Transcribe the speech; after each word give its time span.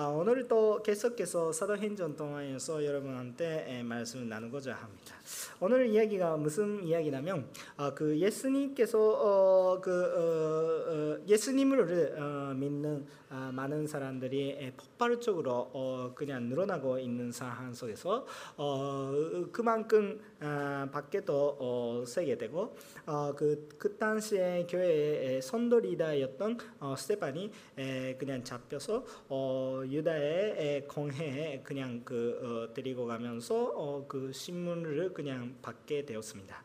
아, 0.00 0.06
오늘 0.06 0.46
또 0.46 0.80
계속해서 0.80 1.50
사도행전 1.50 2.14
동안에서 2.14 2.84
여러분한테 2.84 3.82
말씀을 3.82 4.28
나누고자 4.28 4.72
합니다. 4.72 5.16
오늘 5.58 5.88
이야기가 5.88 6.36
무슨 6.36 6.84
이야기냐면 6.84 7.48
아, 7.76 7.92
그 7.92 8.16
예수님께서 8.16 8.96
어, 8.96 9.80
그 9.80 9.90
어, 9.90 11.18
어, 11.18 11.26
예수님을 11.26 12.14
어, 12.16 12.54
믿는 12.54 13.06
아, 13.27 13.27
많은 13.30 13.86
사람들이 13.86 14.72
폭발적으로 14.76 15.70
어, 15.72 16.12
그냥 16.14 16.48
늘어나고 16.48 16.98
있는 16.98 17.30
상황 17.30 17.72
속에서 17.74 18.26
어, 18.56 19.12
그만큼 19.52 20.20
아, 20.40 20.88
밖에도 20.92 21.56
어, 21.58 22.04
세게 22.06 22.38
되고 22.38 22.76
어, 23.06 23.34
그, 23.36 23.68
그 23.78 23.96
당시에 23.96 24.66
교회의 24.68 25.42
선도리다였던 25.42 26.58
어, 26.80 26.94
스테반이 26.96 27.50
에, 27.76 28.16
그냥 28.16 28.42
잡혀서 28.44 29.04
어, 29.28 29.82
유다의 29.84 30.86
공회에 30.88 31.62
그냥 31.64 32.02
그 32.04 32.68
어, 32.70 32.74
데리고 32.74 33.06
가면서 33.06 33.72
어, 33.74 34.04
그 34.06 34.32
신문을 34.32 35.12
그냥 35.12 35.56
받게 35.60 36.06
되었습니다. 36.06 36.62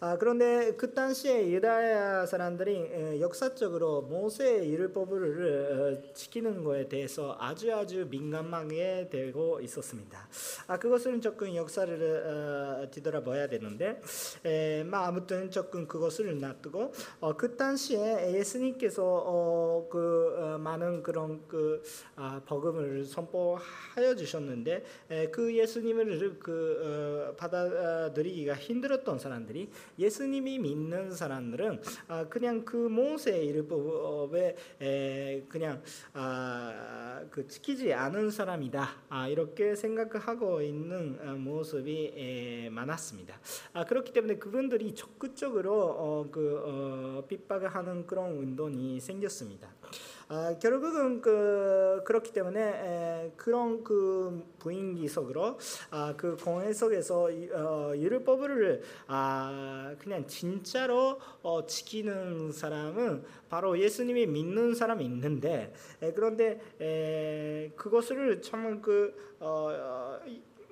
아, 0.00 0.16
그런데 0.18 0.74
그 0.76 0.92
당시에 0.92 1.50
유다 1.52 2.26
사람들이 2.26 3.20
역사적으로 3.20 4.02
모세의 4.02 4.70
율법을 4.70 5.95
어, 5.95 5.95
지키는 6.14 6.64
것에 6.64 6.88
대해서 6.88 7.36
아주 7.40 7.74
아주 7.74 8.06
민감하게 8.10 9.08
되고 9.10 9.60
있었습니다. 9.60 10.28
아, 10.66 10.78
그것은 10.78 11.20
조금 11.20 11.54
역사를 11.54 11.96
어, 12.26 12.90
뒤돌아봐야 12.90 13.48
되는데, 13.48 14.00
에, 14.44 14.84
마 14.84 15.06
아무튼 15.06 15.50
조금 15.50 15.86
그것을 15.86 16.38
놔두고 16.40 16.92
어, 17.20 17.36
그 17.36 17.56
당시에 17.56 18.34
예수님께서 18.34 19.02
어, 19.04 19.88
그 19.90 20.36
어, 20.38 20.58
많은 20.58 21.02
그런 21.02 21.46
그 21.48 21.82
아, 22.16 22.40
복음을 22.46 23.04
선포하여 23.04 24.14
주셨는데 24.16 24.84
에, 25.10 25.28
그 25.28 25.54
예수님을 25.54 26.38
그 26.38 27.30
어, 27.30 27.36
받아들이기가 27.36 28.54
힘들었던 28.54 29.18
사람들이 29.18 29.70
예수님이 29.98 30.58
믿는 30.58 31.12
사람들은 31.12 31.82
아, 32.08 32.26
그냥 32.28 32.64
그 32.64 32.76
모세의 32.76 33.48
율법에 33.50 34.56
그냥 35.48 35.82
아, 36.12 37.22
그 37.30 37.46
지키지 37.46 37.92
않은 37.92 38.30
사람이다 38.30 38.88
아, 39.08 39.28
이렇게 39.28 39.74
생각하고 39.74 40.62
있는 40.62 41.18
어, 41.22 41.32
모습이 41.34 42.68
많았습니다. 42.70 43.38
그렇기 43.88 44.12
때문에 44.12 44.36
그분들이 44.36 44.94
적극적으로 44.94 45.74
어, 45.74 46.28
그 46.30 46.62
어, 46.64 47.26
핍박하는 47.28 48.06
그런 48.06 48.32
운동이 48.32 49.00
생겼습니다. 49.00 49.68
아, 50.28 50.56
결국은 50.60 51.20
그 51.20 52.02
그렇기 52.04 52.32
때문에 52.32 52.60
에, 52.60 53.32
그런 53.36 53.84
그 53.84 54.44
부인기 54.58 55.06
속으로 55.06 55.56
아, 55.90 56.14
그 56.16 56.36
공회 56.36 56.72
속에서 56.72 57.28
어, 57.52 57.92
율법을 57.96 58.82
아, 59.06 59.94
그냥 60.00 60.26
진짜로 60.26 61.20
어, 61.42 61.64
지키는 61.64 62.50
사람은 62.50 63.24
바로 63.48 63.78
예수님이 63.78 64.26
믿는 64.26 64.74
사람이 64.74 65.04
있는데 65.04 65.72
에, 66.02 66.12
그런데 66.12 66.60
에, 66.80 67.70
그것을 67.76 68.42
참그 68.42 69.36
어, 69.38 70.18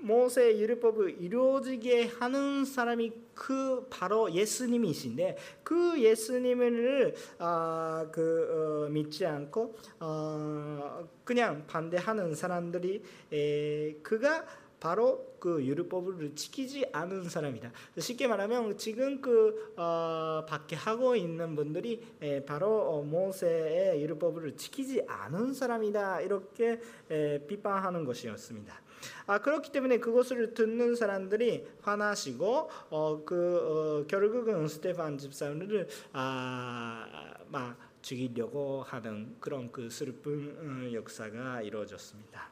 모세 0.04 0.58
율법을 0.58 1.22
이루어지게 1.22 2.08
하는 2.18 2.66
사람이 2.66 3.12
그 3.34 3.86
바로 3.88 4.30
예수님이신데 4.30 5.38
그 5.62 5.98
예수님을 5.98 7.14
아, 7.38 8.06
그 8.12 8.84
어, 8.86 8.90
믿지 8.90 9.24
않고 9.24 9.74
어, 10.00 11.08
그냥 11.24 11.64
반대하는 11.66 12.34
사람들이 12.34 13.02
에, 13.32 13.94
그가 14.02 14.44
바로 14.78 15.34
그 15.38 15.64
율법을 15.64 16.34
지키지 16.34 16.84
않은 16.92 17.30
사람이다. 17.30 17.72
쉽게 17.98 18.26
말하면 18.26 18.76
지금 18.76 19.22
그 19.22 19.72
어, 19.78 20.44
밖에 20.46 20.76
하고 20.76 21.16
있는 21.16 21.56
분들이 21.56 22.02
에, 22.20 22.44
바로 22.44 22.90
어, 22.90 23.02
모세의 23.02 24.02
율법을 24.02 24.58
지키지 24.58 25.06
않은 25.08 25.54
사람이다. 25.54 26.20
이렇게 26.20 26.78
에, 27.10 27.38
비판하는 27.46 28.04
것이었습니다. 28.04 28.83
아, 29.26 29.38
그렇기 29.38 29.72
때문에 29.72 29.98
그것을 29.98 30.54
듣는 30.54 30.96
사람들이 30.96 31.66
화나시고 31.82 32.70
어, 32.90 33.22
그 33.24 34.04
어, 34.04 34.06
결국은 34.06 34.68
스테판 34.68 35.18
집사를 35.18 35.88
아, 36.12 37.34
막 37.48 37.76
죽이려고 38.02 38.82
하는 38.82 39.36
그런 39.40 39.72
그 39.72 39.88
슬픈 39.88 40.56
어, 40.58 40.92
역사가 40.92 41.62
이루어졌습니다. 41.62 42.50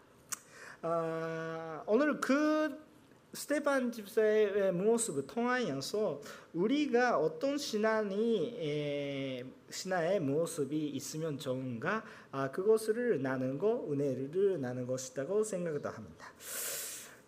아, 0.83 1.83
오늘 1.87 2.21
그 2.21 2.92
스테반 3.35 3.91
집사의 3.91 4.73
모습을 4.73 5.27
통하여서 5.27 6.21
우리가 6.53 7.19
어떤 7.19 7.57
신앙이 7.57 9.43
신앙의 9.71 10.21
모습이 10.21 10.89
있으면 10.91 11.39
좋은가 11.39 12.05
아, 12.31 12.51
그것을 12.51 13.23
나누고 13.23 13.91
은혜를 13.91 14.61
나누는 14.61 14.87
것이라고 14.87 15.45
생각도 15.45 15.89
합니다. 15.89 16.27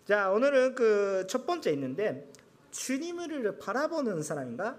자 0.04 0.31
오늘은 0.31 0.75
그 0.75 1.26
첫 1.26 1.47
번째 1.47 1.72
있는데 1.72 2.31
주님을 2.71 3.59
바라보는 3.59 4.22
사람인가 4.22 4.78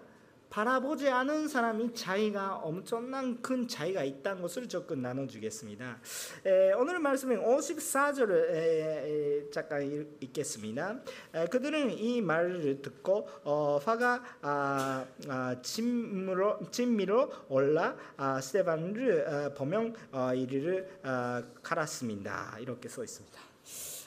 바라보지 0.49 1.09
않은 1.09 1.47
사람이 1.47 1.93
자기가 1.93 2.57
엄청난 2.57 3.41
큰 3.41 3.67
차이가 3.67 4.03
있다는 4.03 4.41
것을 4.41 4.67
조금 4.67 5.01
나눠주겠습니다. 5.01 5.99
에, 6.45 6.73
오늘 6.73 6.99
말씀은 6.99 7.43
54절을 7.43 9.51
잠깐 9.51 9.83
읽겠습니다. 10.19 10.99
에, 11.33 11.45
그들은 11.47 11.91
이 11.91 12.21
말을 12.21 12.81
듣고 12.81 13.27
어, 13.43 13.79
화가 13.83 14.23
아, 14.41 15.05
아, 15.27 15.55
진미로, 15.61 16.59
진미로 16.71 17.31
올라 17.49 17.95
아, 18.17 18.39
스테반을 18.39 19.27
아, 19.27 19.53
범용 19.53 19.93
어, 20.11 20.33
이리를 20.33 20.99
아, 21.03 21.43
갈았습니다. 21.61 22.57
이렇게 22.59 22.87
써 22.87 23.03
있습니다. 23.03 23.39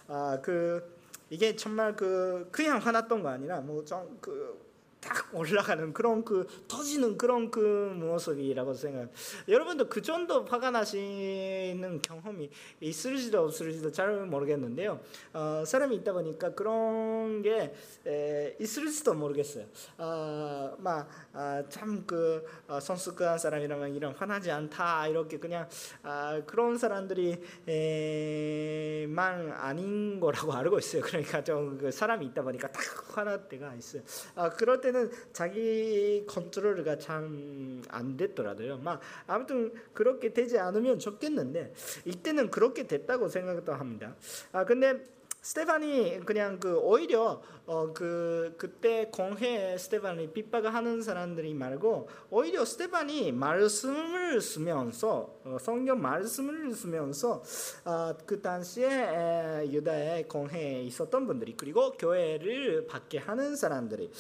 아, 0.09 0.39
그 0.43 0.97
이게 1.31 1.55
정말 1.55 1.95
그 1.95 2.49
그냥 2.51 2.79
화났던 2.79 3.23
거 3.23 3.29
아니라 3.29 3.61
뭐좀그 3.61 4.68
딱 5.09 5.35
올라가는 5.35 5.93
그런 5.93 6.25
그 6.25 6.47
터지는 6.69 7.17
그런 7.17 7.51
그 7.51 7.59
모습이라고 7.97 8.75
생각. 8.75 9.11
여러분도 9.49 9.89
그 9.89 10.03
정도 10.03 10.45
화가 10.45 10.71
나시는 10.71 12.03
경험이 12.03 12.51
있을지도 12.81 13.45
없을지도 13.45 13.91
잘 13.93 14.27
모르겠는데요. 14.27 15.01
어, 15.33 15.63
사람이 15.67 15.97
있다 15.97 16.13
보니까 16.13 16.55
그런 16.55 17.43
게 17.43 17.73
에, 18.07 18.57
있을지도 18.61 19.15
모르겠어요. 19.15 19.65
어, 19.97 20.77
막참그 20.79 22.47
아, 22.67 22.77
어, 22.77 22.81
성숙한 22.81 23.39
사람이라면 23.39 23.95
이런 23.95 24.15
화나지 24.15 24.51
않다 24.51 25.09
이렇게 25.09 25.39
그냥 25.39 25.69
아, 26.03 26.43
그런 26.47 26.77
사람들이 26.77 27.41
에, 27.67 29.07
만 29.09 29.53
아닌 29.53 30.21
거라고 30.21 30.53
알고 30.59 30.79
있어요. 30.79 31.03
그러니까 31.03 31.43
좀 31.43 31.79
그 31.79 31.91
사람이 31.91 32.27
있다 32.27 32.43
보니까 32.43 32.71
딱 32.71 32.83
화날 33.17 33.49
때가 33.49 33.75
있어요. 33.75 34.03
아, 34.35 34.51
그럴 34.51 34.81
때 34.81 34.91
때는 34.99 35.11
자기 35.33 36.25
컨트롤가 36.27 36.99
참 36.99 37.69
안 37.89 38.17
됐더라도요. 38.17 38.79
막 38.79 39.01
아무튼 39.27 39.73
그렇게 39.93 40.33
되지 40.33 40.59
않으면 40.59 40.99
좋겠는데 40.99 41.73
이때는 42.05 42.51
그렇게 42.51 42.87
됐다고 42.87 43.29
생각도 43.29 43.73
합니다. 43.73 44.17
아 44.53 44.65
근데 44.65 45.05
스테반이 45.43 46.21
그냥 46.25 46.59
그 46.61 46.79
오히려 46.79 47.41
어 47.67 47.93
그 47.95 48.55
그때 48.57 49.11
공회 49.13 49.77
스테반이 49.77 50.33
핍박을 50.33 50.73
하는 50.73 51.03
사람들이 51.03 51.53
말고 51.55 52.09
오히려 52.31 52.65
스테반이 52.65 53.33
말씀을 53.33 54.41
쓰면서 54.41 55.35
어 55.45 55.59
성경 55.61 56.01
말씀을 56.01 56.75
쓰면서 56.75 57.43
어 57.85 58.15
그 58.27 58.41
당시에 58.41 59.69
유다의 59.71 60.29
공회에 60.29 60.83
있었던 60.83 61.27
분들이 61.27 61.55
그리고 61.57 61.93
교회를 61.93 62.87
받게 62.87 63.19
하는 63.19 63.55
사람들이 63.57 64.11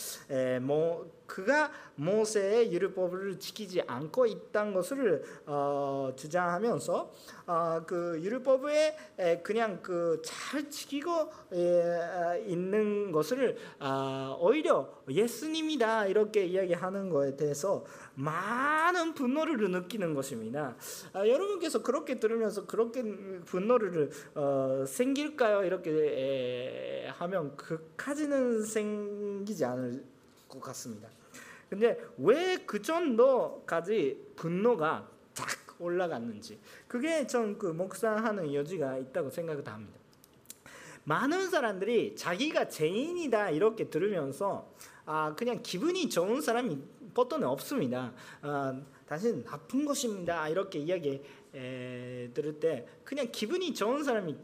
뭐 0.62 1.10
그가 1.28 1.70
모세의 1.94 2.72
율법을 2.72 3.38
지키지 3.38 3.82
않고 3.86 4.26
있다는 4.26 4.74
것을 4.74 5.22
어, 5.46 6.12
주장하면서 6.16 7.12
어, 7.46 7.82
그 7.86 8.20
율법에 8.20 9.40
그냥 9.44 9.80
그 9.80 10.08
잘 10.48 10.70
지키고 10.70 11.30
에, 11.52 12.44
있는 12.46 13.12
것을 13.12 13.56
어, 13.80 14.38
오히려 14.40 14.88
예수님이다 15.08 16.06
이렇게 16.06 16.46
이야기하는 16.46 17.10
것에 17.10 17.36
대해서 17.36 17.84
많은 18.14 19.14
분노를 19.14 19.70
느끼는 19.70 20.14
것입니다. 20.14 20.76
아, 21.12 21.26
여러분께서 21.26 21.82
그렇게 21.82 22.18
들으면서 22.18 22.66
그렇게 22.66 23.02
분노를 23.44 24.10
어, 24.34 24.84
생길까요? 24.86 25.64
이렇게 25.64 25.90
에, 25.90 27.08
하면 27.08 27.56
그까지는 27.56 28.64
생기지 28.64 29.64
않을 29.64 30.04
것 30.48 30.60
같습니다. 30.60 31.08
근데 31.68 31.98
왜 32.18 32.58
그 32.68 32.82
정도까지 32.82 34.32
분노가 34.36 35.08
딱 35.34 35.46
올라갔는지 35.80 36.58
그게 36.86 37.26
좀그 37.26 37.66
묵상하는 37.66 38.52
여지가 38.52 38.98
있다고 38.98 39.30
생각을 39.30 39.66
합니다. 39.66 39.98
많은 41.04 41.48
사람들이 41.48 42.14
자기가 42.14 42.68
죄인이다 42.68 43.50
이렇게 43.50 43.88
들으면서 43.88 44.70
아 45.06 45.34
그냥 45.34 45.60
기분이 45.62 46.10
좋은 46.10 46.42
사람이 46.42 46.78
보통은 47.14 47.46
없습니다. 47.48 48.12
아, 48.42 48.78
당신 49.06 49.42
나쁜 49.44 49.86
것입니다 49.86 50.46
이렇게 50.50 50.78
이야기 50.80 51.22
에, 51.54 52.30
들을 52.34 52.60
때 52.60 52.86
그냥 53.04 53.28
기분이 53.32 53.72
좋은 53.72 54.04
사람이 54.04 54.36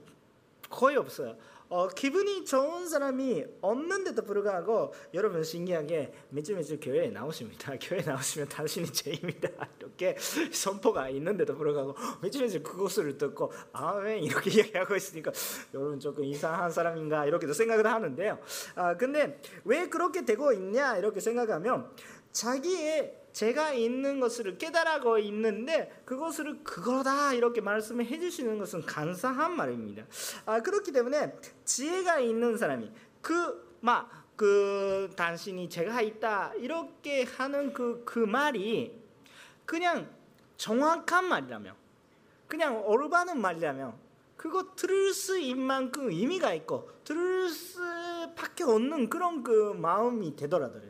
거의 0.70 0.96
없어요. 0.96 1.36
어, 1.68 1.88
기분이 1.88 2.44
좋은 2.44 2.86
사람이 2.86 3.44
없는데도 3.60 4.24
불구하고 4.24 4.92
여러분 5.14 5.42
신기하게 5.42 6.12
매주 6.28 6.54
매주 6.54 6.78
교회에 6.78 7.08
나오십니다. 7.08 7.74
교회 7.80 8.02
나오시면 8.02 8.48
당신이 8.48 8.86
죄입니다. 8.92 9.48
이렇게 9.80 10.16
선포가 10.52 11.08
있는데도 11.10 11.56
불구하고 11.56 11.96
매주 12.22 12.40
매주 12.40 12.62
그것을 12.62 13.16
듣고 13.16 13.52
아멘 13.72 14.22
이렇게 14.22 14.50
이야기하고 14.60 14.94
있으니까 14.94 15.32
여러분 15.72 15.98
조금 15.98 16.24
이상한 16.24 16.70
사람인가 16.70 17.26
이렇게도 17.26 17.52
생각을 17.54 17.86
하는데요. 17.86 18.38
아 18.74 18.96
근데 18.96 19.40
왜 19.64 19.88
그렇게 19.88 20.24
되고 20.24 20.52
있냐 20.52 20.96
이렇게 20.98 21.20
생각하면 21.20 21.90
자기의 22.34 23.22
제가 23.32 23.72
있는 23.72 24.20
것을 24.20 24.58
깨달아고 24.58 25.18
있는데 25.18 25.90
그것을 26.04 26.62
그거다 26.62 27.32
이렇게 27.32 27.62
말씀을 27.62 28.04
해주시는 28.04 28.58
것은 28.58 28.82
감사한 28.82 29.56
말입니다. 29.56 30.04
아, 30.44 30.60
그렇기 30.60 30.92
때문에 30.92 31.34
지혜가 31.64 32.18
있는 32.20 32.58
사람이 32.58 32.92
그 33.22 33.64
막 33.80 34.24
그 34.36 35.10
당신이 35.16 35.68
제가 35.68 36.00
있다 36.00 36.54
이렇게 36.54 37.24
하는 37.24 37.72
그, 37.72 38.02
그 38.04 38.18
말이 38.18 38.98
그냥 39.64 40.08
정확한 40.56 41.26
말이라면 41.26 41.74
그냥 42.48 42.82
올바른 42.86 43.40
말이라면 43.40 43.94
그거 44.36 44.74
들을 44.74 45.12
수 45.12 45.38
있는 45.38 45.64
만큼 45.64 46.10
의미가 46.10 46.52
있고 46.54 46.90
들을 47.04 47.48
수밖에 47.48 48.64
없는 48.64 49.08
그런 49.08 49.42
그 49.42 49.72
마음이 49.74 50.36
되더라고요. 50.36 50.82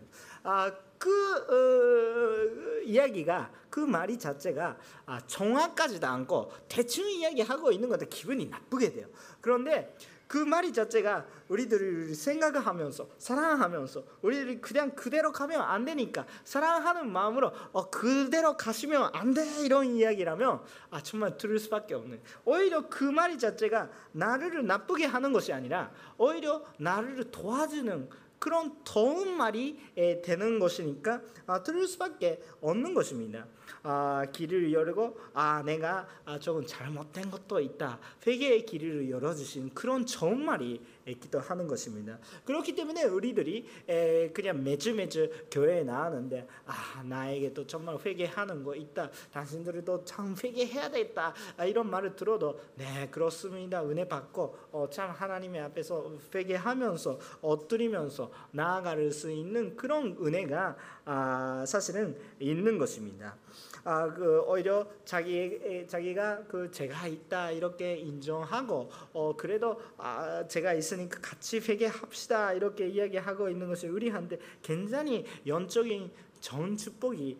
아, 0.43 0.73
그 1.05 1.11
어, 1.11 2.83
이야기가 2.83 3.51
그 3.69 3.81
말이 3.81 4.19
자체가 4.19 4.79
아, 5.05 5.21
정확하지도 5.27 6.07
않고 6.07 6.51
대충 6.67 7.07
이야기하고 7.11 7.73
있는 7.73 7.91
것도 7.91 8.07
기분이 8.07 8.47
나쁘게 8.47 8.91
돼요. 8.91 9.07
그런데 9.43 9.95
그 10.27 10.39
말이 10.39 10.73
자체가 10.73 11.27
우리들을 11.49 12.15
생각하면서 12.15 13.09
사랑하면서 13.19 14.05
우리들이 14.23 14.63
그냥 14.63 14.93
그대로 14.95 15.31
가면 15.31 15.61
안 15.61 15.85
되니까 15.85 16.25
사랑하는 16.45 17.13
마음으로 17.13 17.53
어, 17.73 17.91
그대로 17.91 18.57
가시면 18.57 19.11
안 19.13 19.35
돼 19.35 19.45
이런 19.63 19.95
이야기라면 19.97 20.63
아 20.91 21.03
정말 21.03 21.37
들을 21.37 21.59
수밖에 21.59 21.95
없는 21.95 22.23
오히려 22.47 22.89
그 22.89 23.05
말이 23.05 23.39
자체가 23.39 23.91
나를 24.13 24.67
나쁘게 24.67 25.05
하는 25.05 25.35
것이 25.35 25.53
아니라 25.53 25.93
오히려 26.17 26.65
나를 26.79 27.31
도와주는 27.31 28.09
그런 28.39 28.77
더운 28.85 29.37
말이 29.37 29.79
되는 30.23 30.59
것이니까 30.59 31.23
아, 31.47 31.63
들을 31.63 31.87
수밖에 31.87 32.43
없는 32.61 32.95
것입니다. 32.95 33.47
아, 33.83 34.25
길을 34.33 34.73
열고 34.73 35.19
아 35.35 35.63
내가 35.63 36.07
아, 36.25 36.39
조금 36.39 36.67
잘못된 36.67 37.31
것도 37.31 37.61
있다. 37.61 37.99
회개의 38.27 38.67
길을 38.67 39.11
열어주신 39.11 39.75
그런 39.75 40.07
좋은 40.07 40.45
말이 40.45 40.73
있 40.73 40.81
기도 41.13 41.39
하는 41.39 41.67
것입니다. 41.67 42.19
그렇기 42.45 42.75
때문에 42.75 43.05
우리들이 43.05 43.67
에, 43.89 44.31
그냥 44.31 44.63
매주 44.65 44.95
매주 44.95 45.31
교회에 45.51 45.85
나가는데 45.85 46.47
아 46.67 47.03
나에게 47.05 47.53
또 47.53 47.67
정말 47.67 47.99
회개하는 48.05 48.65
거 48.65 48.75
있다. 48.75 49.11
당신들도 49.33 50.05
참 50.05 50.35
회개해야 50.43 50.91
되겠다. 50.91 51.35
아, 51.57 51.65
이런 51.65 51.91
말을 51.91 52.17
들어도 52.17 52.61
네 52.77 53.09
그렇습니다. 53.11 53.85
은혜 53.85 54.07
받고 54.09 54.57
어, 54.73 54.89
참 54.91 55.11
하나님의 55.11 55.61
앞에서 55.63 56.13
회개하면서 56.35 57.19
엎드리면서 57.43 58.31
나아갈 58.53 59.11
수 59.13 59.31
있는 59.31 59.77
그런 59.77 60.17
은혜가 60.21 60.77
아, 61.05 61.65
사실은 61.67 62.17
있는 62.39 62.79
것입니다. 62.79 63.37
아, 63.85 64.11
그 64.13 64.41
오히려 64.47 64.87
자기 65.05 65.85
자기가 65.87 66.45
그 66.49 66.71
제가 66.71 67.07
있다 67.07 67.51
이렇게 67.51 67.97
인정하고 67.97 68.91
어 69.13 69.37
그래도 69.37 69.79
아 69.99 70.47
제가 70.49 70.73
있으니까 70.73 71.21
같이 71.21 71.59
회개합시다 71.59 72.55
이렇게 72.55 72.89
이야기하고 72.89 73.51
있는 73.51 73.69
것이 73.69 73.87
우리한테 73.87 74.39
굉장히 74.63 75.27
영적인 75.47 76.11
좋은 76.41 76.77
축복이 76.77 77.39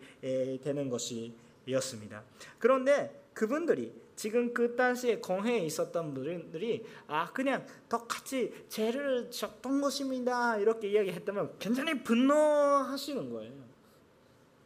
되는 0.63 0.89
것이었습니다. 0.89 2.23
그런데 2.59 3.25
그분들이 3.33 3.91
지금 4.15 4.53
그 4.53 4.75
당시에 4.75 5.17
공회에 5.17 5.59
있었던 5.59 6.13
분들이 6.13 6.85
아 7.07 7.31
그냥 7.33 7.65
똑같이 7.89 8.53
죄를 8.69 9.29
졌던 9.31 9.81
것입니다 9.81 10.57
이렇게 10.57 10.89
이야기했다면 10.89 11.55
굉장히 11.57 12.03
분노하시는 12.03 13.31
거예요. 13.31 13.51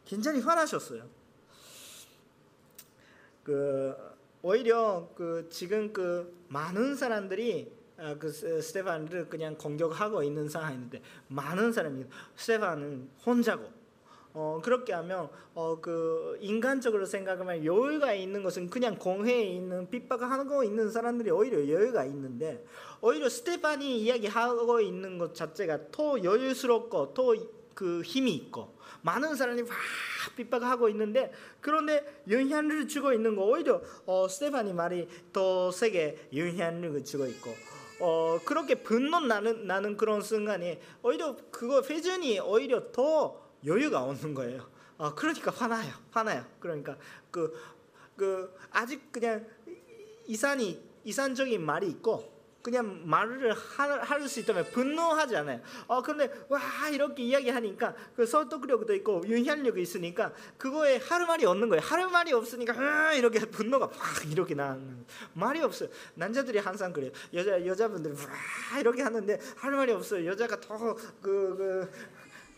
굉장히 0.04 0.40
화나셨어요. 0.40 1.19
그 3.50 3.96
오히려 4.42 5.08
그 5.16 5.48
지금 5.50 5.92
그 5.92 6.32
많은 6.46 6.94
사람들이 6.94 7.72
아, 7.98 8.14
그 8.16 8.30
스테반을 8.30 9.28
그냥 9.28 9.56
공격하고 9.58 10.22
있는 10.22 10.48
상황인데 10.48 11.02
많은 11.26 11.72
사람이 11.72 12.04
스테반은 12.36 13.08
혼자고. 13.26 13.80
어 14.32 14.60
그렇게 14.62 14.92
하면 14.92 15.28
어 15.54 15.80
그 15.82 16.38
인간적으로 16.40 17.04
생각하면 17.04 17.64
여유가 17.64 18.14
있는 18.14 18.44
것은 18.44 18.70
그냥 18.70 18.96
공회에 18.96 19.42
있는 19.42 19.90
핍박하고 19.90 20.62
있는 20.62 20.88
사람들이 20.88 21.32
오히려 21.32 21.58
여유가 21.68 22.04
있는데 22.04 22.64
오히려 23.00 23.28
스테반이 23.28 24.00
이야기하고 24.02 24.80
있는 24.80 25.18
것 25.18 25.34
자체가 25.34 25.90
더 25.90 26.22
여유스럽고 26.22 27.12
더 27.14 27.34
그 27.74 28.02
힘이 28.02 28.34
있고 28.34 28.76
많은 29.02 29.34
사람이 29.34 29.62
막 29.62 29.70
핍박하고 30.36 30.88
있는데 30.90 31.32
그런데 31.60 32.22
영향을 32.28 32.88
주고 32.88 33.12
있는 33.12 33.36
거 33.36 33.44
오히려 33.44 33.82
어, 34.06 34.28
스테파니 34.28 34.72
말이 34.72 35.08
더 35.32 35.70
세게 35.70 36.30
영향을 36.34 37.04
주고 37.04 37.26
있고 37.26 37.54
어, 38.00 38.38
그렇게 38.44 38.76
분노 38.76 39.20
나는 39.20 39.66
나는 39.66 39.96
그런 39.96 40.22
순간에 40.22 40.80
오히려 41.02 41.36
그거 41.50 41.82
회전이 41.82 42.40
오히려 42.40 42.90
더 42.92 43.50
여유가 43.64 44.02
오는 44.02 44.34
거예요. 44.34 44.66
어, 44.96 45.14
그러니까 45.14 45.50
화나요, 45.50 45.92
화나요. 46.10 46.44
그러니까 46.58 46.96
그, 47.30 47.54
그 48.16 48.54
아직 48.70 49.12
그냥 49.12 49.46
이산이 50.26 50.82
이산적인 51.04 51.64
말이 51.64 51.88
있고 51.88 52.39
그냥 52.62 53.02
말을 53.04 53.54
할 53.54 54.20
수 54.28 54.40
있다면 54.40 54.66
분노하지 54.70 55.36
않아요. 55.36 55.60
어 55.86 56.02
근데 56.02 56.30
와 56.48 56.60
이렇게 56.92 57.22
이야기하니까 57.22 57.94
그 58.14 58.26
설득력도 58.26 58.94
있고 58.96 59.22
윤현력이 59.26 59.80
있으니까 59.80 60.32
그거에 60.58 60.98
하루 60.98 61.26
말이 61.26 61.44
없는 61.46 61.68
거예요. 61.68 61.82
하루 61.82 62.08
말이 62.10 62.32
없으니까 62.32 62.74
아, 62.76 63.12
이렇게 63.14 63.40
분노가 63.40 63.86
막 63.86 63.96
이렇게 64.30 64.54
나는 64.54 65.04
말이 65.32 65.60
없어요. 65.62 65.88
남자들이 66.14 66.58
항상 66.58 66.92
그래요. 66.92 67.10
여자 67.32 67.64
여자분들 67.64 68.12
와 68.12 68.78
이렇게 68.78 69.02
하는데 69.02 69.40
하루 69.56 69.76
말이 69.78 69.92
없어요. 69.92 70.26
여자가 70.26 70.60
더그그 70.60 71.06
그, 71.22 71.90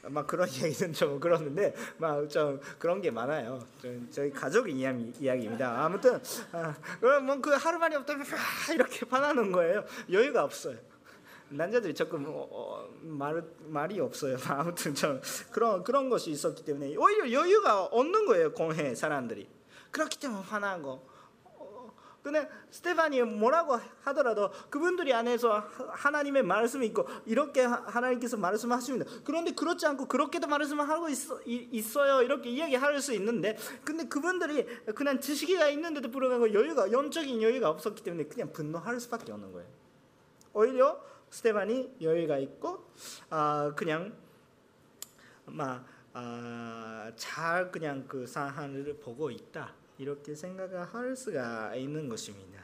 막 0.08 0.26
그런 0.26 0.48
이야기는 0.50 0.92
좀 0.92 1.20
그러는데 1.20 1.74
막 1.98 2.28
좀 2.28 2.60
그런 2.78 3.00
게 3.00 3.10
많아요. 3.10 3.64
저희 4.10 4.30
가족 4.30 4.68
이야기 4.68 5.12
이야기입니다. 5.20 5.84
아무튼 5.84 6.20
아, 6.52 6.74
그럼 7.00 7.26
뭐그 7.26 7.50
하루 7.50 7.78
만에 7.78 7.96
없다면 7.96 8.26
이렇게 8.74 9.06
화나는 9.08 9.52
거예요. 9.52 9.84
여유가 10.10 10.44
없어요. 10.44 10.76
남자들이 11.48 11.94
조금 11.94 12.24
어, 12.26 12.48
어, 12.50 12.88
말 13.02 13.42
말이 13.66 14.00
없어요. 14.00 14.38
아무튼 14.48 14.94
좀 14.94 15.20
그런 15.50 15.84
그런 15.84 16.08
것이 16.08 16.30
있었기 16.30 16.64
때문에 16.64 16.96
오히려 16.96 17.30
여유가 17.30 17.84
없는 17.84 18.26
거예요. 18.26 18.52
공회 18.52 18.94
사람들이 18.94 19.48
그렇기 19.90 20.18
때문에 20.18 20.42
화나고 20.42 21.06
근데 22.22 22.48
스테반이 22.70 23.20
뭐라고 23.22 23.78
하더라도 24.02 24.50
그분들이 24.70 25.12
안에서 25.12 25.58
하나님의 25.90 26.44
말씀이 26.44 26.86
있고 26.86 27.06
이렇게 27.26 27.62
하나님께서 27.62 28.36
말씀하십니다. 28.36 29.10
그런데 29.24 29.50
그렇지 29.52 29.84
않고 29.86 30.06
그렇게도 30.06 30.46
말씀을 30.46 30.88
하고 30.88 31.08
있어, 31.08 31.40
있어요. 31.44 32.22
이렇게 32.22 32.50
이야기할 32.50 33.00
수 33.00 33.12
있는데 33.14 33.56
근데 33.84 34.04
그분들이 34.04 34.64
그냥 34.94 35.20
지식이가 35.20 35.68
있는데도 35.70 36.10
불구하고 36.10 36.54
여유가 36.54 36.92
영적인 36.92 37.42
여유가 37.42 37.70
없었기 37.70 38.04
때문에 38.04 38.24
그냥 38.24 38.52
분노할 38.52 39.00
수밖에 39.00 39.32
없는 39.32 39.52
거예요. 39.52 39.68
오히려 40.52 41.02
스테반이 41.30 41.96
여유가 42.02 42.38
있고 42.38 42.84
아 43.30 43.72
그냥 43.74 44.12
막잘 45.46 45.82
아, 46.14 47.70
그냥 47.72 48.06
그 48.06 48.26
상황을 48.28 48.98
보고 49.02 49.28
있다. 49.30 49.81
이렇게 50.02 50.34
생각할 50.34 51.16
수가 51.16 51.74
있는 51.76 52.08
것입니다. 52.08 52.60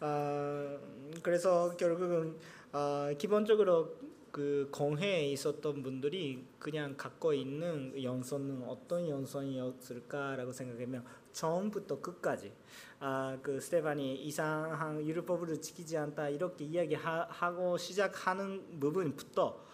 어, 0.00 0.78
그래서 1.22 1.76
결국은 1.76 2.36
어, 2.72 3.10
기본적으로 3.18 3.96
그그 4.30 4.68
공회에 4.70 5.30
있었던 5.32 5.82
분들이 5.82 6.44
그냥 6.58 6.96
갖고 6.96 7.32
있는 7.32 8.00
연선은 8.02 8.62
어떤 8.64 9.08
연선이었을까라고 9.08 10.52
생각하면 10.52 11.04
처음부터 11.32 12.00
끝까지 12.00 12.52
아 13.00 13.38
그 13.42 13.60
스테반이 13.60 14.16
이상한 14.24 15.00
율법을 15.06 15.60
지키지 15.60 15.96
않다 15.96 16.28
이렇게 16.30 16.64
이야기하고 16.64 17.78
시작하는 17.78 18.80
부분부터 18.80 19.64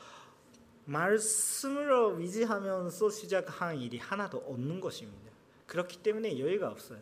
말씀으로 0.85 2.11
위지하면서 2.11 3.11
시작한 3.11 3.78
일이 3.78 3.99
하나도 3.99 4.38
없는 4.38 4.81
것입니다. 4.81 5.33
그렇기 5.75 6.04
때문에 6.04 6.38
여유가 6.38 6.69
없어요. 6.69 7.00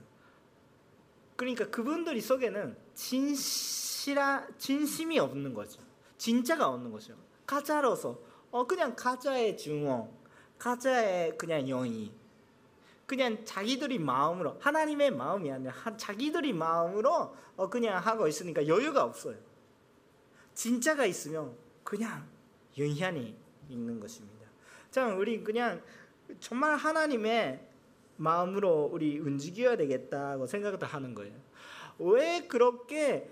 그러니까 1.37 1.69
그분들이 1.69 2.23
속에는 2.23 2.75
진실아 2.95 4.49
진심이 4.57 5.19
없는 5.19 5.52
거죠. 5.52 5.83
진짜가 6.17 6.69
없는 6.69 6.91
거죠. 6.91 7.14
가짜로서 7.45 8.19
어 8.50 8.67
그냥 8.67 8.97
가짜의 8.97 9.59
증언, 9.59 10.11
가짜의 10.59 11.37
그냥 11.37 11.67
영이 11.67 12.14
그냥 13.05 13.45
자기들이 13.45 13.99
마음으로 13.99 14.57
하나님의 14.59 15.11
마음이 15.11 15.52
아니라 15.52 15.75
자기들이 15.99 16.55
마음으로 16.55 17.37
어 17.57 17.69
그냥 17.69 17.99
하고 17.99 18.26
있으니까 18.26 18.67
여유가 18.67 19.05
없어요. 19.05 19.37
진짜가 20.55 21.05
있으면 21.05 21.55
그냥 21.85 22.26
연현이 22.79 23.37
있는 23.69 24.00
것입니다. 24.00 24.47
자, 24.91 25.09
우리 25.09 25.45
그냥 25.45 25.83
정말 26.41 26.76
하나님의 26.76 27.72
마음으로 28.16 28.90
우리 28.92 29.19
움직여야 29.19 29.76
되겠다고 29.76 30.47
생각을 30.47 30.83
하는 30.83 31.14
거예요. 31.14 31.35
왜 31.99 32.47
그렇게 32.49 33.28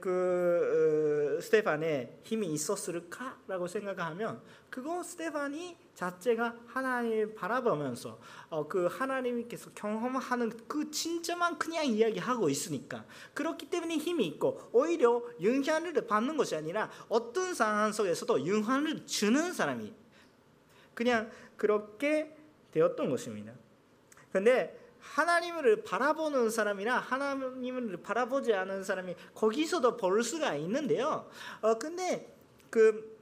그 0.00 1.36
어, 1.38 1.40
스테판에 1.40 2.20
힘이 2.22 2.52
있었을까라고 2.52 3.66
생각하면 3.66 4.40
그거 4.70 5.02
스테판이 5.02 5.76
자체가 5.94 6.56
하나님을 6.66 7.34
바라보면서 7.34 8.18
어, 8.50 8.66
그 8.66 8.86
하나님께서 8.86 9.70
경험하는 9.74 10.52
그 10.66 10.90
진짜만 10.90 11.58
그냥 11.58 11.86
이야기하고 11.86 12.48
있으니까 12.48 13.04
그렇기 13.34 13.66
때문에 13.66 13.96
힘이 13.96 14.26
있고 14.28 14.68
오히려 14.72 15.22
영향을 15.42 15.92
받는 16.06 16.36
것이 16.36 16.56
아니라 16.56 16.90
어떤 17.08 17.54
상황 17.54 17.92
속에서도 17.92 18.46
영향을 18.46 19.06
주는 19.06 19.52
사람이 19.52 19.92
그냥 20.94 21.30
그렇게 21.56 22.36
되었던 22.72 23.10
것입니다. 23.10 23.52
근데 24.34 24.76
하나님을 24.98 25.84
바라보는 25.84 26.50
사람이나 26.50 26.98
하나님을 26.98 27.98
바라보지 27.98 28.52
않은 28.52 28.82
사람이 28.82 29.14
거기서도 29.32 29.96
볼 29.96 30.24
수가 30.24 30.56
있는데요. 30.56 31.30
어 31.60 31.78
근데 31.78 32.36
그, 32.68 33.16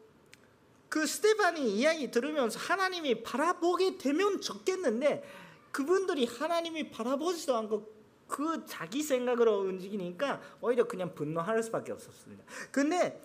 그 0.88 1.06
스테반이 1.06 1.70
이야기 1.76 2.10
들으면서 2.10 2.58
하나님이 2.58 3.22
바라보게 3.22 3.98
되면 3.98 4.40
좋겠는데 4.40 5.22
그분들이 5.70 6.24
하나님이 6.24 6.90
바라보지도 6.90 7.56
않고 7.58 7.92
그 8.26 8.64
자기 8.66 9.02
생각으로 9.02 9.58
움직이니까 9.58 10.40
오히려 10.62 10.88
그냥 10.88 11.14
분노할 11.14 11.62
수밖에 11.62 11.92
없었습니다. 11.92 12.42
근데 12.70 13.22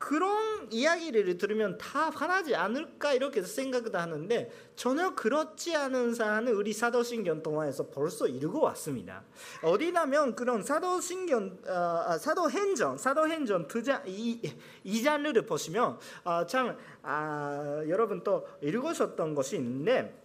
그런 0.00 0.66
이야기를 0.70 1.36
들으면 1.36 1.76
다 1.76 2.08
화나지 2.08 2.56
않을까 2.56 3.12
이렇게 3.12 3.42
생각도 3.42 3.98
하는데 3.98 4.50
전혀 4.74 5.14
그렇지 5.14 5.76
않은 5.76 6.14
사안을 6.14 6.54
우리 6.54 6.72
사도신경 6.72 7.42
동화에서 7.42 7.90
벌써 7.90 8.26
이루고 8.26 8.62
왔습니다. 8.62 9.22
어디냐면 9.62 10.34
그런 10.34 10.62
사도신경 10.62 11.58
어, 11.66 11.72
아, 12.06 12.18
사도행전 12.18 12.96
사도행전 12.96 13.68
두자 13.68 14.02
이, 14.06 14.40
이 14.84 15.02
장르를 15.02 15.44
보시면 15.44 15.98
어, 16.24 16.46
참 16.46 16.78
아, 17.02 17.82
여러분 17.86 18.24
또 18.24 18.48
읽으셨던 18.62 19.34
것이 19.34 19.56
있는데 19.56 20.18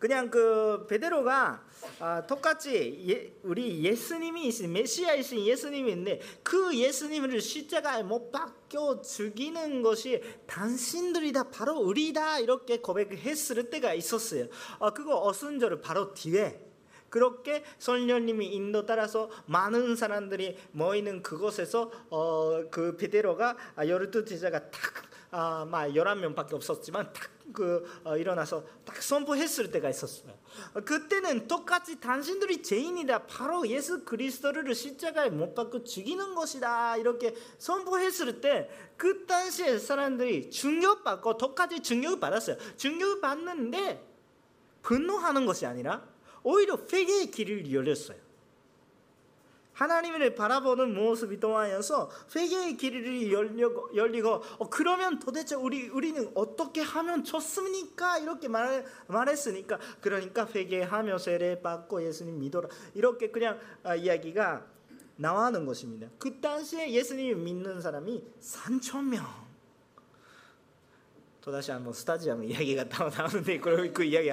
그냥 0.00 0.28
그 0.28 0.86
베드로가 0.88 1.65
아, 1.98 2.26
똑같이 2.26 3.04
예, 3.08 3.32
우리 3.42 3.82
예수님이 3.82 4.50
메시아이신 4.68 5.46
예수님이 5.46 5.90
있는데 5.92 6.20
그 6.42 6.76
예수님을 6.76 7.40
십자가에 7.40 8.02
못 8.02 8.30
박혀 8.30 9.00
죽이는 9.02 9.82
것이 9.82 10.22
당신들이다 10.46 11.50
바로 11.50 11.78
우리다 11.78 12.40
이렇게 12.40 12.78
고백했을 12.78 13.70
때가 13.70 13.94
있었어요. 13.94 14.46
어, 14.78 14.92
그거 14.92 15.20
어순절을 15.22 15.80
바로 15.80 16.12
뒤에 16.14 16.60
그렇게 17.08 17.64
성령님이 17.78 18.46
인도 18.46 18.84
따라서 18.84 19.30
많은 19.46 19.96
사람들이 19.96 20.58
모이는 20.72 21.22
그곳에서 21.22 21.90
어, 22.10 22.64
그 22.70 22.96
베드로가 22.96 23.56
아, 23.76 23.86
열두 23.86 24.24
제자가 24.24 24.70
딱 24.70 24.80
아, 25.38 25.66
막 25.66 25.94
열한 25.94 26.20
명밖에 26.20 26.54
없었지만 26.54 27.12
딱그 27.12 28.00
어, 28.04 28.16
일어나서 28.16 28.64
딱 28.84 29.02
선포했을 29.02 29.70
때가 29.70 29.90
있었어요. 29.90 30.32
어, 30.74 30.80
그때는 30.80 31.46
똑같이 31.46 32.00
당신들이 32.00 32.62
죄인이다. 32.62 33.26
바로 33.26 33.68
예수 33.68 34.04
그리스도를 34.04 34.74
십자가에 34.74 35.28
못 35.28 35.54
박고 35.54 35.84
죽이는 35.84 36.34
것이다. 36.34 36.96
이렇게 36.96 37.34
선포했을 37.58 38.40
때 38.40 38.68
그 38.96 39.26
당시에 39.26 39.78
사람들이 39.78 40.50
충격받고 40.50 41.36
똑같이 41.36 41.80
충격을 41.80 42.18
받았어요. 42.18 42.56
충격을 42.76 43.20
받는데 43.20 44.02
분노하는 44.82 45.44
것이 45.46 45.66
아니라 45.66 46.02
오히려 46.42 46.78
회개의 46.90 47.30
길을 47.30 47.72
열렸어요. 47.72 48.18
하나님을 49.76 50.34
바라보는 50.34 50.94
모습이 50.94 51.38
통하여서 51.38 52.10
회개의 52.34 52.76
길이 52.78 53.32
열리고, 53.32 53.94
열리고 53.94 54.42
어, 54.58 54.70
그러면 54.70 55.18
도대체 55.18 55.54
우리 55.54 55.88
우리는 55.88 56.30
어떻게 56.34 56.80
하면 56.80 57.24
좋습니까? 57.24 58.18
이렇게 58.18 58.48
말 58.48 58.84
말했으니까 59.06 59.78
그러니까 60.00 60.46
회개하며 60.46 61.18
세례 61.18 61.60
받고 61.60 62.02
예수님 62.02 62.38
믿어라 62.38 62.68
이렇게 62.94 63.30
그냥 63.30 63.60
아, 63.82 63.94
이야기가 63.94 64.64
나와는 65.16 65.66
것입니다. 65.66 66.08
그 66.18 66.40
당시에 66.40 66.90
예수님 66.90 67.44
믿는 67.44 67.80
사람이 67.80 68.24
3천 68.40 69.04
명. 69.04 69.45
또다시 71.46 71.70
한번 71.70 71.92
스타디움 71.92 72.42
이야기가 72.42 72.86
나오는데 73.16 73.60
그, 73.60 73.92
그 73.92 74.02
이야기 74.02 74.28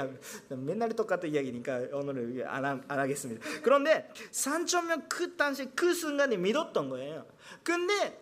맨날 0.49 0.89
똑같은 0.89 1.29
이야기니까 1.29 1.89
오늘은 1.91 2.43
안, 2.47 2.65
안 2.65 2.83
하겠습니다. 2.87 3.45
그런데 3.61 4.09
3천 4.31 4.87
명 4.87 5.07
그 5.07 5.35
당시 5.35 5.69
그 5.75 5.93
순간에 5.93 6.35
믿었던 6.37 6.89
거예요. 6.89 7.27
근데 7.61 8.19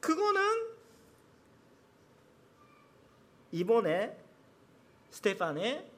그거는 0.00 0.42
이번에 3.52 4.18
스테판의 5.12 5.90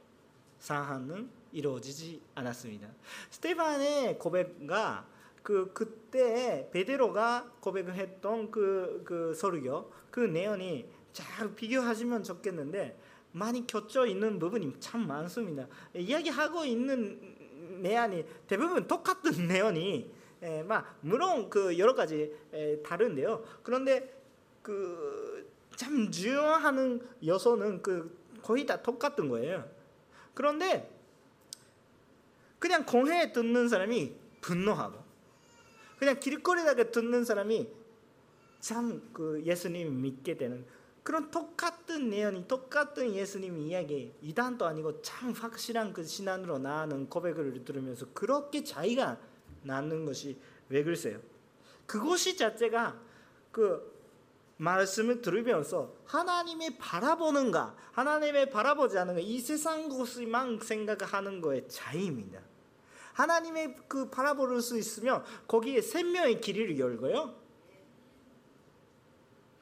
사안은 0.60 1.28
이루어지지 1.50 2.22
않았습니다. 2.36 2.88
스테판의 3.30 4.20
고백가 4.20 5.08
그 5.42 5.72
그때 5.72 6.68
베드로가 6.70 7.52
고백을 7.58 7.96
했던 7.96 8.52
그, 8.52 9.02
그 9.04 9.34
설교 9.34 9.92
그 10.12 10.20
내용이 10.20 10.86
잘 11.12 11.54
비교하시면 11.54 12.22
좋겠는데 12.24 12.98
많이 13.32 13.66
겹쳐 13.66 14.06
있는 14.06 14.38
부분이 14.38 14.74
참 14.80 15.06
많습니다. 15.06 15.66
이야기하고 15.94 16.64
있는 16.64 17.80
내용이 17.80 18.24
대부분 18.46 18.86
똑같은 18.86 19.32
내용이 19.48 20.10
에, 20.42 20.62
막 20.62 20.98
물론 21.00 21.48
그 21.48 21.78
여러 21.78 21.94
가지 21.94 22.34
에, 22.52 22.82
다른데요. 22.82 23.44
그런데 23.62 24.20
그참 24.62 26.10
중요한 26.10 27.00
요소는 27.24 27.82
그 27.82 28.18
거의 28.42 28.66
다 28.66 28.82
똑같은 28.82 29.28
거예요. 29.28 29.68
그런데 30.34 30.90
그냥 32.58 32.84
공회 32.84 33.32
듣는 33.32 33.68
사람이 33.68 34.14
분노하고 34.40 35.02
그냥 35.98 36.18
길거리다가 36.18 36.90
듣는 36.90 37.24
사람이 37.24 37.68
참 38.60 39.02
그 39.12 39.42
예수님 39.44 40.00
믿게 40.00 40.36
되는 40.36 40.64
그런 41.02 41.30
똑같은 41.30 42.10
내용이 42.10 42.46
똑같은 42.46 43.12
예수님 43.12 43.58
이야기 43.58 44.14
이단도 44.22 44.66
아니고 44.66 45.02
참 45.02 45.32
확실한 45.32 45.92
그 45.92 46.04
신앙으로 46.04 46.58
나아는 46.58 47.08
고백을 47.08 47.64
들으면서 47.64 48.06
그렇게 48.14 48.62
차이가 48.62 49.18
나는 49.62 50.04
것이 50.04 50.38
왜 50.68 50.84
그러세요? 50.84 51.20
그것이 51.86 52.36
자체가 52.36 53.00
그 53.50 53.92
말씀을 54.58 55.22
들으면서 55.22 55.92
하나님의 56.04 56.78
바라보는가 56.78 57.74
하나님의 57.92 58.50
바라보지 58.50 58.96
않는 58.98 59.18
이 59.18 59.40
세상 59.40 59.88
것만 59.88 60.60
생각하는 60.60 61.40
거에 61.40 61.66
차이입니다. 61.66 62.40
하나님의 63.14 63.76
그 63.88 64.08
바라볼 64.08 64.62
수 64.62 64.78
있으면 64.78 65.24
거기에 65.48 65.82
생명의 65.82 66.40
길을 66.40 66.78
열고요. 66.78 67.34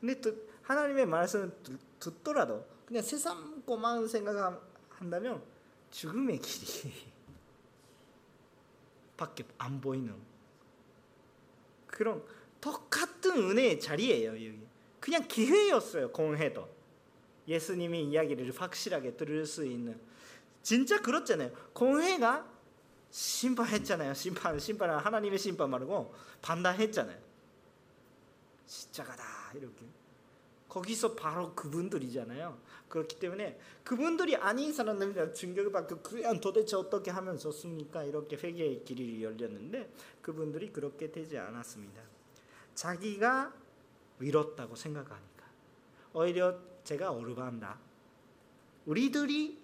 근데 0.00 0.20
또 0.20 0.49
하나님의 0.70 1.06
말씀을 1.06 1.50
듣더라도 1.98 2.64
그냥 2.86 3.02
세상 3.02 3.60
것만 3.62 4.06
생각한다면 4.06 5.42
죽음의 5.90 6.38
길이 6.38 6.92
밖에 9.16 9.44
안 9.58 9.80
보이는 9.80 10.14
그런 11.88 12.24
똑같은 12.60 13.50
은혜의 13.50 13.80
자리예요 13.80 14.30
여기 14.30 14.60
그냥 15.00 15.26
기회였어요. 15.26 16.12
공회도 16.12 16.68
예수님이 17.48 18.04
이야기를 18.04 18.52
확실하게 18.56 19.16
들을 19.16 19.44
수 19.46 19.66
있는 19.66 20.00
진짜 20.62 21.00
그렇잖아요. 21.00 21.50
공회가 21.72 22.46
심판했잖아요. 23.10 24.14
심판 24.14 24.58
심판은 24.60 24.98
하나님의 24.98 25.38
심판 25.38 25.68
말고 25.70 26.14
판단했잖아요. 26.42 27.18
십자가다 28.66 29.24
이렇게 29.54 29.99
거기서 30.70 31.14
바로 31.16 31.52
그분들이잖아요. 31.54 32.56
그렇기 32.88 33.18
때문에 33.18 33.58
그분들이 33.84 34.36
아닌 34.36 34.72
사람들이 34.72 35.34
충격을 35.34 35.72
받고 35.72 36.00
그냥 36.00 36.40
도대체 36.40 36.76
어떻게 36.76 37.10
하면 37.10 37.36
좋습니까? 37.36 38.04
이렇게 38.04 38.36
회개의 38.36 38.84
길이 38.84 39.22
열렸는데 39.22 39.92
그분들이 40.22 40.72
그렇게 40.72 41.10
되지 41.10 41.36
않았습니다. 41.36 42.00
자기가 42.74 43.52
위롭다고 44.20 44.76
생각하니까 44.76 45.44
오히려 46.14 46.58
제가 46.84 47.10
어루반다. 47.10 47.78
우리들이 48.86 49.60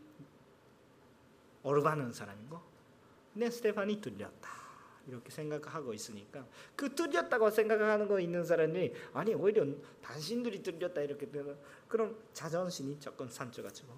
어루바는 1.63 2.13
사람이고 2.13 2.61
근데 3.33 3.51
스테판이 3.51 4.01
들렸다. 4.01 4.66
이렇게 5.07 5.31
생각하고 5.31 5.95
있으니까 5.95 6.47
그 6.75 6.95
뚫렸다고 6.95 7.51
생각하는 7.51 8.09
거 8.09 8.19
있는 8.19 8.45
사람이 8.45 8.93
아니 9.13 9.35
오히려 9.35 9.65
당신들이 10.03 10.63
뚫렸다 10.63 11.01
이렇게 11.03 11.31
되면 11.31 11.57
그럼 11.89 12.17
자존심이 12.33 12.99
조금 12.99 13.29
상처가지고 13.29 13.93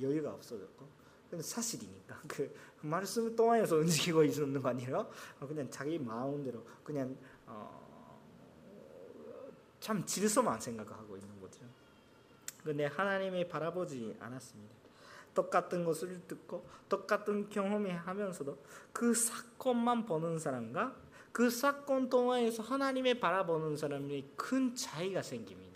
여유가 0.00 0.32
없어졌고 0.32 1.00
근데 1.30 1.42
사실이니까 1.42 2.20
그 2.26 2.54
말씀 2.80 3.34
동안에서 3.36 3.76
움직이고 3.76 4.24
있는 4.24 4.60
거 4.60 4.68
아니라 4.68 5.06
그냥 5.38 5.70
자기 5.70 5.98
마음대로 5.98 6.64
그냥 6.82 7.16
어, 7.46 7.80
참 9.78 10.04
질서만 10.04 10.60
생각하고 10.60 11.16
있는 11.16 11.40
거죠. 11.40 11.60
근데 12.64 12.86
하나님이 12.86 13.48
바라보지 13.48 14.16
않았습니다. 14.20 14.79
똑같은 15.34 15.84
것을 15.84 16.20
듣고 16.26 16.64
똑같은 16.88 17.48
경험을 17.48 17.96
하면서도 17.96 18.58
그 18.92 19.14
사건만 19.14 20.06
보는 20.06 20.38
사람과 20.38 20.94
그 21.32 21.48
사건 21.48 22.08
동안에서 22.08 22.62
하나님의 22.62 23.20
바라보는 23.20 23.76
사람이 23.76 24.30
큰 24.36 24.74
차이가 24.74 25.22
생깁니다. 25.22 25.70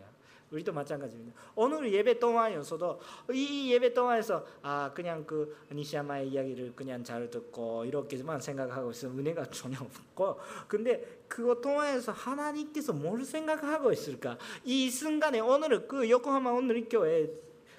우리도 0.51 0.73
마찬가지입니다. 0.73 1.37
오늘 1.57 1.93
예배 1.93 2.19
동안에서도 2.19 3.01
이 3.33 3.73
예배 3.73 3.93
동안에서 3.93 4.45
아 4.63 4.93
그냥 4.95 5.25
그 5.27 5.57
니시아마의 5.73 6.29
이야기를 6.29 6.75
그냥 6.77 7.03
잘 7.03 7.29
듣고 7.29 7.85
이렇게만 7.85 8.41
생각하고 8.41 8.91
있으면 8.93 9.19
은혜가 9.19 9.47
전혀 9.51 9.79
없고 9.81 10.39
근데 10.69 11.23
그것 11.27 11.61
동안에서 11.61 12.13
하나님께서 12.13 12.93
뭘 12.93 13.25
생각하고 13.25 13.91
있을까? 13.93 14.39
이 14.65 14.91
순간에 14.91 15.41
오늘 15.41 15.89
그 15.89 16.09
요코하마 16.09 16.51
오늘 16.51 16.89
교회 16.89 17.29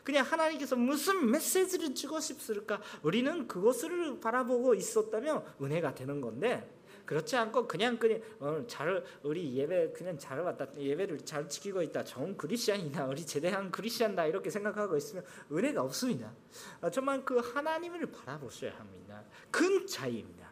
그냥 0.05 0.23
하나님께서 0.23 0.75
무슨 0.75 1.31
메시지를 1.31 1.95
주고 1.95 2.19
싶을까? 2.19 2.79
우리는 3.01 3.47
그것을 3.47 4.19
바라보고 4.19 4.75
있었다면 4.75 5.43
은혜가 5.59 5.95
되는 5.95 6.21
건데 6.21 6.71
그렇지 7.07 7.35
않고 7.35 7.67
그냥 7.67 7.97
그냥 7.97 8.21
어, 8.39 8.63
잘 8.67 9.03
우리 9.23 9.55
예배 9.55 9.93
그냥 9.93 10.17
잘 10.19 10.41
왔다 10.41 10.67
예배를 10.77 11.25
잘 11.25 11.49
지키고 11.49 11.81
있다 11.81 12.03
좋은 12.03 12.37
그리스도인이다 12.37 13.07
우리 13.07 13.25
제대한 13.25 13.71
그리스도인다 13.71 14.27
이렇게 14.27 14.51
생각하고 14.51 14.95
있으면 14.95 15.25
은혜가 15.51 15.81
없습니다. 15.81 16.31
어, 16.81 16.89
정말 16.91 17.25
그 17.25 17.37
하나님을 17.39 18.05
바라보셔야 18.11 18.77
합니다. 18.77 19.23
큰 19.49 19.87
차이입니다. 19.87 20.47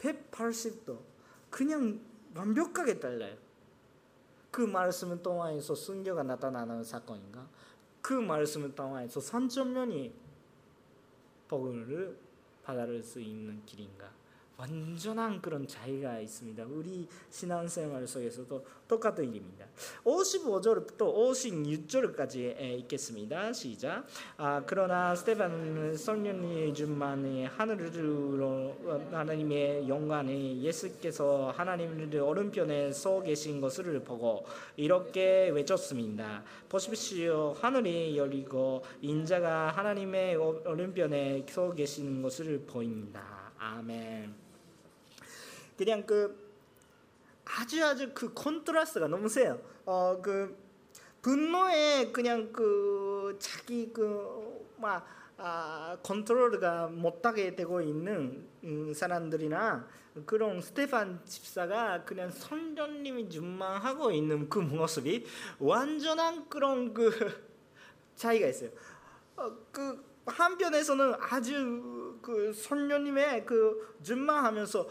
180도 0.00 0.98
그냥 1.48 2.00
완벽하게 2.34 2.98
달라요. 2.98 3.36
그 4.50 4.62
말씀은 4.62 5.22
동안에서 5.22 5.76
순교가 5.76 6.24
나타나는 6.24 6.82
사건인가? 6.82 7.46
그 8.06 8.12
말씀을 8.12 8.72
3천 9.18 9.70
명이 9.70 10.12
복을 11.48 12.16
받을 12.62 13.02
수 13.02 13.20
있는 13.20 13.60
길인가? 13.66 14.08
완전한 14.56 15.42
그런 15.42 15.66
자유가 15.66 16.18
있습니다. 16.18 16.64
우리 16.64 17.06
신앙생활 17.30 18.06
속에서도 18.06 18.64
똑같은 18.88 19.24
일입니다. 19.24 19.66
55절부터 20.04 20.98
56절까지 20.98 22.58
읽겠습니다. 22.78 23.52
시작. 23.52 24.06
아, 24.38 24.62
그러나 24.64 25.14
스테반은 25.14 25.96
성령이 25.96 26.72
준만이 26.72 27.46
하늘으로 27.46 28.76
하나님의 29.12 29.88
영광이 29.88 30.62
예수께서 30.62 31.52
하나님의 31.54 32.18
오른편에 32.18 32.92
서 32.92 33.20
계신 33.20 33.60
것을 33.60 34.00
보고 34.00 34.46
이렇게 34.76 35.50
외쳤습니다. 35.50 36.42
보십시오. 36.68 37.54
하늘이 37.60 38.16
열리고 38.16 38.82
인자가 39.02 39.68
하나님의 39.68 40.36
오른편에 40.36 41.44
서 41.48 41.72
계신 41.74 42.22
것을 42.22 42.64
보입니다. 42.66 43.52
아멘. 43.58 44.45
그냥 45.76 46.04
그 46.06 46.44
아주 47.44 47.84
아주 47.84 48.12
그 48.14 48.32
컨트라스가 48.34 49.08
너무 49.08 49.28
세요. 49.28 49.60
어 49.84 50.20
그 50.22 50.66
분노에 51.26 52.12
그냥 52.12 52.52
그 52.52 53.36
자기 53.40 53.92
그막 53.92 55.04
아, 55.38 55.98
컨트롤가 56.04 56.86
못하게 56.86 57.56
되고 57.56 57.80
있는 57.80 58.46
음, 58.62 58.94
사람들이나 58.94 59.88
그런 60.24 60.62
스테판 60.62 61.20
집사가 61.26 62.04
그냥 62.04 62.30
성령님이 62.30 63.28
충만하고 63.28 64.12
있는 64.12 64.48
그 64.48 64.60
모습이 64.60 65.26
완전한 65.58 66.48
그런 66.48 66.94
그 66.94 67.10
차이가 68.14 68.46
있어요. 68.46 68.70
어, 69.36 69.50
그 69.72 70.02
한편에서는 70.26 71.14
아주 71.18 72.18
그 72.22 72.52
성령님의 72.52 73.44
그 73.44 73.96
충만하면서 74.04 74.88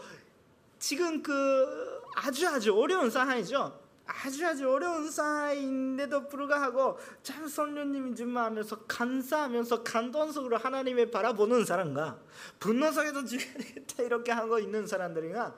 지금 0.78 1.22
그 1.22 2.00
아주 2.14 2.48
아주 2.48 2.74
어려운 2.74 3.10
상황이죠. 3.10 3.80
아주 4.06 4.46
아주 4.46 4.70
어려운 4.70 5.10
상황인데도 5.10 6.28
불구하고 6.28 6.98
참 7.24 7.48
성령님이 7.48 8.14
충만하면서 8.14 8.84
감사하면서 8.86 9.82
감동 9.82 10.30
속으로 10.30 10.58
하나님을 10.58 11.10
바라보는 11.10 11.64
사람과 11.64 12.20
분노 12.60 12.92
속에서 12.92 13.24
죽여야 13.24 13.54
되겠다 13.54 14.02
이렇게 14.04 14.30
하고 14.30 14.60
있는 14.60 14.86
사람들이가 14.86 15.56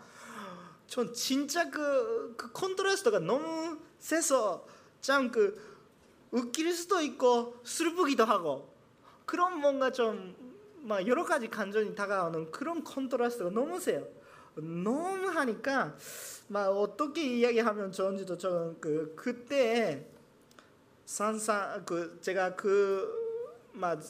전 0.86 1.12
진짜 1.12 1.68
그, 1.68 2.34
그 2.38 2.50
contrast가 2.52 3.18
너무 3.18 3.78
세서 3.98 4.66
참 5.00 5.30
그 5.30 5.68
웃길 6.30 6.74
수도 6.74 7.00
있고 7.00 7.56
슬프기도 7.64 8.24
하고 8.24 8.74
그런 9.26 9.60
뭔가 9.60 9.90
좀 9.90 10.48
막 10.82 11.06
여러 11.06 11.24
가지 11.24 11.48
감정이 11.48 11.94
다가오는 11.94 12.50
그런 12.50 12.82
contrast가 12.84 13.50
너무 13.50 13.78
세요. 13.80 14.06
너무 14.60 15.28
하니까 15.28 15.96
막 16.48 16.68
어떻게 16.68 17.22
이야기하면 17.22 17.92
좋은지도 17.92 18.38
저그 18.38 19.14
그때 19.16 20.06
상상 21.04 21.84
그 21.84 22.18
제가 22.20 22.54
그막 22.56 24.02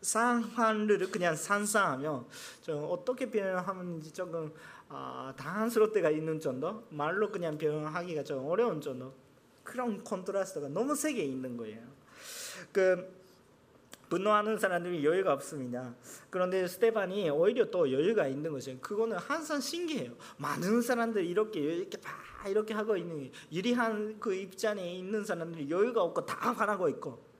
상황을 0.00 1.10
그냥 1.10 1.34
상상하면 1.34 2.26
좀 2.62 2.86
어떻게 2.90 3.30
표현하는지 3.30 4.12
조금 4.12 4.52
아, 4.88 5.32
당황스러울 5.36 5.92
때가 5.92 6.10
있는 6.10 6.38
정도 6.38 6.84
말로 6.90 7.30
그냥 7.30 7.58
표현하기가 7.58 8.22
좀 8.22 8.46
어려운 8.46 8.80
정도 8.80 9.12
그런 9.64 10.04
contrast가 10.04 10.68
너무 10.68 10.94
세게 10.94 11.22
있는 11.22 11.56
거예요. 11.56 11.82
그 12.70 13.23
분노하는 14.08 14.58
사람들이 14.58 15.04
여유가 15.04 15.32
없습니다. 15.32 15.94
그런데 16.30 16.66
스테반이 16.66 17.30
오히려 17.30 17.70
또 17.70 17.90
여유가 17.90 18.26
있는 18.26 18.52
것이 18.52 18.78
그거는 18.80 19.16
항상 19.16 19.60
신기해요. 19.60 20.12
많은 20.36 20.82
사람들이 20.82 21.28
이렇게 21.28 21.60
이렇게 21.60 21.98
다 21.98 22.12
이렇게 22.48 22.74
하고 22.74 22.96
있는 22.96 23.30
유리한 23.52 24.18
그 24.20 24.34
입장에 24.34 24.94
있는 24.94 25.24
사람들이 25.24 25.70
여유가 25.70 26.02
없고 26.02 26.26
다 26.26 26.52
화나고 26.52 26.88
있고. 26.90 27.34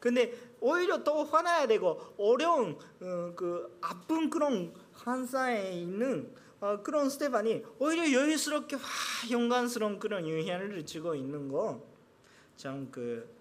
근데 0.00 0.32
오히려 0.60 1.02
또 1.02 1.24
화나야 1.24 1.66
되고 1.66 2.00
어려운 2.18 2.78
어, 3.00 3.32
그 3.34 3.78
아픈 3.80 4.30
그런 4.30 4.72
한사에 4.92 5.72
있는 5.72 6.32
어, 6.60 6.82
그런 6.82 7.08
스테반이 7.08 7.64
오히려 7.78 8.12
여유스럽게 8.12 8.76
와 8.76 8.82
영광스러운 9.30 9.98
그런 9.98 10.26
유희를 10.26 10.84
주고 10.86 11.14
있는 11.14 11.48
거 11.48 11.84
참그 12.56 13.37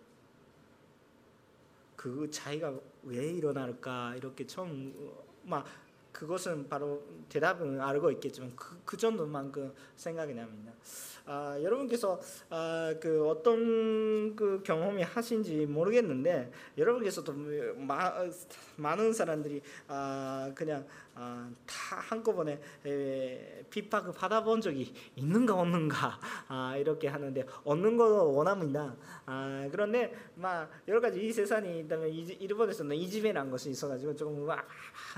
그 2.16 2.30
차이가 2.32 2.74
왜 3.04 3.28
일어날까 3.28 4.16
이렇게 4.16 4.46
처음 4.46 4.94
막 5.44 5.66
그것은 6.12 6.68
바로 6.68 7.04
대답은 7.30 7.80
알고 7.80 8.10
있겠지만 8.12 8.52
그, 8.56 8.80
그 8.84 8.98
정도만큼 8.98 9.72
생각이 9.96 10.34
납니다. 10.34 10.74
아, 11.26 11.60
여러분께서 11.62 12.20
아, 12.50 12.96
그 13.00 13.28
어떤 13.28 14.36
그 14.36 14.64
경험이 14.64 15.04
하신지 15.04 15.66
모르겠는데 15.66 16.52
여러분께서도 16.78 17.34
마, 17.76 18.14
많은 18.78 19.14
사람들이 19.14 19.62
아, 19.88 20.52
그냥 20.56 20.80
아, 20.80 21.07
다 21.66 21.96
한꺼번에 22.00 22.60
에, 22.86 23.64
핍박을 23.70 24.14
받아본 24.14 24.62
적이 24.62 24.94
있는가 25.16 25.56
없는가 25.60 26.20
아, 26.48 26.76
이렇게 26.78 27.08
하는데 27.08 27.46
얻는 27.64 27.98
거 27.98 28.24
원합니다. 28.24 28.96
아, 29.26 29.68
그런데 29.72 30.14
막 30.36 30.70
여러 30.88 31.02
가지 31.02 31.26
이 31.26 31.34
세상이 31.34 31.80
있다면 31.82 32.10
이- 32.10 32.38
일본에서는 32.40 32.96
이지배라는 32.96 33.50
것이 33.52 33.70
있어가지고 33.72 34.16
조금 34.16 34.48
와, 34.48 34.64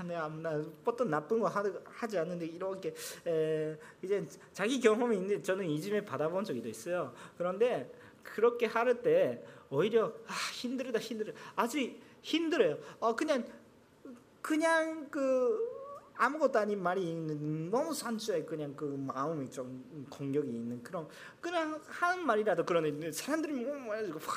내가 0.06 0.28
나 0.28 0.64
어떤 0.84 1.10
나쁜 1.10 1.38
거 1.40 1.46
하, 1.48 1.62
하지 1.84 2.18
않는데 2.18 2.46
이렇게 2.46 2.94
에, 3.26 3.76
이제 4.02 4.26
자기 4.52 4.80
경험이 4.80 5.16
있는데 5.16 5.42
저는 5.42 5.66
이지배 5.66 6.04
받아본 6.04 6.44
적이 6.44 6.68
있어요. 6.70 7.12
그런데 7.36 7.92
그렇게 8.22 8.66
할 8.66 9.02
때 9.02 9.42
오히려 9.70 10.06
아, 10.26 10.32
힘들다 10.52 10.98
힘들어 10.98 11.32
아주 11.54 11.78
힘들어요. 12.22 12.76
어 12.98 13.14
그냥 13.14 13.44
그냥 14.42 15.08
그 15.10 15.69
아무것도 16.20 16.58
아닌 16.58 16.82
말이 16.82 17.02
있는 17.02 17.70
너무 17.70 17.94
산초에 17.94 18.44
그냥 18.44 18.74
그 18.76 18.84
마음이 18.84 19.50
좀 19.50 20.06
공격이 20.10 20.50
있는 20.50 20.82
그런 20.82 21.08
그냥 21.40 21.80
하는 21.86 22.26
말이라도 22.26 22.66
그런데 22.66 23.10
사람들이 23.10 23.64
뭐 23.64 23.74
뭐가지고 23.78 24.18
와 24.18 24.34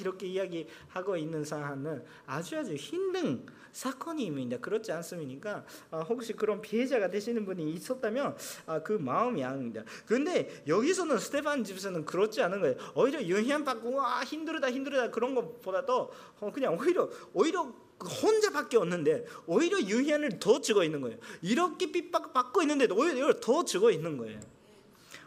이렇게 0.00 0.26
이야기하고 0.26 1.18
있는 1.18 1.44
상황은 1.44 2.02
아주 2.24 2.56
아주 2.56 2.74
힘든 2.74 3.44
사건입니다. 3.72 4.56
그렇지 4.58 4.90
않습니까? 4.90 5.66
아, 5.90 5.98
혹시 5.98 6.32
그런 6.32 6.62
피해자가 6.62 7.10
되시는 7.10 7.44
분이 7.44 7.74
있었다면 7.74 8.34
아, 8.64 8.82
그 8.82 8.92
마음이 8.92 9.44
아닙니다. 9.44 9.82
근데 10.06 10.64
여기서는 10.66 11.18
스테반 11.18 11.62
집에서는 11.62 12.06
그렇지 12.06 12.40
않은 12.42 12.60
거예요. 12.62 12.76
오히려 12.94 13.28
영향 13.28 13.64
받고 13.64 13.96
와 13.96 14.24
힘들다 14.24 14.70
힘들다 14.70 15.10
그런 15.10 15.34
것보다도 15.34 16.10
어, 16.40 16.52
그냥 16.52 16.78
오히려 16.78 17.10
오히려 17.34 17.70
혼자밖에 18.04 18.76
없는데 18.76 19.26
오히려 19.46 19.80
유희안을 19.80 20.38
더 20.38 20.60
주고 20.60 20.84
있는 20.84 21.00
거예요. 21.00 21.18
이렇게 21.42 21.90
핍박받고 21.90 22.62
있는데도 22.62 22.94
오히려 22.96 23.32
더 23.40 23.64
주고 23.64 23.90
있는 23.90 24.16
거예요. 24.16 24.38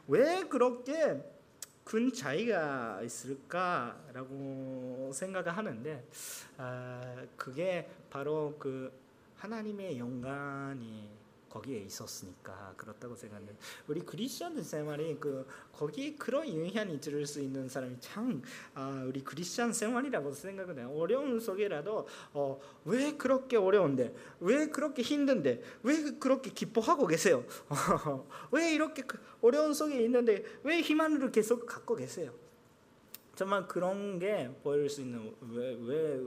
왜 0.08 0.44
그렇게 0.48 1.22
큰 1.84 2.14
차이가 2.14 3.02
있을까라고 3.04 5.12
생각을 5.14 5.58
하는데 5.58 6.08
아, 6.58 7.26
그게 7.36 7.90
바로 8.10 8.56
그 8.60 8.92
하나님의 9.38 10.00
영광이 10.00 11.10
거기에 11.52 11.80
있었으니까 11.80 12.74
그렇다고 12.78 13.16
생각해요. 13.16 13.52
우리 13.88 14.02
크리스천 14.02 14.62
생활이 14.64 15.18
그 15.20 15.46
거기 15.74 16.16
그런 16.16 16.48
영향이 16.48 17.00
들을 17.02 17.26
수 17.26 17.42
있는 17.42 17.68
사람이 17.68 17.98
참 18.00 18.42
아, 18.74 19.04
우리 19.06 19.24
크리스천 19.24 19.74
생활이라고 19.74 20.32
생각을 20.32 20.80
해요. 20.80 20.94
어려운 20.96 21.40
속에라도 21.40 22.08
어, 22.34 22.60
왜 22.86 23.18
그렇게 23.18 23.58
어려운데 23.58 24.16
왜 24.40 24.68
그렇게 24.68 25.02
힘든데 25.02 25.62
왜 25.84 26.12
그렇게 26.20 26.52
기뻐하고 26.52 27.06
계세요? 27.08 27.44
왜 28.52 28.74
이렇게 28.74 29.02
그 29.02 29.20
어려운 29.42 29.74
속에 29.74 30.02
있는데 30.04 30.44
왜 30.64 30.82
희망을 30.82 31.32
계속 31.32 31.66
갖고 31.66 31.96
계세요? 31.96 32.34
정말 33.36 33.68
그런 33.68 34.20
게 34.20 34.50
보일 34.64 34.90
수 34.90 35.02
있는 35.02 35.36
왜, 35.50 35.78
왜 35.82 36.22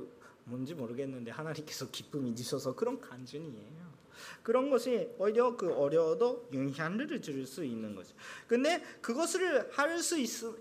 뭔지 0.45 0.75
모르겠는데 0.75 1.31
하나님께서 1.31 1.91
기쁨이 1.91 2.35
주셔서 2.35 2.75
그런 2.75 3.01
간증이에요. 3.01 3.94
그런 4.43 4.71
것이 4.71 5.09
오히려 5.19 5.57
그 5.57 5.73
어려워도 5.73 6.51
영향을 6.53 7.21
줄 7.21 7.47
수 7.47 7.65
있는 7.65 7.95
거죠. 7.95 8.15
근데 8.47 8.83
그것을 9.01 9.71
할 9.73 9.99
수 10.03 10.19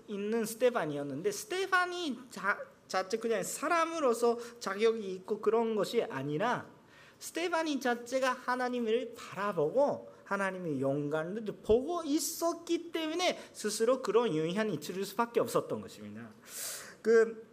있는 0.08 0.44
스테반이었는데 0.44 1.30
스테반이 1.30 2.18
자, 2.30 2.58
자체 2.88 3.16
그냥 3.18 3.42
사람으로서 3.42 4.38
자격이 4.60 5.12
있고 5.14 5.40
그런 5.40 5.74
것이 5.74 6.02
아니라 6.02 6.66
스테반이 7.18 7.80
자체가 7.80 8.32
하나님을 8.32 9.14
바라보고 9.16 10.12
하나님의 10.24 10.80
영광을 10.80 11.44
보고 11.62 12.02
있었기 12.02 12.92
때문에 12.92 13.38
스스로 13.52 14.02
그런 14.02 14.34
영향이 14.34 14.80
줄 14.80 15.04
수밖에 15.04 15.40
없었던 15.40 15.80
것입니다. 15.80 16.30
그, 17.02 17.46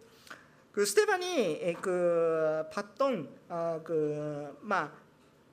그 0.72 0.84
스테반이 0.86 1.74
그 1.80 2.64
봤던 2.72 3.28
어, 3.48 3.80
그막 3.84 5.02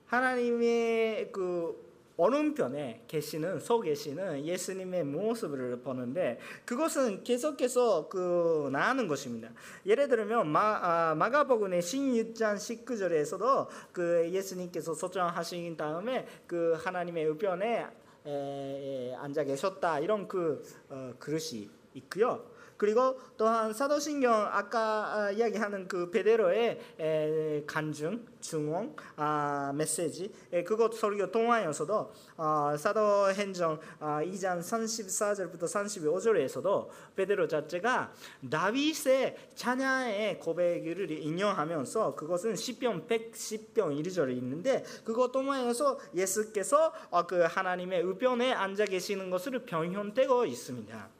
하나님의 0.10 1.32
그 1.32 1.88
오른편에 2.18 3.04
계시는 3.08 3.62
서 3.62 3.80
계시는 3.80 4.46
예수님의 4.46 5.06
모습을 5.06 5.80
보는데 5.80 6.38
그것은 6.66 7.24
계속해서 7.24 8.10
그 8.10 8.70
나는 8.74 9.08
것입니다. 9.08 9.50
예를 9.86 10.10
들면 10.10 10.50
마, 10.50 10.80
아, 10.82 11.16
마가복음의 11.16 11.82
16장 11.82 12.58
19절에서도 12.58 13.68
그 13.94 14.30
예수님께서 14.34 14.94
소장하신 14.94 15.78
다음에 15.78 16.28
그 16.46 16.74
하나님의 16.84 17.26
우편에 17.28 17.88
에, 18.26 18.32
에, 18.32 19.16
앉아 19.16 19.46
계셨다 19.46 20.00
이런 20.02 20.28
그 20.28 20.62
어, 20.90 21.14
그릇이 21.20 21.70
있고요. 21.94 22.44
그리고 22.80 23.20
또한 23.36 23.74
사도신경 23.74 24.32
아까 24.34 24.80
아, 25.14 25.32
이야기하는 25.32 25.90
그 25.90 26.10
베데로의 26.10 27.66
간증, 27.68 28.26
증언, 28.40 28.96
아, 29.18 29.74
메시지 29.76 30.34
그것 30.66 30.94
설교 30.94 31.30
동화에서도 31.30 32.14
아, 32.38 32.78
사도행전 32.80 33.82
2장 34.00 34.60
34절부터 34.62 35.64
35절에서도 35.64 36.88
베데로 37.18 37.50
자체가 37.50 38.14
다윗의 38.50 39.36
찬양의 39.56 40.40
고백을 40.40 41.12
인용하면서 41.12 42.16
그것은 42.16 42.56
시편 42.56 43.08
110편 43.08 44.02
1절에 44.02 44.32
있는데 44.38 44.86
그것 45.04 45.34
동화에서 45.34 46.00
예수께서 46.16 46.94
어, 47.10 47.28
그 47.28 47.42
하나님의 47.42 48.04
우편에 48.04 48.54
앉아 48.54 48.86
계시는 48.86 49.30
것을 49.30 49.66
변형되고 49.66 50.46
있습니다. 50.46 51.19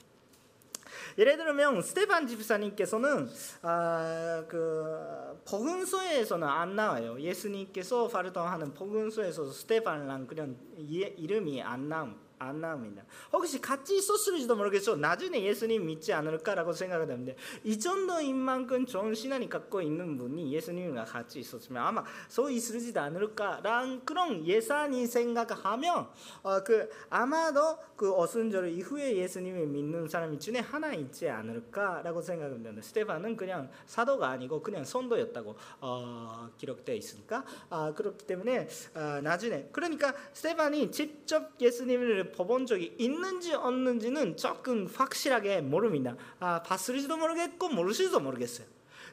예를 1.20 1.36
들면 1.36 1.82
스테반 1.82 2.28
집사님께서는 2.28 3.30
아, 3.62 4.46
그 4.48 5.38
복음서에서는 5.46 6.48
안 6.48 6.78
나와요. 6.78 7.20
예수님께서 7.20 8.08
파르동하는 8.08 8.74
복음서에서 8.74 9.52
스테반랑 9.52 10.28
그런 10.28 10.58
이름이 10.78 11.62
안 11.62 11.90
나옵니다. 11.90 12.29
안 12.40 12.62
나옵니다. 12.62 13.04
혹시 13.32 13.60
같이 13.60 13.98
있었을지도 13.98 14.56
모르겠어. 14.56 14.96
나중에 14.96 15.44
예수님 15.44 15.86
믿지 15.86 16.14
않을까라고 16.14 16.72
생각이 16.72 17.06
되는데 17.06 17.36
이 17.64 17.78
정도인 17.78 18.38
만큼 18.38 18.86
좋은 18.86 19.14
신앙이 19.14 19.50
갖고 19.50 19.82
있는 19.82 20.18
분이 20.18 20.54
예수님과 20.54 21.04
같이 21.04 21.42
있었으면 21.42 21.84
아마 21.84 22.04
소 22.30 22.50
있을지도 22.50 23.00
않을까라는 23.02 24.06
그런 24.06 24.46
예산이 24.46 25.06
생각하면 25.06 26.08
어, 26.42 26.64
그 26.64 26.90
아마도 27.10 27.78
그 27.98 28.16
어순절 28.16 28.70
이후에 28.70 29.18
예수님을 29.18 29.68
믿는 29.68 30.08
사람이 30.08 30.40
중에 30.40 30.60
하나 30.60 30.94
있지 30.94 31.30
않을까라고 31.30 32.22
생각합니다. 32.22 32.82
스테반은 32.82 33.36
그냥 33.36 33.70
사도가 33.86 34.30
아니고 34.30 34.62
그냥 34.62 34.86
선도였다고 34.86 35.56
어, 35.82 36.50
기록되어 36.58 36.96
있으니까 36.96 37.44
아, 37.70 37.94
그렇기 37.94 38.26
때문에 38.26 38.70
아, 38.94 39.20
나중에 39.22 39.68
그러니까 39.74 40.14
스테반이 40.32 40.92
직접 40.92 41.52
예수님을 41.60 42.29
법본 42.32 42.66
적이 42.66 42.96
있는지 42.98 43.54
없는지는 43.54 44.38
조금 44.38 44.88
확실하게 44.88 45.62
모릅니다. 45.62 46.16
아, 46.40 46.62
봤을지도 46.64 47.18
모르겠고 47.18 47.70
모르실지도 47.70 48.20
모르겠어요. 48.20 48.68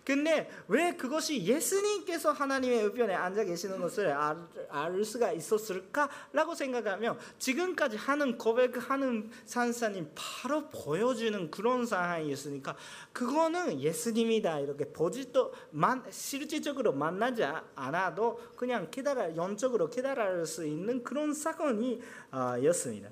근데 0.06 0.48
왜 0.68 0.94
그것이 0.94 1.42
예수님께서 1.42 2.30
하나님의 2.30 2.84
우편에 2.84 3.12
앉아 3.12 3.42
계시는 3.42 3.80
것을 3.80 4.12
알, 4.12 4.36
알 4.68 5.04
수가 5.04 5.32
있었을까라고 5.32 6.54
생각하면 6.54 7.18
지금까지 7.40 7.96
하는 7.96 8.38
고백하는 8.38 9.32
산사님 9.44 10.12
바로 10.14 10.68
보여주는 10.68 11.50
그런 11.50 11.84
상황이었으니까 11.84 12.76
그거는 13.12 13.80
예수님이다 13.80 14.60
이렇게 14.60 14.84
보지도 14.84 15.52
만, 15.72 16.04
실질적으로 16.08 16.92
만나지 16.92 17.42
않아도 17.74 18.40
그냥 18.54 18.88
깨달아 18.92 19.34
영적으로 19.34 19.90
깨달을 19.90 20.46
수 20.46 20.64
있는 20.64 21.02
그런 21.02 21.34
사건이 21.34 22.00
어, 22.30 22.54
였습니다. 22.62 23.10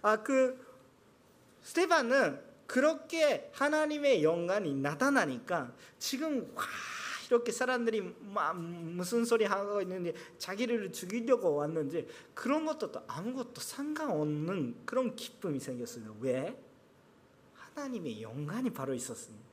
아 0.00 0.20
그 0.22 0.56
스테반은 1.62 2.49
그렇게 2.70 3.50
하나님의 3.52 4.22
영광이 4.22 4.74
나타나니까 4.74 5.74
지금 5.98 6.52
와 6.54 6.62
이렇게 7.28 7.50
사람들이 7.50 8.00
무슨 8.00 9.24
소리 9.24 9.44
하고 9.44 9.82
있는지 9.82 10.14
자기를 10.38 10.92
죽이려고 10.92 11.56
왔는지 11.56 12.06
그런 12.32 12.64
것도 12.64 12.92
아무것도 13.08 13.60
상관없는 13.60 14.86
그런 14.86 15.16
기쁨이 15.16 15.58
생겼어요. 15.58 16.16
왜? 16.20 16.56
하나님의 17.54 18.22
영광이 18.22 18.70
바로 18.70 18.94
있었습니다. 18.94 19.44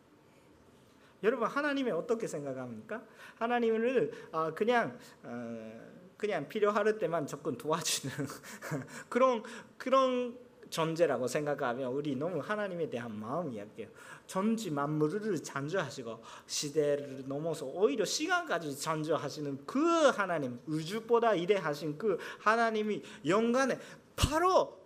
여러분 1.23 1.47
하나님이 1.47 1.89
어떻게 1.89 2.27
생각합니까? 2.27 3.03
하나님을 3.39 4.11
아, 4.31 4.53
그냥 4.53 4.95
어, 5.23 5.91
그냥 6.17 6.47
필요할 6.47 6.99
때만 6.99 7.25
조금 7.25 7.57
도와주는 7.57 8.13
그런 9.09 9.41
그런 9.79 10.46
존재라고 10.69 11.27
생각하면 11.27 11.91
우리 11.91 12.15
너무 12.15 12.39
하나님에 12.39 12.89
대한 12.89 13.17
마음이 13.19 13.57
약해요. 13.57 13.87
전지 14.25 14.71
만물을 14.71 15.41
창조하시고 15.41 16.21
시대를 16.45 17.23
넘어서 17.27 17.65
오히려 17.65 18.03
시간까지 18.05 18.77
창조하시는 18.77 19.65
그 19.65 20.09
하나님 20.09 20.59
우주보다 20.67 21.33
이대하신 21.35 21.97
그 21.97 22.17
하나님이 22.39 23.03
영간에 23.25 23.79
바로 24.15 24.77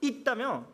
있다면 0.00 0.66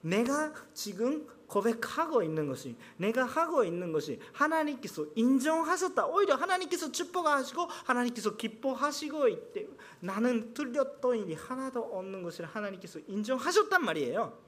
내가 0.00 0.52
지금 0.72 1.26
고백하고 1.48 2.22
있는 2.22 2.46
것이 2.46 2.76
내가 2.98 3.24
하고 3.24 3.64
있는 3.64 3.90
것이 3.90 4.20
하나님께서 4.32 5.06
인정하셨다. 5.14 6.06
오히려 6.06 6.36
하나님께서 6.36 6.92
축복하시고 6.92 7.62
하나님께서 7.84 8.36
기뻐하시고 8.36 9.28
있대. 9.28 9.66
나는 10.00 10.52
틀렸던 10.54 11.18
일이 11.18 11.34
하나도 11.34 11.80
없는 11.80 12.22
것을 12.22 12.44
하나님께서 12.44 13.00
인정하셨단 13.06 13.84
말이에요. 13.84 14.38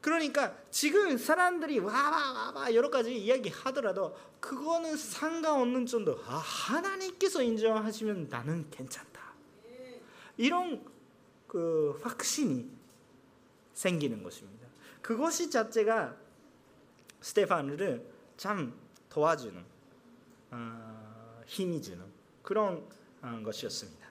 그러니까 0.00 0.56
지금 0.72 1.16
사람들이 1.16 1.78
와와와와 1.78 2.74
여러 2.74 2.90
가지 2.90 3.16
이야기 3.16 3.48
하더라도 3.48 4.16
그거는 4.40 4.96
상관없는 4.96 5.86
정도. 5.86 6.20
아 6.26 6.38
하나님께서 6.38 7.40
인정하시면 7.40 8.26
나는 8.28 8.68
괜찮다. 8.70 9.22
이런 10.36 10.84
그 11.46 12.00
확신이 12.02 12.68
생기는 13.74 14.24
것입니다. 14.24 14.61
그것이 15.02 15.50
자체가 15.50 16.16
스테파누를 17.20 18.06
참 18.36 18.72
도와주는 19.10 19.62
어, 20.52 21.42
힘이 21.46 21.82
주는 21.82 22.04
그런 22.42 22.88
어, 23.20 23.42
것이었습니다. 23.44 24.08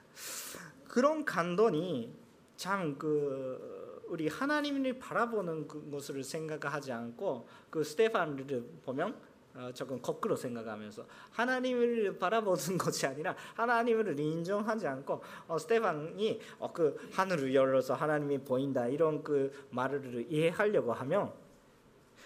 그런 0.86 1.24
감동이 1.24 2.12
참그 2.56 4.04
우리 4.08 4.28
하나님을 4.28 4.98
바라보는 4.98 5.66
그 5.66 5.90
것을 5.90 6.22
생각하지 6.22 6.92
않고 6.92 7.48
그 7.70 7.82
스테판을 7.82 8.62
보면 8.84 9.12
어, 9.12 9.31
조금 9.74 10.00
거꾸로 10.00 10.34
생각하면서 10.34 11.04
하나님을 11.30 12.18
바라보는 12.18 12.78
것이 12.78 13.06
아니라 13.06 13.36
하나님을 13.54 14.18
인정하지 14.18 14.86
않고 14.86 15.22
어, 15.46 15.58
스테판이 15.58 16.40
어, 16.58 16.72
그 16.72 16.96
하늘을 17.12 17.54
열어서 17.54 17.94
하나님이 17.94 18.38
보인다 18.38 18.86
이런 18.86 19.22
그 19.22 19.52
말을 19.70 20.26
이해하려고 20.30 20.92
하면 20.94 21.32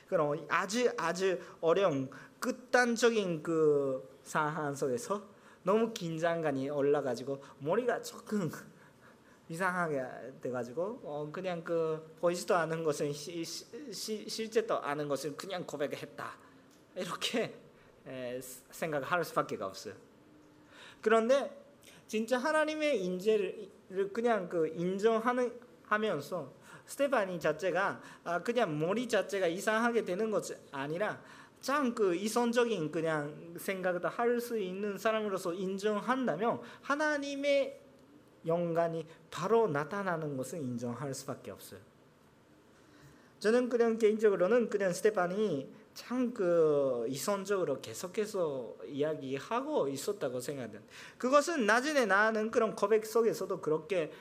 그럼 0.08 0.46
아주 0.48 0.88
아주 0.96 1.38
어려운 1.60 2.08
극단적인 2.38 3.42
그 3.42 4.08
상황 4.22 4.74
속에서 4.74 5.22
너무 5.64 5.92
긴장감이 5.92 6.70
올라가지고 6.70 7.42
머리가 7.58 8.00
조금 8.02 8.48
이상하게 9.48 10.04
돼가지고 10.40 11.00
어 11.02 11.28
그냥 11.32 11.62
그 11.64 12.14
보이지도 12.20 12.54
않은 12.54 12.84
것은 12.84 13.12
시, 13.12 13.44
시, 13.44 14.28
실제도 14.28 14.78
않은 14.78 15.08
것을 15.08 15.36
그냥 15.36 15.64
고백했다 15.64 16.45
이렇게 16.96 17.54
에, 18.06 18.40
생각할 18.70 19.24
수밖에 19.24 19.56
없어요. 19.60 19.94
그런데 21.00 21.64
진짜 22.06 22.38
하나님의 22.38 23.04
인재를 23.04 23.68
그냥 24.12 24.48
그 24.48 24.68
인정하는 24.68 25.52
하면서 25.84 26.52
스테파니 26.86 27.40
자체가 27.40 28.00
아, 28.24 28.42
그냥 28.42 28.78
머리 28.78 29.08
자체가 29.08 29.46
이상하게 29.46 30.04
되는 30.04 30.30
것이 30.30 30.54
아니라 30.70 31.20
참그 31.60 32.14
이성적인 32.14 32.92
그냥 32.92 33.54
생각도 33.58 34.08
할 34.08 34.40
수 34.40 34.58
있는 34.58 34.96
사람으로서 34.98 35.52
인정한다면 35.52 36.60
하나님의 36.82 37.80
영광이 38.46 39.04
바로 39.30 39.66
나타나는 39.66 40.36
것을 40.36 40.60
인정할 40.60 41.12
수밖에 41.12 41.50
없어요. 41.50 41.80
저는 43.40 43.68
그냥 43.68 43.98
개인적으로는 43.98 44.70
그냥 44.70 44.92
스테판이 44.92 45.68
참 45.96 46.34
그 46.34 47.06
이성적으로 47.08 47.80
계속해서 47.80 48.76
이야기하고 48.86 49.88
있었다고 49.88 50.38
생각해요. 50.40 50.80
그것은 51.16 51.64
나중에 51.64 52.04
나는 52.04 52.50
그런 52.50 52.76
고백 52.76 53.06
속에서도 53.06 53.62
그렇게 53.62 54.12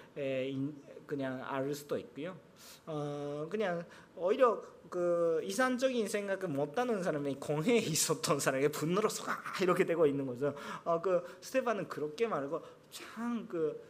그냥 1.06 1.44
알 1.44 1.76
수도 1.76 1.98
있고요. 1.98 2.38
어 2.86 3.46
그냥 3.50 3.84
오히려 4.16 4.64
그 4.90 5.42
이상적인 5.44 6.08
생각을 6.08 6.48
못하는 6.48 7.04
사람이 7.04 7.36
공회에 7.36 7.80
있었던 7.84 8.40
사람에게 8.40 8.70
분노로 8.70 9.10
속 9.10 9.28
이렇게 9.62 9.86
되고 9.86 10.06
있는 10.06 10.26
거죠. 10.26 10.56
어그 10.86 11.40
스테반은 11.42 11.90
그렇게 11.90 12.28
말고 12.28 12.64
참그 12.92 13.84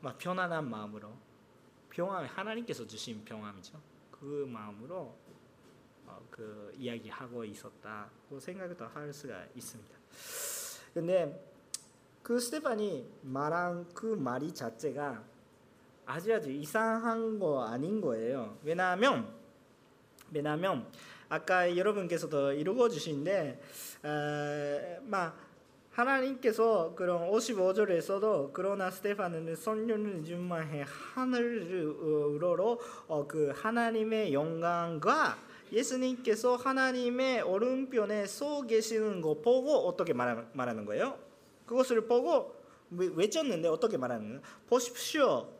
막 0.00 0.16
편안한 0.16 0.70
마음으로 0.70 1.08
평안 1.90 2.24
하나님께서 2.26 2.86
주신 2.86 3.24
평안이죠. 3.24 3.80
그 4.22 4.46
마음으로 4.48 4.94
어, 4.94 5.21
그 6.30 6.72
이야기하고 6.76 7.44
있었다고 7.44 8.40
생각을 8.40 8.76
할 8.94 9.12
수가 9.12 9.44
있습니다. 9.54 9.98
근데 10.94 11.52
그 12.22 12.38
스테판이 12.38 13.10
말한 13.22 13.92
그 13.94 14.06
말이 14.06 14.52
자체가 14.52 15.22
아주 16.06 16.34
아주 16.34 16.50
이상한 16.50 17.38
거 17.38 17.64
아닌 17.64 18.00
거예요. 18.00 18.56
왜냐하면 18.62 19.32
왜냐하면 20.30 20.86
아까 21.28 21.76
여러분께서도 21.76 22.52
읽어 22.52 22.88
주신데 22.88 23.60
어, 24.02 25.00
막 25.04 25.36
하나님께서 25.92 26.94
그런 26.94 27.30
55절에서도 27.30 28.50
그러나 28.52 28.90
스테파는 28.90 29.54
선륜을 29.54 30.24
준마해 30.24 30.84
하늘을 30.86 31.84
우러러 31.84 32.78
어, 33.08 33.26
그 33.26 33.52
하나님의 33.54 34.32
영광과 34.32 35.36
예수님께서 35.72 36.56
하나님의 36.56 37.42
오른편에 37.42 38.26
서 38.26 38.62
계시는 38.62 39.22
거 39.22 39.40
보고 39.40 39.88
어떻게 39.88 40.12
말하는 40.12 40.84
거예요? 40.84 41.18
그것을 41.66 42.06
보고 42.06 42.54
외쳤는데 42.90 43.68
어떻게 43.68 43.96
말하는 43.96 44.26
거예요? 44.28 44.42
보십시오. 44.68 45.50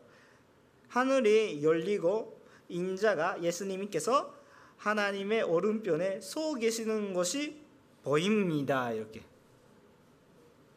하늘이 0.87 1.63
열리고 1.63 2.39
인자가 2.69 3.41
예수님께서 3.41 4.35
하나님의 4.77 5.43
오른편에 5.43 6.21
서 6.21 6.53
계시는 6.53 7.13
것이 7.13 7.59
보입니다. 8.03 8.91
이렇게. 8.91 9.23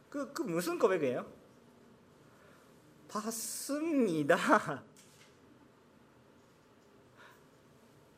그, 0.09 0.33
그 0.33 0.43
무슨 0.43 0.79
고백이에요? 0.79 1.27
봤습니다. 3.09 4.37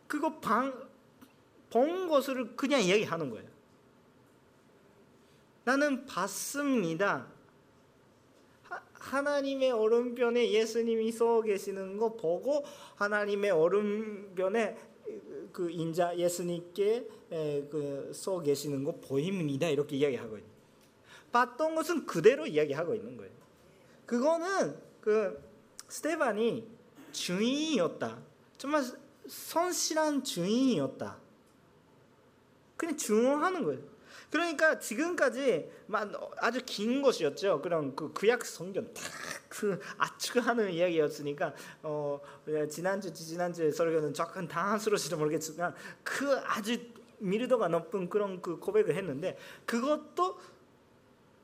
그거 0.06 0.38
방, 0.40 0.87
본 1.70 2.08
것을 2.08 2.56
그냥 2.56 2.80
이야기하는 2.82 3.30
거예요. 3.30 3.48
나는 5.64 6.06
봤습니다. 6.06 7.26
하나님의 8.92 9.72
오른편에 9.72 10.50
예수님이 10.50 11.12
서 11.12 11.42
계시는 11.42 11.98
거 11.98 12.14
보고 12.16 12.64
하나님의 12.96 13.50
오른편에 13.50 14.76
그 15.52 15.70
인자 15.70 16.16
예수님께 16.16 17.08
그서 17.70 18.40
계시는 18.40 18.84
거 18.84 18.92
보입니다. 18.92 19.68
이렇게 19.68 19.96
이야기하고 19.96 20.36
있는. 20.36 20.50
봤던 21.32 21.74
것은 21.74 22.06
그대로 22.06 22.46
이야기하고 22.46 22.94
있는 22.94 23.16
거예요. 23.16 23.32
그거는 24.06 24.76
그 25.00 25.42
스테반이 25.88 26.66
주인이었다. 27.12 28.18
정말 28.56 28.82
성실한 29.26 30.24
주인이었다. 30.24 31.27
그냥 32.78 32.96
증언하는 32.96 33.64
거예요. 33.64 33.82
그러니까 34.30 34.78
지금까지 34.78 35.70
아주 36.36 36.60
긴 36.64 37.02
것이었죠. 37.02 37.60
그런 37.60 37.96
그 37.96 38.12
구약 38.12 38.44
성경 38.44 38.86
딱그 38.92 39.80
압축하는 39.96 40.70
이야기였으니까 40.70 41.54
어 41.82 42.20
지난주 42.70 43.12
지난주 43.12 43.70
설교는 43.70 44.14
조금 44.14 44.46
당황스러울지도 44.46 45.16
모르겠지만 45.16 45.74
그 46.02 46.38
아주 46.44 46.78
밀도가 47.18 47.68
높은 47.68 48.08
그런 48.08 48.40
그 48.40 48.58
고백을 48.58 48.94
했는데 48.94 49.36
그것도 49.64 50.38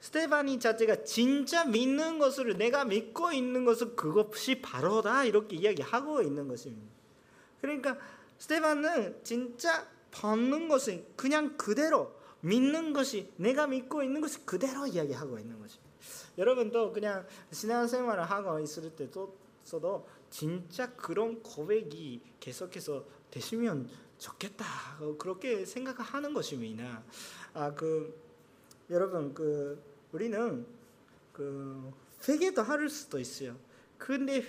스테파니 0.01 0.61
자체가 0.61 1.05
진짜 1.05 1.64
믿는 1.64 2.18
것을 2.18 2.59
내가 2.59 2.85
믿고 2.85 3.33
있는 3.33 3.64
것을 3.64 3.97
그것이 3.97 4.61
바로다 4.61 5.25
이렇게 5.25 5.57
이야기하고 5.57 6.20
있는 6.20 6.47
것입니다. 6.47 6.87
그러니까 7.62 7.97
스테반은 8.37 9.20
진짜 9.25 9.94
받는 10.14 10.68
것은 10.68 11.05
그냥 11.16 11.57
그대로 11.57 12.14
믿는 12.40 12.92
것이 12.92 13.33
내가 13.37 13.66
믿고 13.66 14.03
있는 14.03 14.20
것이 14.20 14.44
그대로 14.46 14.87
이야기하고 14.87 15.38
있는 15.38 15.59
것입니다. 15.59 15.90
여러분도 16.38 16.92
그냥 16.92 17.27
신앙생활을 17.50 18.24
하고 18.24 18.61
있을 18.61 18.94
때도 18.94 19.37
진짜 20.31 20.94
그런 20.94 21.42
고백이 21.42 22.20
계속해서 22.38 23.05
되시면 23.31 23.88
좋겠다 24.18 24.64
그렇게 25.18 25.64
생각하는 25.64 26.33
것입니다. 26.33 27.03
아그 27.53 28.14
여러분 28.90 29.35
그 29.35 29.83
우리는 30.12 30.66
그 31.33 31.92
회개도 32.29 32.62
할 32.62 32.88
수도 32.88 33.18
있어요. 33.18 33.57
근데 33.98 34.44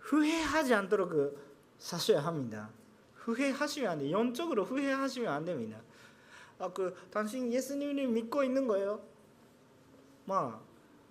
후회하지 0.00 0.74
않도록 0.74 1.10
그 1.10 1.52
사셔야 1.78 2.20
합니다. 2.20 2.70
후회하시면 3.24 3.90
안 3.90 3.98
돼. 3.98 4.10
영적으로 4.10 4.64
후회하시면 4.64 5.32
안 5.32 5.44
됩니다. 5.44 5.80
아, 6.58 6.68
그 6.72 6.94
당신 7.10 7.52
예수님을 7.52 8.08
믿고 8.08 8.44
있는 8.44 8.66
거예요? 8.66 9.00
뭐 10.24 10.64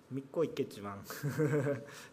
믿고 0.08 0.44
있겠지만 0.44 1.02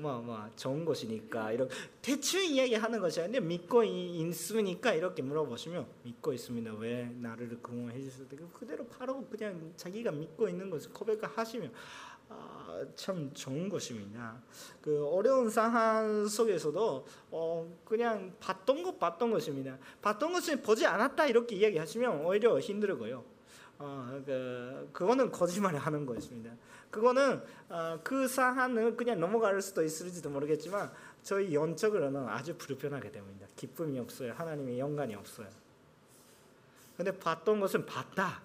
뭐, 0.00 0.20
뭐 0.20 0.48
좋은 0.56 0.84
것이니까 0.84 1.52
이렇게 1.52 1.74
대충 2.00 2.42
이야기하는 2.44 3.00
것이 3.00 3.20
아닌데 3.20 3.40
믿고 3.40 3.84
있으니까 3.84 4.94
이렇게 4.94 5.22
물어보시면 5.22 5.86
믿고 6.02 6.32
있습니다. 6.32 6.74
왜 6.74 7.04
나를 7.20 7.58
구원해 7.60 8.00
주셨대? 8.00 8.36
그대로 8.54 8.86
바로 8.86 9.24
그냥 9.26 9.72
자기가 9.76 10.12
믿고 10.12 10.48
있는 10.48 10.70
것을 10.70 10.92
고백하시면 10.92 11.72
아, 12.38 12.84
참 12.94 13.30
좋은 13.34 13.68
것입니다. 13.68 14.40
그 14.80 15.06
어려운 15.06 15.50
상황 15.50 16.26
속에서도 16.26 17.06
어, 17.30 17.78
그냥 17.84 18.34
봤던 18.40 18.82
것 18.82 18.98
봤던 18.98 19.30
것입니다. 19.30 19.78
봤던 20.00 20.32
것을 20.32 20.62
보지 20.62 20.86
않았다 20.86 21.26
이렇게 21.26 21.56
이야기하시면 21.56 22.24
오히려 22.24 22.58
힘들고요. 22.58 23.24
어, 23.78 24.22
그, 24.24 24.88
그거는 24.92 25.30
거짓말을 25.32 25.78
하는 25.78 26.06
것입니다. 26.06 26.54
그거는 26.90 27.42
어, 27.68 27.98
그 28.04 28.28
사안을 28.28 28.96
그냥 28.96 29.18
넘어갈 29.18 29.60
수도 29.60 29.82
있을지도 29.82 30.30
모르겠지만 30.30 30.92
저희 31.22 31.54
영적으로는 31.54 32.28
아주 32.28 32.56
불편하게 32.56 33.10
됩니다. 33.10 33.46
기쁨이 33.56 33.98
없어요. 33.98 34.34
하나님의 34.34 34.78
영광이 34.78 35.14
없어요. 35.14 35.48
근데 36.96 37.16
봤던 37.18 37.60
것은 37.60 37.86
봤다. 37.86 38.42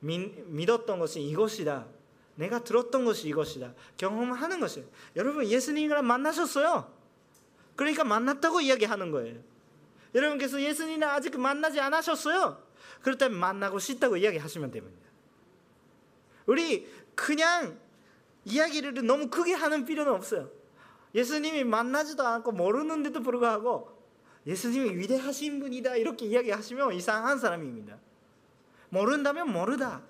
믿, 0.00 0.46
믿었던 0.48 0.98
것이 0.98 1.20
이것이다. 1.22 1.86
내가 2.36 2.64
들었던 2.64 3.04
것이 3.04 3.28
이것이다. 3.28 3.74
경험하는 3.96 4.60
것이. 4.60 4.84
여러분 5.16 5.46
예수님이랑 5.46 6.06
만나셨어요. 6.06 6.92
그러니까 7.76 8.04
만났다고 8.04 8.60
이야기하는 8.60 9.10
거예요. 9.10 9.40
여러분께서 10.14 10.60
예수님을 10.60 11.04
아직 11.08 11.38
만나지 11.38 11.80
않으셨어요. 11.80 12.62
그렇다면 13.02 13.38
만나고 13.38 13.78
싶다고 13.78 14.16
이야기하시면 14.16 14.70
됩니다. 14.70 15.08
우리 16.46 16.88
그냥 17.14 17.78
이야기를 18.44 19.06
너무 19.06 19.28
크게 19.28 19.54
하는 19.54 19.84
필요는 19.84 20.12
없어요. 20.12 20.50
예수님이 21.14 21.64
만나지도 21.64 22.26
않고 22.26 22.52
모르는데도 22.52 23.22
불구하고 23.22 23.94
예수님이 24.46 24.96
위대하신 24.98 25.60
분이다 25.60 25.96
이렇게 25.96 26.26
이야기하시면 26.26 26.92
이상한 26.92 27.38
사람입니다. 27.38 27.98
모른다면 28.90 29.50
모르다. 29.50 30.02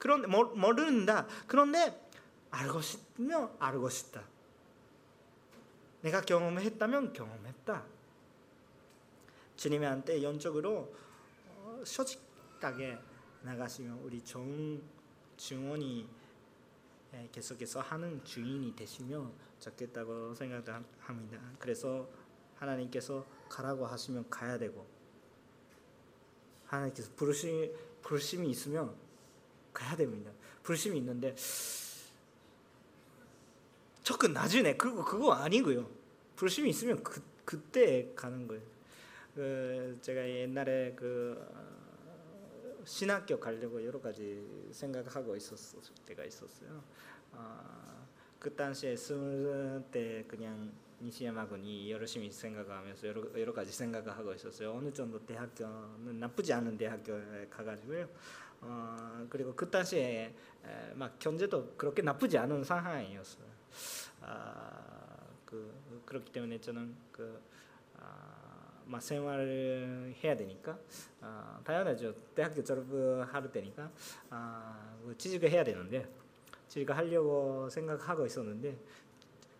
그런 0.00 0.28
모른다. 0.28 1.28
그런데 1.46 2.10
알고 2.50 2.80
싶으면 2.80 3.54
알고 3.60 3.88
싶다. 3.90 4.24
내가 6.00 6.22
경험했다면 6.22 7.12
경험했다. 7.12 7.84
주님한테 9.56 10.22
영적으로 10.22 10.92
솔직하게 11.84 12.98
나가시면 13.42 13.98
우리 13.98 14.24
좋은 14.24 14.82
증언이 15.36 16.08
계속해서 17.30 17.80
하는 17.80 18.24
주인이 18.24 18.74
되시면 18.74 19.32
좋겠다고 19.60 20.34
생각합니다. 20.34 21.40
그래서 21.58 22.08
하나님께서 22.56 23.26
가라고 23.50 23.86
하시면 23.86 24.30
가야 24.30 24.56
되고 24.56 24.86
하나님께서 26.64 27.10
부르심, 27.16 27.70
부르심이 28.00 28.48
있으면 28.48 28.96
가야 29.72 29.96
됩니다. 29.96 30.30
부르심이 30.62 30.98
있는데 30.98 31.34
조금 34.02 34.32
나중에 34.32 34.76
그거 34.76 35.04
그거 35.04 35.32
아니고요. 35.32 35.88
부르심이 36.36 36.70
있으면 36.70 37.02
그 37.02 37.22
그때 37.44 38.12
가는 38.14 38.46
거예요. 38.46 38.62
그 39.34 39.98
제가 40.02 40.28
옛날에 40.28 40.94
그 40.94 41.36
어, 41.52 42.82
신학교 42.84 43.38
가려고 43.38 43.84
여러 43.84 44.00
가지 44.00 44.68
생각하고 44.72 45.36
있었을 45.36 45.80
때가 46.06 46.24
있었어요. 46.24 46.82
어, 47.32 48.06
그 48.38 48.54
당시에 48.54 48.96
스물 48.96 49.82
때 49.90 50.24
그냥 50.26 50.72
니시야마 51.02 51.46
군이 51.46 51.90
열심히 51.90 52.30
생각하면서 52.30 53.08
여러, 53.08 53.40
여러 53.40 53.52
가지 53.52 53.72
생각을 53.72 54.10
하고 54.16 54.34
있었어요. 54.34 54.72
어느 54.72 54.92
정도 54.92 55.24
대학교는 55.24 56.20
나쁘지 56.20 56.52
않은 56.52 56.76
대학교에 56.76 57.48
가가지고요. 57.50 58.08
어, 58.60 59.26
그리고 59.30 59.54
그 59.54 59.70
당시에 59.70 60.34
에, 60.64 60.92
막 60.94 61.18
경제도 61.18 61.74
그렇게 61.76 62.02
나쁘지 62.02 62.38
않은 62.38 62.64
상황이었어요. 62.64 63.46
아, 64.22 64.80
그 65.44 66.02
그렇기 66.04 66.32
때문에 66.32 66.60
저는 66.60 66.94
그 67.12 67.40
아, 67.98 68.98
생활을 69.00 70.14
해야 70.22 70.36
되니까 70.36 70.78
아, 71.20 71.60
당연하죠. 71.64 72.14
대학교 72.34 72.62
졸업할 72.62 73.50
때니까 73.52 73.90
아, 74.30 74.96
그 75.04 75.16
취직을 75.16 75.50
해야 75.50 75.64
되는데 75.64 76.06
취직을 76.68 76.96
하려고 76.96 77.68
생각하고 77.70 78.26
있었는데 78.26 78.76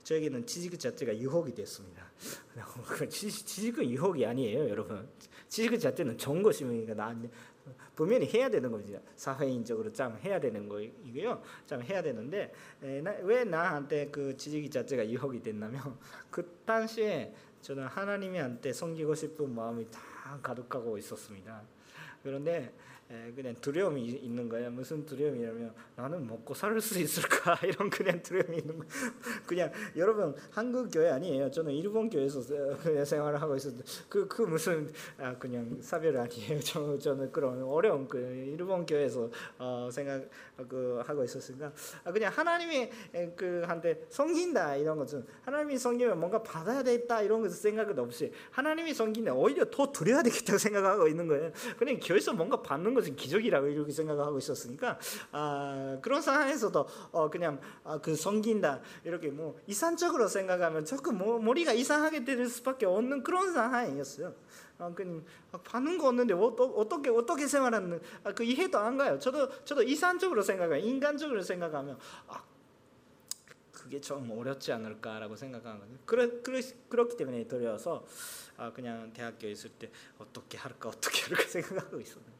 저에게는 0.02 0.46
취직 0.46 0.78
자체가 0.78 1.16
유혹이 1.16 1.54
됐습니다. 1.54 2.10
그 2.84 3.08
취직 3.08 3.78
은 3.78 3.88
유혹이 3.88 4.26
아니에요, 4.26 4.68
여러분. 4.68 5.08
취직 5.48 5.78
자체는 5.78 6.18
좋은 6.18 6.42
것이니까 6.42 6.94
나 6.94 7.16
분명히 7.94 8.26
해야 8.26 8.48
되는 8.48 8.70
거죠. 8.70 9.00
사회인적으로 9.16 9.92
참 9.92 10.18
해야 10.24 10.40
되는 10.40 10.68
거이고요. 10.68 11.42
참 11.66 11.82
해야 11.82 12.02
되는데 12.02 12.52
왜 12.80 13.44
나한테 13.44 14.08
그 14.10 14.36
지식이 14.36 14.70
자체가 14.70 15.08
유혹이 15.08 15.42
됐냐면 15.42 15.80
그 16.30 16.60
당시에 16.64 17.34
저는 17.62 17.86
하나님한테 17.86 18.72
섬기고 18.72 19.14
싶은 19.14 19.54
마음이 19.54 19.90
다 19.90 20.00
가득하고 20.42 20.96
있었습니다. 20.98 21.62
그런데 22.22 22.72
그냥 23.34 23.54
두려움이 23.60 24.06
있는 24.06 24.48
거야. 24.48 24.70
무슨 24.70 25.04
두려움이냐면 25.04 25.72
나는 25.96 26.26
먹고 26.26 26.54
살 26.54 26.80
수 26.80 26.98
있을까 26.98 27.58
이런 27.66 27.90
그냥 27.90 28.22
두려움이 28.22 28.58
있는 28.58 28.78
거. 28.78 28.84
그냥 29.46 29.72
여러분 29.96 30.34
한국 30.50 30.88
교회 30.90 31.10
아니에요. 31.10 31.50
저는 31.50 31.72
일본 31.72 32.08
교회에서 32.08 32.40
생활을 33.04 33.40
하고 33.40 33.56
있었는데 33.56 33.84
그, 34.08 34.26
그 34.28 34.42
무슨 34.42 34.92
아, 35.18 35.36
그냥 35.36 35.78
사별 35.80 36.16
아니에요. 36.16 36.60
저, 36.64 36.98
저는 36.98 37.32
그런 37.32 37.62
어려운 37.62 38.08
그 38.08 38.18
일본 38.18 38.86
교회에서 38.86 39.30
어, 39.58 39.88
생각 39.92 40.28
그 40.68 41.02
하고 41.04 41.24
있었으니까 41.24 41.72
아, 42.04 42.12
그냥 42.12 42.32
하나님이 42.32 42.90
그 43.36 43.62
한테 43.66 44.06
섬긴다 44.08 44.76
이런 44.76 44.98
것은 44.98 45.26
하나님이 45.42 45.78
섬기면 45.78 46.18
뭔가 46.18 46.42
받아야 46.42 46.82
되겠다 46.82 47.22
이런 47.22 47.42
것을 47.42 47.56
생각은 47.56 47.98
없이 47.98 48.32
하나님이 48.50 48.94
섬기면 48.94 49.34
오히려 49.36 49.64
더 49.70 49.90
드려야 49.90 50.22
되겠다고 50.22 50.58
생각하고 50.58 51.08
있는 51.08 51.26
거예요. 51.26 51.50
그냥 51.78 51.98
교회에서 52.00 52.32
뭔가 52.32 52.62
받는 52.62 52.94
것은 53.00 53.16
기적이라고 53.16 53.66
이렇게 53.68 53.92
생각하고 53.92 54.38
있었으니까 54.38 54.98
아, 55.32 55.98
그런 56.02 56.22
상황에서도 56.22 56.86
어, 57.12 57.30
그냥 57.30 57.60
아, 57.84 57.98
그 57.98 58.14
섬긴다 58.14 58.80
이렇게 59.04 59.28
뭐 59.28 59.58
이상적으로 59.66 60.28
생각하면 60.28 60.84
조금 60.84 61.18
뭐, 61.18 61.38
머리가 61.38 61.72
이상하게 61.72 62.24
될 62.24 62.48
수밖에 62.48 62.86
없는 62.86 63.22
그런 63.22 63.52
상황이었어요. 63.52 64.34
아, 64.78 64.92
그냥 64.94 65.24
받는 65.64 65.98
거 65.98 66.08
없는데 66.08 66.34
어, 66.34 66.46
어 66.46 66.88
떻게 66.88 67.10
어떻게 67.10 67.46
생활하는 67.46 68.00
아, 68.24 68.32
그 68.32 68.44
이해도 68.44 68.78
안 68.78 68.96
가요. 68.96 69.18
저도 69.18 69.64
저도 69.64 69.82
이상적으로 69.82 70.42
생각해요. 70.42 70.76
인간적으로 70.84 71.42
생각하면 71.42 71.98
아, 72.28 72.42
그게 73.70 74.00
좀 74.00 74.30
어렵지 74.30 74.72
않을까라고 74.72 75.36
생각하는 75.36 75.80
거죠. 75.80 75.92
그래, 76.04 76.28
그래, 76.42 76.60
그렇기 76.88 77.16
때문에 77.16 77.46
두려워서 77.48 78.06
아, 78.56 78.72
그냥 78.72 79.12
대학교에 79.12 79.50
있을 79.50 79.70
때 79.70 79.90
어떻게 80.18 80.58
할까 80.58 80.90
어떻게 80.90 81.22
할까 81.22 81.42
생각하고 81.48 82.00
있었는데 82.00 82.39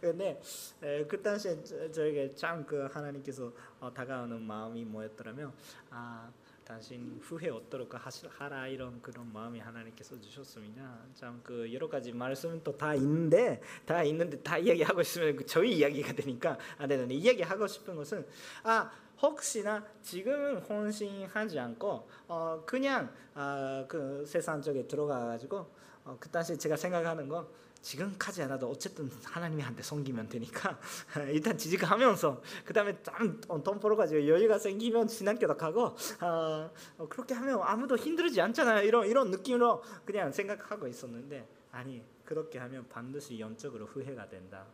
근데 0.00 0.40
에, 0.82 1.04
그 1.06 1.20
당시에 1.22 1.62
저, 1.92 2.04
에게 2.04 2.34
참 2.34 2.64
그 2.66 2.86
하나님께서 2.92 3.52
어, 3.80 3.92
다가오는 3.92 4.40
마음이 4.42 4.84
뭐였더라면 4.84 5.52
아 5.90 6.30
당신 6.64 7.18
후회 7.20 7.48
없도록 7.48 7.90
하라 8.38 8.68
이런 8.68 9.02
그런 9.02 9.32
마음이 9.32 9.58
하나님께서 9.58 10.20
주셨습니다. 10.20 10.98
참 11.14 11.40
그 11.42 11.72
여러 11.72 11.88
가지 11.88 12.12
말씀은 12.12 12.62
또다 12.62 12.94
있는데 12.94 13.60
다 13.84 14.02
있는데 14.04 14.40
다 14.40 14.56
이야기하고 14.56 15.00
있으면 15.00 15.36
그 15.36 15.46
저희 15.46 15.78
이야기가 15.78 16.12
되니까 16.12 16.56
안 16.78 16.88
되는데 16.88 17.14
이야기하고 17.14 17.66
싶은 17.66 17.96
것은 17.96 18.24
아 18.62 18.90
혹시나 19.20 19.84
지금은 20.02 20.58
혼신하지 20.58 21.58
않고 21.58 22.08
어 22.28 22.62
그냥 22.64 23.12
아그 23.34 24.24
세상 24.26 24.62
쪽에 24.62 24.86
들어가 24.86 25.26
가지고 25.26 25.66
어, 26.04 26.16
그 26.20 26.28
당시 26.30 26.56
제가 26.56 26.76
생각하는 26.76 27.28
건 27.28 27.46
지금까지 27.82 28.42
않아도 28.42 28.68
어쨌든 28.68 29.10
하나님한테 29.24 29.82
섬기면 29.82 30.28
되니까 30.28 30.78
일단 31.32 31.56
지직하면서 31.56 32.42
그 32.64 32.72
다음에 32.72 32.96
돈 33.02 33.80
벌어가지고 33.80 34.28
여유가 34.28 34.58
생기면 34.58 35.08
신학교도 35.08 35.56
가고 35.56 35.96
어, 36.20 36.70
그렇게 37.08 37.34
하면 37.34 37.60
아무도 37.62 37.96
힘들지 37.96 38.40
않잖아요 38.40 38.86
이런 38.86 39.06
이런 39.06 39.30
느낌으로 39.30 39.82
그냥 40.04 40.30
생각하고 40.30 40.86
있었는데 40.86 41.46
아니 41.72 42.02
그렇게 42.24 42.58
하면 42.58 42.86
반드시 42.88 43.40
영적으로 43.40 43.86
후회가 43.86 44.28
된다. 44.28 44.66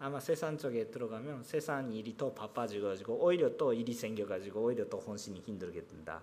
아마 0.00 0.18
세상 0.18 0.58
쪽에 0.58 0.90
들어가면 0.90 1.44
세상 1.44 1.92
일이 1.92 2.16
더 2.16 2.32
바빠지고 2.32 2.94
오히려 3.08 3.56
또 3.56 3.72
일이 3.72 3.92
생겨가지고 3.92 4.60
오히려 4.60 4.88
또 4.88 4.98
혼신이 4.98 5.40
힘들게 5.40 5.86
된다. 5.86 6.22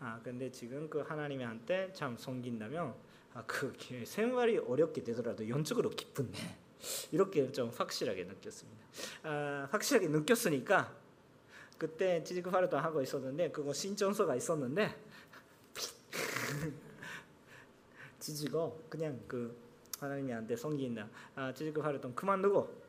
아 0.00 0.20
근데 0.22 0.50
지금 0.50 0.90
그 0.90 1.00
하나님한테 1.00 1.92
참 1.92 2.16
섬긴다면 2.16 2.94
아, 3.34 3.42
그 3.46 3.72
생활이 4.04 4.58
어렵게 4.58 5.02
되더라도 5.02 5.48
영적으로 5.48 5.90
기쁜네 5.90 6.58
이렇게 7.12 7.50
좀 7.52 7.70
확실하게 7.70 8.24
느꼈습니다. 8.24 8.82
아, 9.22 9.68
확실하게 9.70 10.08
느꼈으니까 10.08 10.94
그때 11.78 12.22
지지급 12.22 12.52
활동 12.54 12.78
하고 12.80 13.02
있었는데 13.02 13.50
그거 13.50 13.72
신청서가 13.72 14.36
있었는데 14.36 14.94
지지고 18.18 18.84
그냥 18.88 19.18
그 19.26 19.56
하나님한테 19.98 20.56
섬긴다. 20.56 21.08
아, 21.34 21.54
지지급 21.54 21.84
활동 21.84 22.14
그만두고 22.14 22.82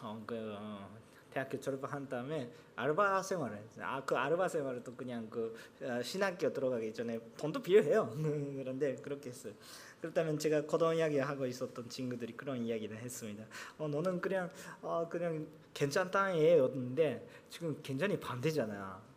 어, 0.00 0.22
그 0.26 0.54
어, 0.56 0.88
대학교 1.30 1.60
졸업한 1.60 2.08
다음에 2.08 2.50
알바 2.76 3.22
생활을 3.22 3.58
아 3.80 4.02
그 4.04 4.16
알바 4.16 4.48
생활을 4.48 4.82
또 4.84 4.94
그냥 4.94 5.28
그 5.28 5.54
어, 5.82 6.00
신학교 6.02 6.52
들어가기 6.52 6.92
전에 6.92 7.18
돈도 7.36 7.62
필요해요. 7.62 8.12
그런데 8.56 8.94
그렇게 8.96 9.30
했어요. 9.30 9.52
그렇다면 10.00 10.38
제가 10.38 10.62
고등 10.62 10.96
이야기 10.96 11.18
하고 11.18 11.44
있었던 11.44 11.88
친구들이 11.88 12.36
그런 12.36 12.64
이야기를 12.64 12.96
했습니다. 12.98 13.44
어 13.78 13.88
너는 13.88 14.20
그냥 14.20 14.48
어 14.80 15.06
그냥 15.08 15.46
괜찮다 15.74 16.34
애였는데 16.34 17.26
지금 17.50 17.76
굉장히 17.82 18.18
반대잖아. 18.18 19.07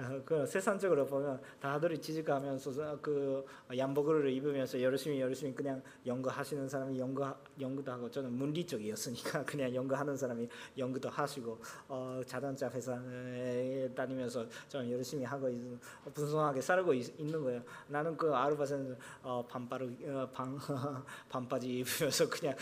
어, 0.10 0.22
그 0.24 0.46
세상적으로 0.46 1.06
보면 1.06 1.40
다들 1.60 2.00
지지가면서 2.00 2.98
그 3.02 3.44
양복을 3.76 4.30
입으면서 4.30 4.80
열심히 4.80 5.20
열심히 5.20 5.54
그냥 5.54 5.82
연구하시는 6.06 6.68
사람이 6.68 6.98
연구 6.98 7.22
연구도 7.60 7.92
하고 7.92 8.10
저는 8.10 8.32
문리 8.32 8.66
쪽이었으니까 8.66 9.44
그냥 9.44 9.74
연구하는 9.74 10.16
사람이 10.16 10.48
연구도 10.78 11.10
하시고 11.10 11.60
어, 11.88 12.22
자동차 12.24 12.70
회사에 12.70 13.90
다니면서 13.94 14.46
좀 14.68 14.90
열심히 14.90 15.24
하고 15.24 15.48
있, 15.50 15.60
분성하게 16.14 16.60
살고 16.60 16.94
있, 16.94 17.10
는 17.20 17.42
거예요. 17.42 17.62
나는 17.88 18.16
그 18.16 18.34
아르바생 18.34 18.96
어, 19.22 19.44
반바로 19.46 19.86
어, 20.06 20.28
반 20.32 20.56
반바지 21.28 21.80
입으면서 21.80 22.28
그냥 22.28 22.54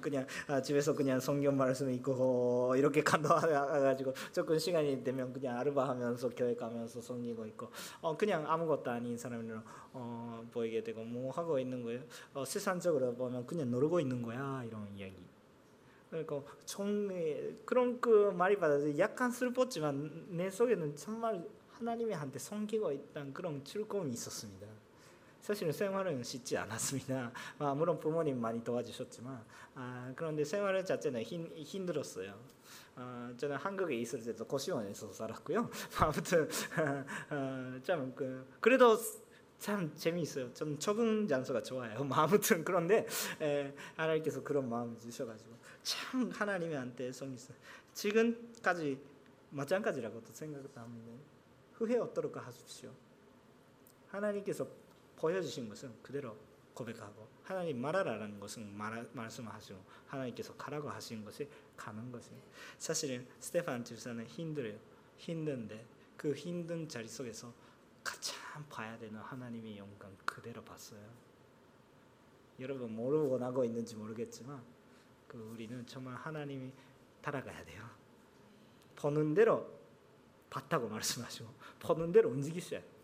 그냥 0.00 0.26
집에서 0.62 0.94
그냥 0.94 1.20
성경 1.20 1.56
말씀 1.56 1.90
읽고 1.90 2.74
이렇게 2.76 3.02
간도해가지고 3.02 4.14
조금 4.32 4.58
시간이 4.58 5.04
되면 5.04 5.32
그냥 5.32 5.58
아르바하면서 5.58 6.30
교회 6.30 6.54
가면 6.54 6.85
하면서 6.86 7.00
섬기고 7.00 7.46
있고 7.46 7.68
어 8.00 8.16
그냥 8.16 8.48
아무것도 8.50 8.90
아닌 8.90 9.18
사람으로 9.18 9.60
어 9.92 10.44
보이게 10.52 10.82
되고 10.82 11.02
뭐 11.04 11.30
하고 11.32 11.58
있는 11.58 11.82
거예요. 11.82 12.00
어 12.32 12.44
세상적으로 12.44 13.14
보면 13.14 13.46
그냥 13.46 13.70
놀고 13.70 14.00
있는 14.00 14.22
거야 14.22 14.62
이런 14.64 14.88
이야기. 14.96 15.16
그러니까 16.08 16.40
정 16.64 17.08
그런 17.64 18.00
그 18.00 18.30
말이 18.30 18.56
받아서 18.56 18.96
약간 18.98 19.30
슬펐지만 19.30 20.26
내 20.30 20.48
속에는 20.50 20.96
정말 20.96 21.44
하나님한테 21.72 22.38
섬기고 22.38 22.92
있다는 22.92 23.34
그런 23.34 23.62
즐거움이 23.64 24.12
있었습니다. 24.12 24.66
사실은 25.42 25.72
생활은 25.72 26.22
쉽지 26.22 26.56
않았습니다. 26.56 27.30
아, 27.58 27.74
물론 27.74 28.00
부모님 28.00 28.40
많이 28.40 28.62
도와주셨지만 28.64 29.44
아, 29.74 30.12
그런데 30.16 30.44
생활 30.44 30.84
자체는 30.84 31.22
힘, 31.22 31.52
힘들었어요. 31.54 32.55
어, 32.96 33.32
저는 33.36 33.56
한국에 33.56 33.94
있을 33.96 34.22
때도 34.24 34.46
고시원에서 34.46 35.12
살았고요. 35.12 35.70
아무튼 36.00 36.48
어, 37.30 37.80
참 37.82 38.14
그 38.14 38.46
그래도 38.60 38.96
참 39.58 39.94
재미있어요. 39.94 40.52
좀 40.54 40.78
적응 40.78 41.26
장소가 41.28 41.62
좋아요. 41.62 42.02
뭐 42.04 42.16
아무튼 42.18 42.64
그런데 42.64 43.06
에, 43.40 43.74
하나님께서 43.96 44.42
그런 44.42 44.68
마음을 44.68 44.98
주셔가지고 44.98 45.56
참 45.82 46.30
하나님한테 46.30 47.12
성있어요. 47.12 47.56
지금까지 47.92 48.98
마찬가지라고도 49.50 50.32
생각합니다. 50.32 51.22
후회 51.74 51.98
없도록 51.98 52.36
하십시오. 52.36 52.90
하나님께서 54.08 54.66
보여주신 55.16 55.68
것은 55.68 55.92
그대로 56.02 56.36
고백하고 56.74 57.26
하나님 57.42 57.80
말하라는 57.80 58.38
것은 58.38 58.76
말, 58.76 59.08
말씀하시고 59.12 59.78
하나님께서 60.06 60.54
가라고 60.56 60.90
하신 60.90 61.24
것이 61.24 61.48
가는 61.76 62.10
것이 62.10 62.30
사실은 62.78 63.26
스테판 63.40 63.84
집사는 63.84 64.24
힘들어요. 64.26 64.78
힘든데 65.16 65.86
그 66.16 66.32
힘든 66.32 66.88
자리 66.88 67.08
속에서 67.08 67.52
가장 68.02 68.36
봐야 68.68 68.98
되는 68.98 69.18
하나님의 69.18 69.78
영광 69.78 70.14
그대로 70.24 70.62
봤어요. 70.62 71.00
여러분 72.60 72.94
모르고 72.94 73.38
나고 73.38 73.64
있는지 73.64 73.96
모르겠지만 73.96 74.62
그 75.28 75.38
우리는 75.38 75.84
정말 75.86 76.14
하나님이 76.14 76.72
따라가야 77.20 77.64
돼요. 77.64 77.84
보는 78.96 79.34
대로 79.34 79.68
봤다고 80.48 80.88
말씀하시고 80.88 81.48
보는 81.80 82.12
대로 82.12 82.30
움직이셔야 82.30 82.80
돼요. 82.80 82.95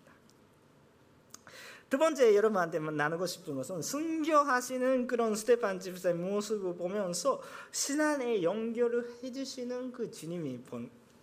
두 1.92 1.98
번째 1.98 2.34
여러분한테 2.34 2.78
나누고 2.78 3.26
싶은 3.26 3.54
것은 3.54 3.82
순교하시는 3.82 5.06
그런 5.06 5.34
스테판 5.34 5.78
집사의 5.78 6.14
모습을 6.14 6.74
보면서 6.74 7.42
신앙의 7.70 8.42
연결을 8.42 9.18
해주시는 9.22 9.92
그 9.92 10.10
주님이 10.10 10.60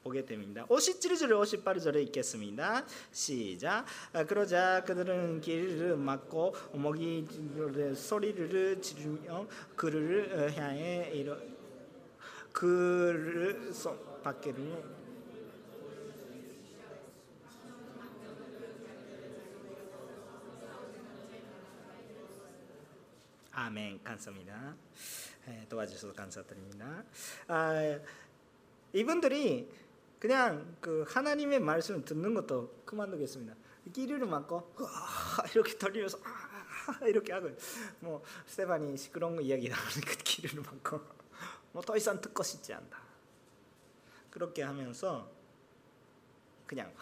보게 0.04 0.24
됩니다. 0.24 0.68
57절 0.70 1.64
58절에 1.64 2.04
읽겠습니다. 2.04 2.86
시작. 3.12 3.84
아, 4.14 4.24
그러자 4.26 4.84
그들은 4.86 5.42
길을 5.42 5.98
막고 5.98 6.54
먹이 6.74 7.26
소리를 7.96 8.80
지르며 8.80 9.48
그를 9.76 10.56
향해 10.56 11.10
이러 11.16 11.36
그를 12.52 13.74
밖으로 14.22 14.99
아멘 23.60 24.02
감사합니다. 24.06 24.74
네, 25.46 25.66
도와주셔서 25.68 26.14
감사드립니다. 26.14 27.04
아, 27.50 28.00
이분들이 28.94 29.70
그냥 30.18 30.78
그 30.80 31.04
하나님의 31.10 31.60
말씀을 31.60 32.06
듣는 32.06 32.34
것도 32.36 32.84
그만두겠습니다. 32.86 33.54
끼리를 33.92 34.26
막고 34.26 34.74
이렇게 35.52 35.78
돌리면서 35.78 36.20
이렇게 37.06 37.34
하고 37.34 37.50
뭐 38.00 38.24
스테반이 38.48 38.96
시끄러운 38.96 39.42
이야기 39.42 39.68
나오니까 39.68 40.14
끼리를 40.24 40.62
막고 40.62 41.02
뭐 41.74 41.84
더 41.84 41.98
이상 41.98 42.22
듣고 42.22 42.42
싶지 42.44 42.74
않다. 42.74 42.98
그렇게 44.30 44.64
하면서 44.64 45.30
그냥 46.66 46.94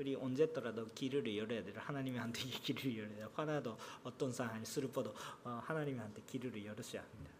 우리 0.00 0.14
언제더라도 0.14 0.86
길을 0.94 1.36
열어야 1.36 1.62
돼요. 1.62 1.74
하나님한테 1.76 2.40
길을 2.64 2.96
열어야 2.96 3.16
돼요. 3.16 3.30
화나도 3.34 3.76
어떤 4.02 4.32
상황이 4.32 4.64
슬퍼도 4.64 5.14
어, 5.44 5.60
하나님한테 5.62 6.22
길을 6.26 6.64
열으셔야 6.64 7.02
합니다. 7.02 7.30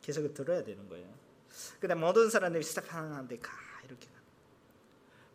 계속 0.00 0.32
들어야 0.32 0.64
되는 0.64 0.88
거예요. 0.88 1.06
근데 1.78 1.94
모든 1.94 2.30
사람들이 2.30 2.64
스테판한테 2.64 3.38
가 3.38 3.52
이렇게 3.84 4.08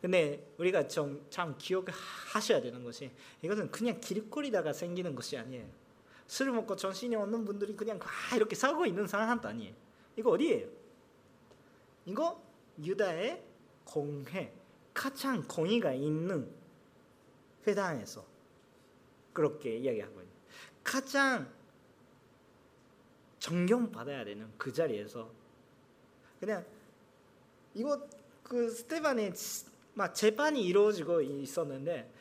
근데 0.01 0.53
우리가 0.57 0.88
좀 0.88 1.28
참 1.30 1.55
기억하셔야 1.59 2.61
되는 2.61 2.84
것이 2.84 3.11
이것은 3.43 3.70
그냥 3.70 3.99
길거리다가 4.01 4.74
생기는 4.74 5.13
것이 5.13 5.38
아니에요. 5.38 5.68
술 6.26 6.51
먹고 6.51 6.76
정신이 6.76 7.15
없는 7.15 7.45
분들이 7.45 7.76
그냥 7.76 7.99
가 7.99 8.09
이렇게 8.36 8.55
싸고 8.55 8.88
있는 8.88 9.05
상황도 9.05 9.47
아니에요. 9.47 9.76
이거 10.15 10.32
어디예요? 10.32 10.68
이거 12.07 12.41
유다의 12.84 13.43
공회 13.84 14.56
가장 14.97 15.43
공의가 15.47 15.93
있는 15.93 16.51
회당에서 17.67 18.25
그렇게 19.31 19.77
이야기하고 19.77 20.21
있는 20.21 20.33
가장 20.83 21.47
존경받아야 23.37 24.25
되는 24.25 24.51
그 24.57 24.73
자리에서 24.73 25.29
그냥 26.39 26.65
이거 27.75 28.07
그 28.41 28.71
스테반의 28.71 29.33
막 29.93 30.15
재판이 30.15 30.65
이루어지고 30.65 31.21
있었는데 31.21 32.11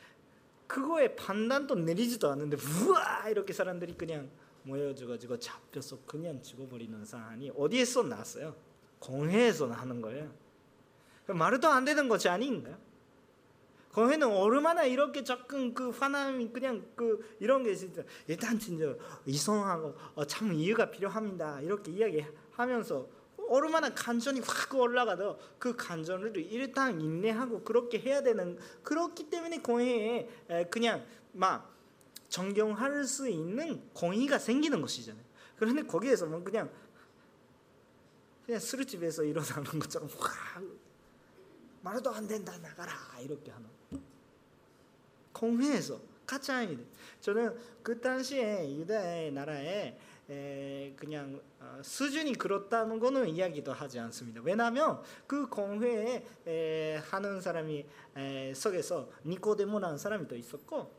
그거에 0.67 1.15
판단도 1.15 1.73
내리지도 1.73 2.29
않는데 2.29 2.57
우와 2.57 3.29
이렇게 3.29 3.53
사람들이 3.53 3.93
그냥 3.93 4.29
모여져가지고 4.61 5.39
잡혀서 5.39 6.01
그냥 6.05 6.43
죽어버리는 6.43 7.03
상황이 7.05 7.51
어디에서 7.55 8.03
났어요? 8.03 8.55
공회에서 8.99 9.71
하는 9.71 9.99
거예요. 9.99 10.31
말도 11.27 11.67
안 11.67 11.85
되는 11.85 12.07
것이 12.07 12.29
아닌가요? 12.29 12.77
거기는 13.91 14.27
얼마나 14.27 14.83
이렇게 14.83 15.23
접근 15.23 15.73
그 15.73 15.89
화남이 15.89 16.51
그냥 16.53 16.85
그 16.95 17.35
이런 17.39 17.63
게 17.63 17.73
진짜 17.73 18.03
일단 18.27 18.59
진짜 18.59 18.93
이성하고 19.25 19.95
어, 20.13 20.25
참 20.25 20.53
이유가 20.53 20.91
필요합니다 20.91 21.61
이렇게 21.61 21.91
이야기하면서 21.91 23.07
얼마나 23.49 23.89
간전이 23.93 24.41
확 24.41 24.75
올라가도 24.75 25.39
그 25.57 25.75
간전을 25.75 26.37
일단 26.37 27.01
인내하고 27.01 27.63
그렇게 27.63 27.99
해야 27.99 28.21
되는 28.21 28.59
그렇기 28.83 29.29
때문에 29.29 29.61
공회에 29.61 30.29
그냥 30.69 31.03
막 31.31 31.73
정경할 32.29 33.05
수 33.05 33.29
있는 33.29 33.81
공의가 33.93 34.37
생기는 34.37 34.81
것이잖아요. 34.81 35.23
그런데 35.57 35.83
거기에서 35.83 36.25
뭐 36.25 36.43
그냥 36.43 36.69
그냥 38.45 38.59
술집에서 38.59 39.23
일어나는 39.23 39.79
것처럼 39.79 40.09
확 40.19 40.61
말도 41.87 42.09
안 42.11 42.27
된다 42.27 42.57
나가라 42.61 42.91
이렇게 43.21 43.49
하는 43.49 43.65
공회에서 45.31 45.99
가짜입니다. 46.25 46.83
저는 47.21 47.55
그 47.81 48.01
당시에 48.01 48.75
유다의 48.75 49.31
나라에 49.31 49.97
에, 50.29 50.93
그냥 50.97 51.39
어, 51.61 51.79
수준이 51.81 52.33
그렇다는 52.33 52.99
거는 52.99 53.29
이야기도 53.29 53.71
하지 53.71 53.97
않습니다. 53.99 54.41
왜냐하면 54.43 55.01
그 55.25 55.47
공회에 55.47 56.25
에, 56.45 56.95
하는 56.97 57.39
사람이 57.39 57.85
에, 58.17 58.53
속에서 58.53 59.09
니코데모라는 59.25 59.97
사람이 59.97 60.27
또 60.27 60.35
있었고 60.35 60.91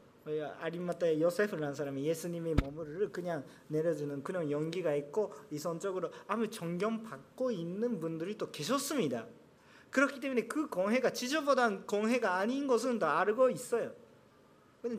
아리마타의 0.61 1.21
요세프라는 1.21 1.75
사람이 1.75 2.05
예수님의 2.05 2.55
몸을 2.55 3.11
그냥 3.13 3.45
내려주는 3.69 4.23
그런 4.23 4.51
연기가 4.51 4.95
있고 4.95 5.35
이성적으로 5.51 6.11
아무 6.27 6.49
존경받고 6.49 7.51
있는 7.51 8.01
분들이 8.01 8.37
또 8.39 8.51
계셨습니다. 8.51 9.27
그렇기 9.91 10.21
때문에 10.21 10.43
그 10.43 10.69
공회가 10.69 11.13
지저분한 11.13 11.87
공회가 11.87 12.37
아닌 12.37 12.67
것은 12.67 12.99
다 12.99 13.19
알고 13.21 13.51
있어요. 13.51 13.93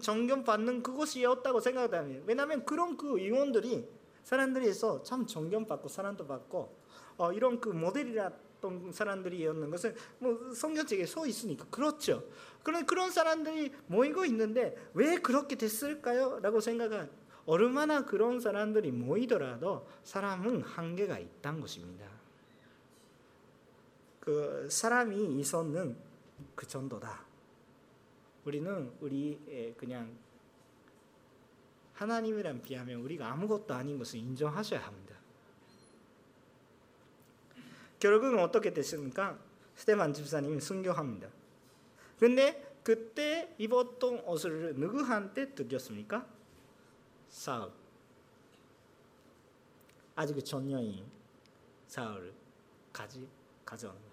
존경받는 0.01 0.83
그것이었다고 0.83 1.59
생각합니다. 1.59 2.23
왜냐하면 2.25 2.65
그런 2.65 2.97
그 2.97 3.19
의원들이 3.19 3.87
사람들에서 4.23 5.03
참 5.03 5.25
존경받고 5.25 5.87
사랑도 5.87 6.27
받고 6.27 6.77
어, 7.17 7.33
이런 7.33 7.59
그 7.59 7.69
모델이었던 7.69 8.91
사람들이었는 8.91 9.69
것은 9.69 9.95
뭐 10.19 10.53
성경책에 10.53 11.05
써 11.05 11.25
있으니까 11.25 11.65
그렇죠. 11.69 12.23
그런 12.63 12.85
그런 12.85 13.11
사람들이 13.11 13.73
모이고 13.87 14.25
있는데 14.25 14.75
왜 14.93 15.17
그렇게 15.17 15.55
됐을까요? 15.55 16.39
라고 16.41 16.59
생각한 16.59 17.09
얼마나 17.45 18.05
그런 18.05 18.39
사람들이 18.39 18.91
모이더라도 18.91 19.87
사람은 20.03 20.61
한계가 20.61 21.17
있다는 21.17 21.61
것입니다. 21.61 22.05
그 24.30 24.67
사람이 24.69 25.39
있었는 25.39 25.97
그 26.53 26.67
정도다. 26.67 27.25
우리는 28.45 28.93
우리 29.01 29.73
그냥 29.75 30.15
하나님이랑 31.95 32.61
비하면 32.61 32.99
우리가 33.01 33.32
아무것도 33.32 33.73
아닌 33.73 33.97
것을 33.97 34.19
인정하셔야 34.19 34.86
합니다. 34.86 35.15
결국은 37.99 38.38
어떻게 38.38 38.71
됐습니까? 38.71 39.39
스테반 39.73 40.13
집사님이 40.13 40.61
순교합니다. 40.61 41.27
근데 42.19 42.77
그때 42.84 43.55
입었던 43.57 44.19
옷을 44.25 44.75
누구한테 44.75 45.55
드렸습니까? 45.55 46.27
사울. 47.30 47.71
아직 50.15 50.39
전녀인 50.45 51.03
사울을 51.88 52.32
가지 52.93 53.27
거죠. 53.65 54.09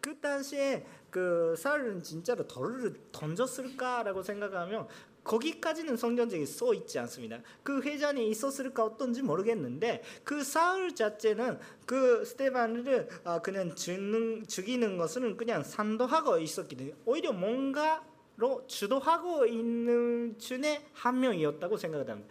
그 0.00 0.18
당시에 0.20 0.84
그 1.10 1.54
사울은 1.56 2.02
진짜로 2.02 2.46
돌을 2.46 2.94
던졌을까라고 3.12 4.22
생각하면 4.22 4.86
거기까지는 5.24 5.96
성경책에 5.96 6.46
써 6.46 6.72
있지 6.72 6.98
않습니다. 7.00 7.40
그 7.62 7.82
회전이 7.82 8.30
있었을까 8.30 8.84
어떤지 8.84 9.22
모르겠는데 9.22 10.02
그 10.24 10.42
사울 10.42 10.94
자체는 10.94 11.58
그 11.84 12.24
스테반을 12.24 13.08
아, 13.24 13.40
그냥 13.40 13.74
죽는, 13.74 14.46
죽이는 14.46 14.96
것은 14.96 15.36
그냥 15.36 15.62
산도하고 15.62 16.38
있었기 16.38 16.76
때문에 16.76 16.96
오히려 17.04 17.32
뭔가로 17.32 18.66
주도하고 18.66 19.46
있는 19.46 20.38
중에 20.38 20.86
한 20.94 21.20
명이었다고 21.20 21.76
생각합니다. 21.76 22.28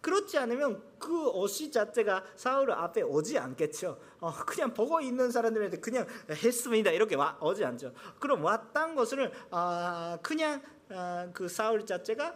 그렇지 0.00 0.38
않으면 0.38 0.82
그 0.98 1.28
옷이 1.28 1.70
자체가 1.70 2.24
사울 2.36 2.70
앞에 2.72 3.02
오지 3.02 3.38
않겠죠. 3.38 3.98
어, 4.20 4.32
그냥 4.46 4.72
보고 4.72 5.00
있는 5.00 5.30
사람들한테 5.30 5.78
그냥 5.78 6.06
했습니다 6.30 6.90
이렇게 6.90 7.16
와 7.16 7.38
오지 7.40 7.64
않죠. 7.64 7.92
그럼 8.18 8.44
왔던 8.44 8.94
것을 8.94 9.32
아, 9.50 10.18
그냥 10.22 10.62
아, 10.88 11.28
그 11.32 11.48
사울 11.48 11.84
자체가 11.84 12.34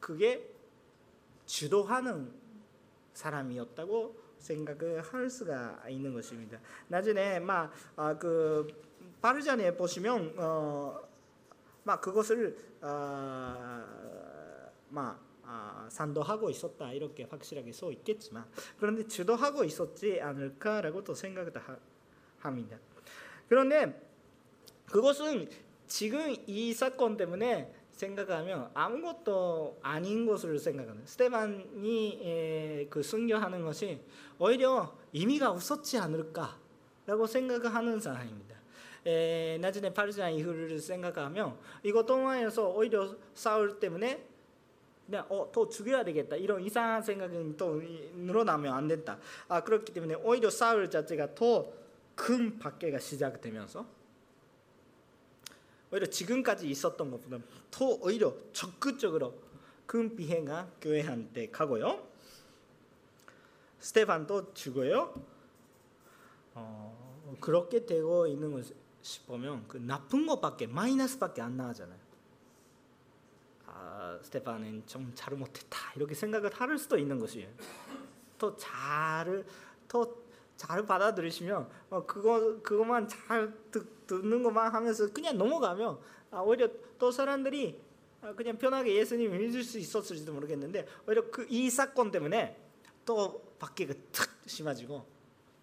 그게 0.00 0.52
주도하는 1.46 2.32
사람이었다고 3.14 4.20
생각을 4.38 5.02
할 5.02 5.30
수가 5.30 5.84
있는 5.88 6.12
것입니다. 6.14 6.58
나중에 6.88 7.38
막그 7.38 7.86
아, 7.96 8.16
바르잔에 9.20 9.76
보시면 9.76 10.34
어, 10.36 11.00
막 11.84 12.00
그것을 12.00 12.56
어, 12.80 13.84
막 14.88 15.16
아, 15.16 15.31
산도하고 15.88 16.50
있었다 16.50 16.92
이렇게 16.92 17.24
확실하게 17.24 17.72
써 17.72 17.90
있겠지만 17.92 18.44
그런데 18.78 19.06
주도하고 19.06 19.64
있었지 19.64 20.20
않을까라고 20.20 21.04
또 21.04 21.14
생각을 21.14 21.52
합니다. 22.38 22.78
그런데 23.48 24.00
그것은 24.86 25.48
지금 25.86 26.34
이 26.46 26.72
사건 26.72 27.16
때문에 27.16 27.72
생각하면 27.90 28.70
아무것도 28.74 29.78
아닌 29.82 30.26
것으로 30.26 30.58
생각하는 30.58 31.06
스테반이 31.06 32.86
그 32.90 33.02
순교하는 33.02 33.64
것이 33.64 34.00
오히려 34.38 34.96
의미가 35.12 35.50
없었지 35.50 35.98
않을까라고 35.98 37.26
생각하는 37.26 38.00
사람입니다. 38.00 38.56
에, 39.04 39.58
나중에 39.60 39.92
파르시안 39.92 40.32
이후를 40.32 40.78
생각하면 40.78 41.58
이것 41.82 42.06
동안에서 42.06 42.68
오히려 42.70 43.16
싸울 43.34 43.80
때문에 43.80 44.31
그냥 45.12 45.26
어, 45.28 45.52
더 45.52 45.68
죽여야 45.68 46.04
되겠다 46.04 46.36
이런 46.36 46.62
이상한 46.62 47.02
생각이 47.02 47.54
또 47.58 47.82
늘어나면 48.14 48.72
안 48.72 48.88
된다. 48.88 49.18
아 49.46 49.62
그렇기 49.62 49.92
때문에 49.92 50.14
오히려 50.14 50.48
싸울 50.48 50.88
자체가 50.88 51.34
더큰 51.34 52.58
박해가 52.58 52.98
시작되면서 52.98 53.84
오히려 55.92 56.06
지금까지 56.06 56.66
있었던 56.70 57.10
것보다 57.10 57.44
더 57.70 57.88
오히려 58.00 58.34
적극적으로 58.54 59.34
큰 59.84 60.16
피해가 60.16 60.70
교회한테 60.80 61.50
가고요. 61.50 62.08
스테반도 63.80 64.54
죽어요. 64.54 65.12
어, 66.54 67.36
그렇게 67.38 67.84
되고 67.84 68.26
있는 68.26 68.50
것을 68.52 68.74
보면 69.26 69.68
그 69.68 69.76
나쁜 69.76 70.24
것밖에 70.24 70.68
마이너스밖에 70.68 71.42
안 71.42 71.58
나잖아요. 71.58 72.01
스테판은 74.22 74.86
좀 74.86 75.12
잘못했다 75.14 75.78
이렇게 75.96 76.14
생각을 76.14 76.52
할 76.52 76.78
수도 76.78 76.98
있는 76.98 77.18
것이에요. 77.18 77.48
더 78.38 78.56
잘을 78.56 79.44
더 79.88 80.22
잘 80.62 80.86
받아들이시면 80.86 81.68
어, 81.90 82.06
그거 82.06 82.60
그것만 82.62 83.08
잘 83.08 83.52
듣, 83.72 84.06
듣는 84.06 84.44
것만 84.44 84.72
하면서 84.72 85.12
그냥 85.12 85.36
넘어가면 85.36 85.98
아, 86.30 86.40
오히려 86.40 86.68
또 87.00 87.10
사람들이 87.10 87.80
아, 88.20 88.32
그냥 88.34 88.56
편하게 88.56 88.94
예수님 88.94 89.32
믿을 89.32 89.64
수 89.64 89.78
있었을지도 89.80 90.32
모르겠는데 90.32 90.86
오히려 91.08 91.28
그 91.32 91.46
이 91.50 91.68
사건 91.68 92.12
때문에 92.12 92.56
또 93.04 93.42
밖에가 93.58 93.94
탁 94.12 94.30
심해지고 94.46 95.04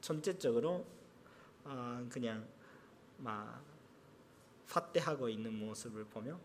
전체적으로 0.01 0.85
어, 1.63 2.05
그냥 2.09 2.45
막 3.19 3.61
파대하고 4.69 5.29
있는 5.29 5.53
모습을 5.53 6.03
보며 6.03 6.37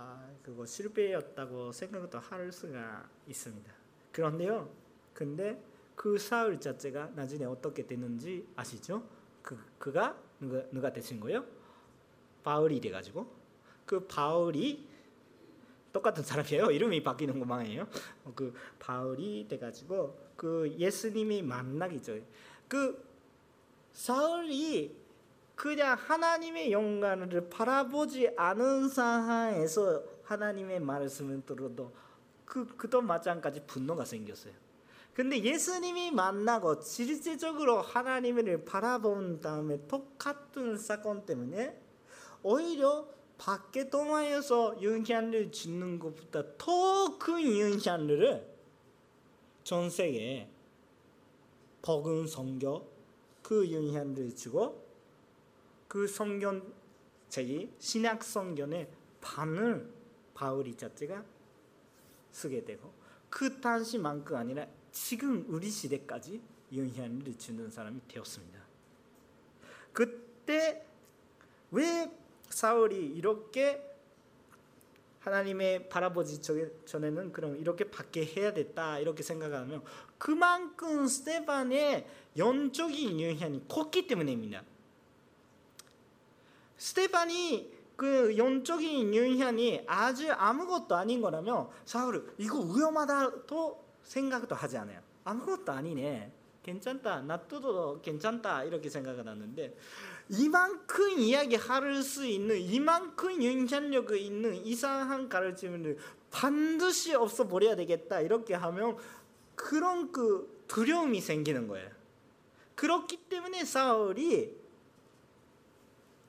아, 0.00 0.18
그거 0.42 0.64
실패였다고 0.64 1.72
생각도 1.72 2.18
할 2.18 2.50
수가 2.50 3.06
있습니다. 3.28 3.70
그런데요, 4.12 4.72
근데 5.12 5.62
그 5.94 6.16
사울 6.16 6.58
자체가 6.58 7.10
나중에 7.14 7.44
어떻게 7.44 7.86
되는지 7.86 8.48
아시죠? 8.56 9.06
그 9.42 9.58
그가 9.78 10.18
누가 10.40 10.62
누가 10.70 10.90
되신 10.90 11.20
거예요? 11.20 11.44
바울이 12.42 12.80
돼 12.80 12.90
가지고 12.90 13.30
그 13.84 14.06
바울이 14.06 14.88
똑같은 15.92 16.22
사람이에요. 16.22 16.70
이름이 16.72 17.02
바뀌는 17.02 17.38
것만이에요. 17.38 17.86
그 18.34 18.54
바울이 18.78 19.46
돼 19.48 19.58
가지고 19.58 20.18
그 20.34 20.74
예수님이 20.78 21.42
만나기죠. 21.42 22.18
그 22.68 23.06
사울이 23.92 24.96
그냥 25.60 25.94
하나님의 25.94 26.72
영광을 26.72 27.50
바라보지 27.50 28.30
않은 28.34 28.88
상황에서 28.88 30.02
하나님의 30.22 30.80
말씀을 30.80 31.42
들어도 31.44 31.92
그 32.46 32.66
그도 32.78 33.02
마찬가지 33.02 33.60
분노가 33.66 34.06
생겼어요. 34.06 34.54
근데 35.12 35.38
예수님이 35.38 36.12
만나고 36.12 36.80
실제적으로 36.80 37.82
하나님을 37.82 38.64
바라본 38.64 39.42
다음에 39.42 39.86
똑같은 39.86 40.78
사건 40.78 41.26
때문에 41.26 41.78
오히려 42.42 43.06
밖에 43.36 43.90
동화에서 43.90 44.82
영향을 44.82 45.52
주는 45.52 45.98
것보다 45.98 46.42
더큰 46.56 47.76
영향을 47.76 48.50
전 49.62 49.90
세계에 49.90 50.48
복음 51.82 52.26
성교 52.26 52.88
그 53.42 53.70
영향을 53.70 54.34
주고 54.34 54.89
그 55.90 56.06
성경 56.06 56.72
책이 57.30 57.74
신약 57.80 58.22
성경의 58.22 58.88
반을 59.20 59.92
바울이 60.34 60.76
자체가 60.76 61.24
쓰게 62.30 62.64
되고 62.64 62.92
그 63.28 63.60
당시만큼 63.60 64.36
아니라 64.36 64.68
지금 64.92 65.44
우리 65.48 65.68
시대까지 65.68 66.40
영향을 66.76 67.36
주는 67.36 67.68
사람이 67.68 68.02
되었습니다. 68.06 68.60
그때 69.92 70.86
왜 71.72 72.08
사울이 72.48 73.08
이렇게 73.08 73.84
하나님의 75.18 75.88
바라보지 75.88 76.40
전에는 76.86 77.32
그럼 77.32 77.56
이렇게 77.56 77.90
받게 77.90 78.26
해야 78.26 78.54
됐다 78.54 79.00
이렇게 79.00 79.24
생각하면 79.24 79.82
그만큼 80.18 81.08
스테반의 81.08 82.06
영적인 82.36 83.20
영향이 83.20 83.64
컸기 83.66 84.06
때문입니다. 84.06 84.62
스테반이 86.80 87.70
그 87.94 88.36
영적인 88.38 89.14
영향이 89.14 89.84
아주 89.86 90.32
아무것도 90.32 90.96
아닌 90.96 91.20
거라면 91.20 91.68
사울 91.84 92.32
이거 92.38 92.58
위험하다도 92.58 93.84
생각도 94.02 94.54
하지 94.54 94.78
않아요. 94.78 95.00
아무것도 95.24 95.70
아니네. 95.70 96.32
괜찮다. 96.62 97.20
놔둬도 97.20 98.00
괜찮다. 98.00 98.64
이렇게 98.64 98.88
생각을 98.88 99.28
하는데 99.28 99.76
이만큼 100.30 101.18
이야기할 101.18 102.02
수 102.02 102.24
있는 102.24 102.58
이만큼 102.58 103.42
영향력 103.44 104.12
있는 104.12 104.54
이상한 104.64 105.28
가르침을 105.28 105.98
반드시 106.30 107.14
없어 107.14 107.46
버려야 107.46 107.76
되겠다. 107.76 108.22
이렇게 108.22 108.54
하면 108.54 108.96
그런 109.54 110.12
그 110.12 110.64
두려움이 110.66 111.20
생기는 111.20 111.68
거예요. 111.68 111.90
그렇기 112.74 113.18
때문에 113.28 113.66
사울이 113.66 114.59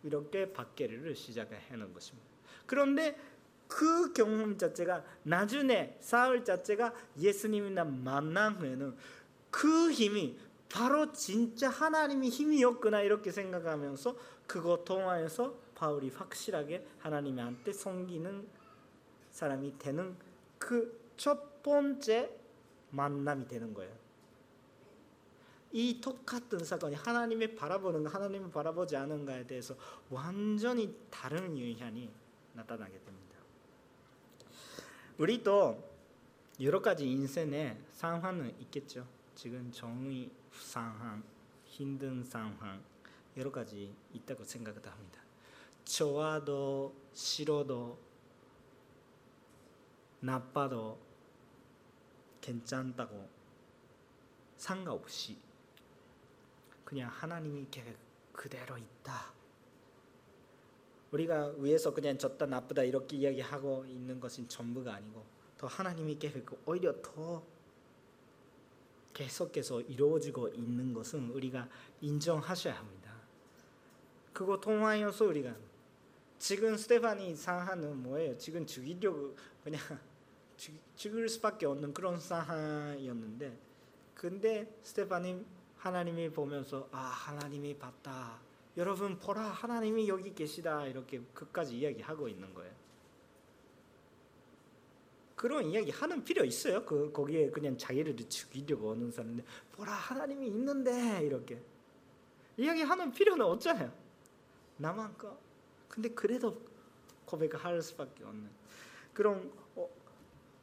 이렇게 0.04 0.52
박해를 0.52 1.16
시작하는 1.16 1.93
것입니다. 1.93 2.28
그런데 2.66 3.18
그 3.68 4.12
경험 4.14 4.58
자체가 4.58 5.04
나중에 5.24 5.97
사울 5.99 6.43
자체가 6.43 6.93
예수님이나 7.18 7.86
만난 7.86 8.56
후에는 8.56 8.95
그 9.49 9.91
힘이 9.91 10.38
바로 10.70 11.12
진짜 11.12 11.70
하나님의 11.70 12.30
힘이었구나 12.30 13.02
이렇게 13.02 13.32
생각하면서 13.32 14.16
그거 14.47 14.84
통하여서 14.84 15.56
바울이 15.76 16.10
확실하게 16.10 16.88
하나님한테 16.99 17.74
섬기는 17.74 18.47
사람이 19.32 19.78
되는 19.78 20.16
그 20.58 21.02
첫 21.22 21.62
번째 21.62 22.36
만남이 22.89 23.47
되는 23.47 23.76
거예요. 23.76 23.93
이 25.74 26.02
똑같은 26.02 26.60
사건이 26.60 26.96
하나님의 26.96 27.56
바라보는 27.56 28.08
하나님을 28.08 28.52
바라보지 28.52 28.96
않은가에 28.98 29.48
대해서 29.48 29.76
완전히 30.10 30.96
다른 31.10 31.58
영향이 31.58 32.10
나타나게 32.54 32.92
됩니다. 33.00 33.38
우리도 35.18 35.92
여러 36.60 36.82
가지 36.82 37.10
인생의 37.10 37.78
상황은 37.94 38.60
있겠죠. 38.62 39.08
지금 39.36 39.72
정의 39.72 40.30
상황, 40.52 41.24
힘든 41.66 42.24
상황 42.24 42.82
여러 43.38 43.52
가지 43.52 43.94
있다고 44.14 44.44
생각합니다. 44.44 45.22
좋아도 45.86 46.94
싫어도 47.14 47.98
나빠도 50.20 51.00
괜찮다고 52.42 53.28
상관없이 54.58 55.38
그냥 56.92 57.10
하나님이 57.10 57.68
계획 57.72 57.96
그대로 58.34 58.78
있다. 58.78 59.34
우리가 61.12 61.54
위에서 61.58 61.94
그냥 61.94 62.18
좋다 62.18 62.48
나쁘다 62.48 62.84
이렇게 62.84 63.16
이야기하고 63.16 63.86
있는 63.86 64.20
것은 64.20 64.50
전부가 64.50 64.96
아니고 64.96 65.24
더 65.58 65.68
하나님이 65.68 66.20
계획 66.20 66.46
오히려 66.68 66.94
더 67.02 67.42
계속해서 69.14 69.80
이루어지고 69.80 70.50
있는 70.50 70.94
것은 70.94 71.30
우리가 71.30 71.70
인정하셔야 72.02 72.78
합니다. 72.78 73.14
그거 74.34 74.60
통하여서 74.60 75.26
우리가 75.28 75.56
지금 76.39 76.76
스테파니 76.76 77.38
상황은 77.38 78.04
뭐예요? 78.04 78.38
지금 78.38 78.66
죽이려고 78.66 79.34
그냥 79.64 79.82
죽을 80.98 81.30
수밖에 81.30 81.68
없는 81.68 81.94
그런 81.94 82.20
상황이었는데 82.20 83.58
근데 84.14 84.78
스테파니 84.84 85.61
하나님이 85.82 86.30
보면서 86.30 86.88
아 86.92 87.00
하나님이 87.00 87.76
봤다 87.76 88.40
여러분 88.78 89.18
보라 89.18 89.42
하나님이 89.42 90.08
여기 90.08 90.34
계시다 90.34 90.86
이렇게 90.86 91.20
끝까지 91.34 91.78
이야기하고 91.78 92.28
있는 92.28 92.54
거예요. 92.54 92.72
그런 95.36 95.66
이야기 95.66 95.90
하는 95.90 96.24
필요 96.24 96.46
있어요. 96.46 96.86
그 96.86 97.12
거기에 97.12 97.50
그냥 97.50 97.76
자기를 97.76 98.16
죽이려고 98.30 98.92
하는 98.92 99.12
사람인데 99.12 99.44
보라 99.72 99.92
하나님이 99.92 100.48
있는데 100.48 101.26
이렇게 101.26 101.60
이야기 102.58 102.84
하는 102.84 103.12
필요는 103.12 103.44
없잖아요. 103.44 103.92
나만 104.78 105.18
거. 105.18 105.36
근데 105.90 106.10
그래도 106.10 106.62
고백할 107.26 107.82
수밖에 107.82 108.24
없는 108.24 108.50
그런 109.14 109.52
어, 109.76 109.90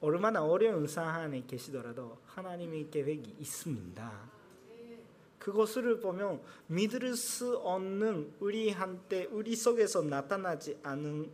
얼마나 0.01 0.45
어려운 0.45 0.87
상황에 0.87 1.43
계시더라도 1.45 2.19
하나님의 2.27 2.89
계획이 2.89 3.35
있습니다. 3.41 4.38
그것을 5.39 6.01
보면 6.01 6.43
믿을 6.67 7.17
수 7.17 7.57
없는 7.59 8.35
우리 8.41 8.71
한테 8.71 9.25
우리 9.27 9.55
속에서 9.57 10.03
나타나지 10.03 10.79
않은 10.83 11.31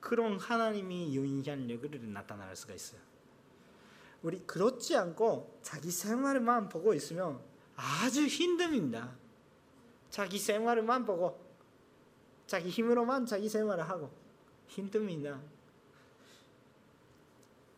그런 0.00 0.38
하나님이 0.38 1.16
영향력을 1.16 2.12
나타날 2.12 2.54
수가 2.54 2.74
있어요. 2.74 3.00
우리 4.22 4.40
그렇지 4.40 4.96
않고 4.96 5.58
자기 5.62 5.90
생활만 5.90 6.68
보고 6.68 6.92
있으면 6.94 7.40
아주 7.76 8.26
힘듭니다. 8.26 9.16
자기 10.10 10.38
생활만 10.38 11.04
보고 11.04 11.38
자기 12.46 12.70
힘으로만 12.70 13.26
자기 13.26 13.48
생활을 13.48 13.88
하고 13.88 14.10
힘듭니다. 14.66 15.40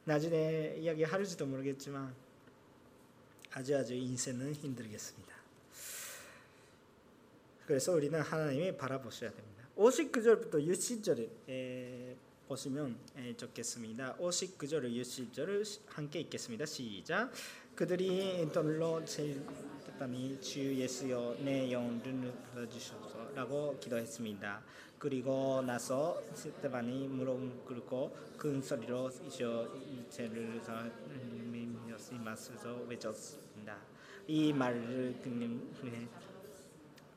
나중에 0.04 0.76
이야기할지도 0.78 1.46
모르겠지만 1.46 2.14
아주 3.52 3.76
아주 3.76 3.94
인생은 3.94 4.54
힘들겠습니다. 4.54 5.29
그래서 7.70 7.92
우리는 7.92 8.20
하나님이 8.20 8.76
바라보셔야 8.76 9.30
됩니다. 9.30 9.62
59절부터 9.76 10.54
60절에 10.54 12.16
보시면 12.48 12.96
적겠습니다. 13.36 14.16
59절 14.16 14.92
60절을 14.92 15.80
함께 15.86 16.18
읽겠습니다. 16.18 16.66
시작. 16.66 17.30
그들이 17.76 18.48
돌로 18.52 19.00
쳤더니 19.04 20.40
주 20.40 20.74
예수여 20.74 21.36
내 21.44 21.70
영혼을 21.70 22.32
받아주소서라고 22.52 23.78
기도했습니다. 23.78 24.64
그리고 24.98 25.62
나서 25.62 26.20
스테반이 26.34 27.06
무릎 27.06 27.66
꿇고 27.66 28.16
큰 28.36 28.60
소리로 28.60 29.12
이저 29.28 29.68
이 29.76 30.10
죄를 30.10 30.60
사하소서 31.96 32.86
외쳤습니다. 32.88 33.78
이 34.26 34.52
말을 34.52 35.20
듣는 35.22 36.08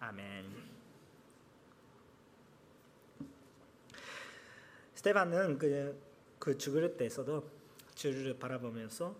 아멘. 0.07 0.45
스테반은 4.95 5.57
그, 5.57 5.97
그 6.37 6.57
죽을 6.57 6.97
때에서도 6.97 7.49
주를 7.95 8.37
바라보면서 8.37 9.15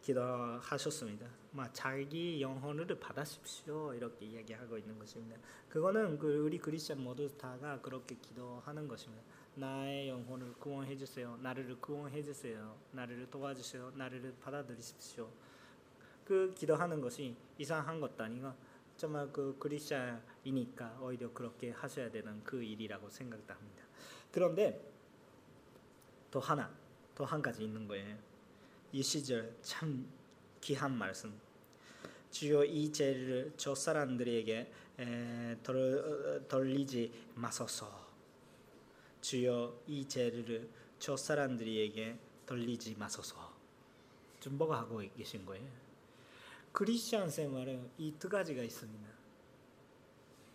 기도하셨습니다. 0.00 1.26
막 1.50 1.70
자기 1.74 2.40
영혼을 2.40 2.86
받아십시오 2.86 3.92
이렇게 3.92 4.24
이야기하고 4.24 4.78
있는 4.78 4.98
것입니다. 4.98 5.38
그거는 5.68 6.18
그 6.18 6.38
우리 6.38 6.56
크리스천 6.56 7.02
모두 7.02 7.28
다가 7.36 7.78
그렇게 7.82 8.14
기도하는 8.14 8.88
것입니다. 8.88 9.22
나의 9.56 10.08
영혼을 10.08 10.54
구원해 10.54 10.96
주세요. 10.96 11.38
나를 11.42 11.76
구원해 11.82 12.22
주세요. 12.22 12.78
나를 12.92 13.28
도와주세요. 13.30 13.92
나를 13.94 14.34
받아들이십시오. 14.40 15.28
그 16.24 16.54
기도하는 16.56 17.02
것이 17.02 17.36
이상한 17.58 18.00
것도 18.00 18.24
아니고 18.24 18.52
정말 18.98 19.32
그 19.32 19.56
그리스도이니까 19.60 20.98
오히려 21.00 21.32
그렇게 21.32 21.70
하셔야 21.70 22.10
되는 22.10 22.42
그 22.42 22.60
일이라고 22.62 23.08
생각합니다. 23.08 23.84
그런데 24.32 24.92
또 26.32 26.40
하나, 26.40 26.68
또 27.14 27.24
한 27.24 27.40
가지 27.40 27.62
있는 27.62 27.86
거예요. 27.86 28.18
이 28.90 29.00
시절 29.00 29.56
참 29.62 30.04
귀한 30.60 30.92
말씀. 30.98 31.32
주여 32.32 32.64
이 32.64 32.92
죄를 32.92 33.52
저 33.56 33.72
사람들에게 33.72 34.72
돌, 35.62 36.44
돌리지 36.48 37.12
마소서. 37.36 38.08
주여 39.20 39.80
이 39.86 40.08
죄를 40.08 40.68
저 40.98 41.16
사람들에게 41.16 42.18
돌리지 42.46 42.96
마소서. 42.96 43.56
좀 44.40 44.58
뭐가 44.58 44.80
하고 44.80 44.98
계신 45.16 45.46
거예요? 45.46 45.87
크리스천 46.72 47.30
생활은 47.30 47.90
이 47.98 48.12
두 48.18 48.28
가지가 48.28 48.62
있습니다. 48.62 49.08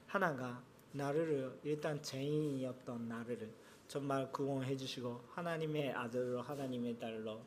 하나가 0.07 0.64
나를 0.91 1.59
일단 1.64 2.01
죄인이었던 2.01 3.07
나를 3.07 3.51
정말 3.88 4.32
구원해 4.32 4.78
주시고 4.78 5.24
하나님의 5.32 5.91
아들로 5.93 6.41
하나님의 6.41 6.99
딸로 6.99 7.41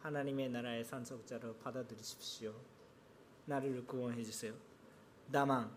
하나님의 0.00 0.50
나라의 0.50 0.84
산속자로 0.84 1.56
받아들이십시오. 1.56 2.54
나를 3.46 3.84
구원해 3.86 4.22
주세요. 4.22 4.54
다만 5.32 5.70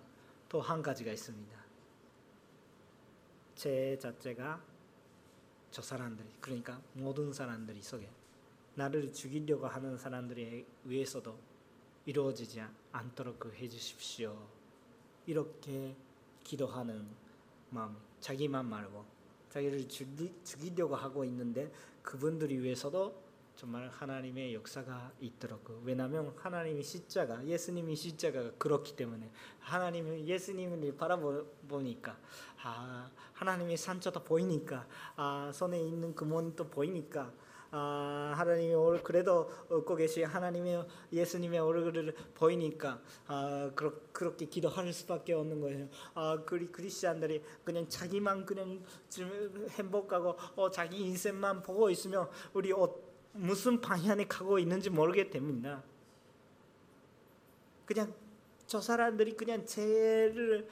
또 0.50 0.60
한 0.62 0.82
가지가 0.82 1.12
있습니다. 1.12 1.66
죄 3.56 3.98
자체가 3.98 4.62
저 5.72 5.82
사람들이 5.82 6.28
그러니까 6.42 6.82
모든 6.94 7.32
사람들이 7.34 7.82
속에 7.82 8.10
나를 8.76 9.12
죽이려고 9.14 9.68
하는 9.68 9.98
사람들에 9.98 10.66
의해서도 10.86 11.38
이루어지지 12.06 12.62
않도록 12.92 13.54
해 13.56 13.68
주십시오. 13.68 14.38
이렇게 15.26 15.96
기도하는 16.44 17.08
마음, 17.70 17.96
자기만 18.20 18.66
말고 18.66 19.06
자기를 19.50 19.88
죽이, 19.88 20.34
죽이려고 20.44 20.96
하고 20.96 21.24
있는데 21.26 21.72
그분들이 22.04 22.60
위해서도 22.60 23.26
정말 23.56 23.90
하나님의 23.90 24.54
역사가 24.54 25.14
있도록 25.22 25.82
왜냐하면 25.86 26.34
하나님의 26.38 26.84
십자가 26.84 27.44
예수님이 27.46 27.96
십자가가 27.96 28.52
그렇기 28.58 28.96
때문에 28.98 29.32
하나님은 29.62 30.28
예수님을 30.28 30.98
바라보니까 30.98 32.18
아 32.64 33.10
하나님의 33.34 33.78
산처도 33.78 34.26
보이니까 34.26 34.86
아 35.16 35.52
손에 35.54 35.80
있는 35.80 36.14
금원도 36.14 36.70
보이니까 36.70 37.32
아, 37.72 38.34
하나님이 38.36 38.74
오늘 38.74 39.04
그래도 39.04 39.50
얻고 39.70 39.96
계신 39.96 40.26
하나님의 40.26 40.86
예수님의 41.12 41.60
얼굴을 41.60 42.14
보이니까 42.34 43.02
아, 43.28 43.72
그렇, 43.76 43.94
그렇게 44.12 44.46
기도할 44.46 44.92
수밖에 44.94 45.34
없는 45.34 45.62
거예요. 45.62 45.90
아, 46.14 46.44
그리 46.46 46.68
크리스천들이 46.68 47.44
그냥 47.64 47.88
자기만 47.90 48.46
그냥 48.46 48.84
행복하고 49.72 50.38
어, 50.56 50.70
자기 50.70 51.00
인생만 51.02 51.62
보고 51.62 51.90
있으면 51.90 52.30
우리 52.54 52.72
어, 52.72 52.94
무슨 53.34 53.82
방향에 53.82 54.28
가고 54.28 54.60
있는지 54.60 54.90
모르게 54.90 55.30
됩니다. 55.30 55.84
그냥 57.86 58.14
저 58.66 58.82
사람들이 58.82 59.36
그냥 59.36 59.66
죄를 59.66 60.68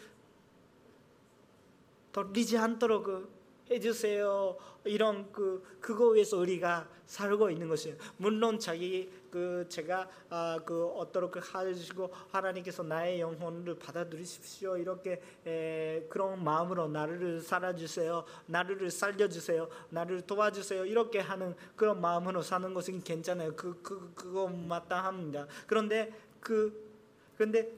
돌리지 2.11 2.57
않도록 2.57 3.32
해주세요. 3.69 4.57
이런 4.85 5.31
그 5.31 5.63
그거 5.79 6.09
위해서 6.09 6.37
우리가 6.37 6.87
살고 7.05 7.49
있는 7.49 7.69
것이에요. 7.69 7.95
물론 8.17 8.59
자기 8.59 9.09
그 9.31 9.65
제가 9.69 10.09
아, 10.29 10.59
그 10.65 10.85
어떻게 10.87 11.39
하시고 11.39 12.11
하나님께서 12.31 12.83
나의 12.83 13.21
영혼을 13.21 13.75
받아들이십시오. 13.79 14.77
이렇게 14.77 15.21
에, 15.45 16.05
그런 16.09 16.43
마음으로 16.43 16.87
나를 16.87 17.41
살아주세요. 17.41 18.25
나를 18.47 18.91
살려주세요. 18.91 19.69
나를 19.89 20.21
도와주세요. 20.21 20.85
이렇게 20.85 21.19
하는 21.19 21.55
그런 21.75 22.01
마음으로 22.01 22.41
사는 22.41 22.73
것은 22.73 23.03
괜찮아요. 23.03 23.55
그, 23.55 23.79
그 23.81 24.11
그거 24.15 24.47
마땅합니다. 24.47 25.47
그런데 25.67 26.11
그 26.39 26.91
그런데 27.37 27.71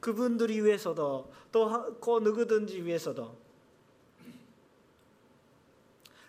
그분들이 0.00 0.62
위해서도 0.62 1.30
또 1.52 1.98
그 2.00 2.18
누구든지 2.20 2.84
위해서도 2.84 3.45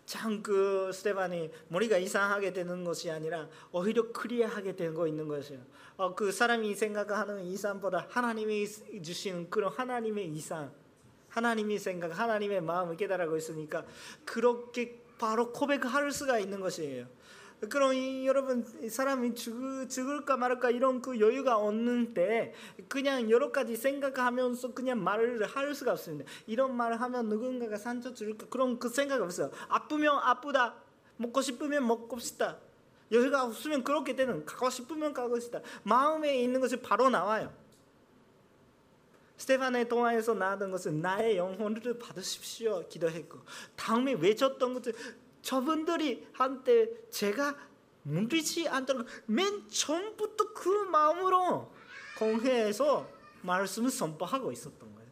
참 0.08 0.42
그 0.42 0.90
스테반이 0.94 1.52
머리가 1.68 1.98
이상하게 1.98 2.54
되는 2.54 2.86
것이 2.86 3.12
아니라 3.12 3.50
오히려 3.74 4.10
클리어하게 4.14 4.78
되는 4.78 4.94
거 4.94 5.06
있는 5.06 5.28
것이에요. 5.28 5.62
어, 5.98 6.16
그 6.16 6.32
사람이 6.32 6.74
생각하는 6.74 7.44
이상보다 7.44 8.08
하나님이 8.10 8.66
주시는 9.04 9.50
그런 9.50 9.70
하나님의 9.70 10.30
이상, 10.30 10.72
하나님이 11.28 11.78
생각, 11.78 12.18
하나님의 12.18 12.62
마음을 12.62 12.96
깨달고 12.96 13.36
있으니까 13.36 13.84
그렇게 14.24 15.04
바로 15.20 15.52
고백할 15.52 16.10
수가 16.12 16.40
있는 16.40 16.62
것이에요. 16.62 17.06
그럼 17.60 18.26
여러분 18.26 18.64
사람이 18.88 19.34
죽, 19.34 19.88
죽을까 19.90 20.38
말까 20.38 20.70
이런 20.70 21.02
그 21.02 21.20
여유가 21.20 21.58
없는데 21.58 22.54
그냥 22.88 23.32
여러 23.32 23.52
가지 23.52 23.76
생각하면서 23.76 24.74
그냥 24.74 25.04
말을 25.04 25.44
할 25.44 25.74
수가 25.74 25.94
없습니다. 25.94 26.30
이런 26.46 26.76
말을 26.76 27.02
하면 27.02 27.30
누군가가 27.30 27.78
상처 27.78 28.14
줄까 28.14 28.46
그런 28.50 28.78
그 28.78 28.90
생각 28.90 29.22
없어요. 29.22 29.50
아프면 29.70 30.20
아프다. 30.22 30.76
먹고 31.18 31.42
싶으면 31.42 31.88
먹고 31.88 32.20
싶다. 32.20 32.60
여유가 33.12 33.44
없으면 33.46 33.84
그렇게 33.84 34.16
되는 34.16 34.46
가고 34.46 34.70
싶으면 34.70 35.14
가고 35.14 35.40
싶다. 35.40 35.62
마음에 35.82 36.38
있는 36.40 36.62
것이 36.62 36.78
바로 36.78 37.10
나와요. 37.10 37.52
스테반의 39.38 39.88
동화에서 39.88 40.34
나왔던 40.34 40.72
것은 40.72 41.02
나의 41.02 41.38
영혼을 41.38 41.98
받으십시오 42.00 42.88
기도했고 42.90 43.40
다음에 43.76 44.14
외쳤던 44.14 44.74
것은 44.74 44.94
저분들이 45.48 46.28
한때 46.34 46.90
제가 47.10 47.56
물리지 48.04 48.68
않도록 48.68 49.08
맨 49.28 49.70
처음부터 49.70 50.52
그 50.52 50.68
마음으로 50.68 51.74
공회에서 52.18 53.08
말씀을 53.44 53.90
선포하고 53.90 54.52
있었던 54.52 54.94
거예요. 54.94 55.10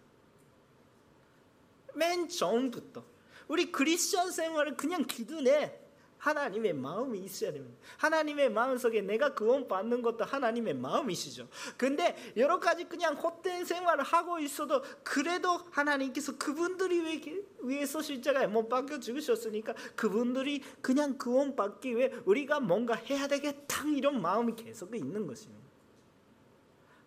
맨 1.94 2.28
처음부터 2.28 3.02
우리 3.48 3.72
크리스천 3.72 4.34
생활을 4.34 4.76
그냥 4.76 5.06
기도내 5.06 5.80
하나님의 6.26 6.74
마음이 6.74 7.20
있어야 7.20 7.54
됩니다. 7.54 7.78
하나님의 7.98 8.50
마음 8.50 8.78
속에 8.80 9.02
내가 9.02 9.36
구원 9.36 9.68
받는 9.68 10.02
것도 10.02 10.26
하나님의 10.26 10.74
마음이시죠. 10.74 11.48
근데 11.78 12.16
여러 12.36 12.60
가지 12.60 12.86
그냥 12.86 13.14
헛된 13.14 13.64
생활을 13.64 14.04
하고 14.04 14.40
있어도 14.40 14.82
그래도 15.04 15.50
하나님께서 15.70 16.36
그분들이 16.38 17.46
위해서 17.62 18.02
십자가에 18.02 18.48
못 18.48 18.68
박혀 18.68 19.00
죽으셨으니까 19.00 19.76
그분들이 19.96 20.64
그냥 20.82 21.16
구원 21.20 21.56
받기 21.56 21.96
위해 21.96 22.12
우리가 22.26 22.60
뭔가 22.60 22.96
해야 22.96 23.28
되겠다 23.28 23.84
이런 23.86 24.20
마음이 24.20 24.56
계속 24.56 24.96
있는 24.96 25.28
것입니다. 25.28 25.64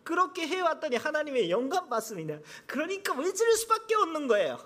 그렇게 0.05 0.47
해왔더니 0.47 0.95
하나님의 0.95 1.51
영감 1.51 1.89
받습니다. 1.89 2.39
그러니까 2.67 3.15
외칠 3.15 3.53
수밖에 3.57 3.97
없는 3.97 4.29
거예요. 4.29 4.59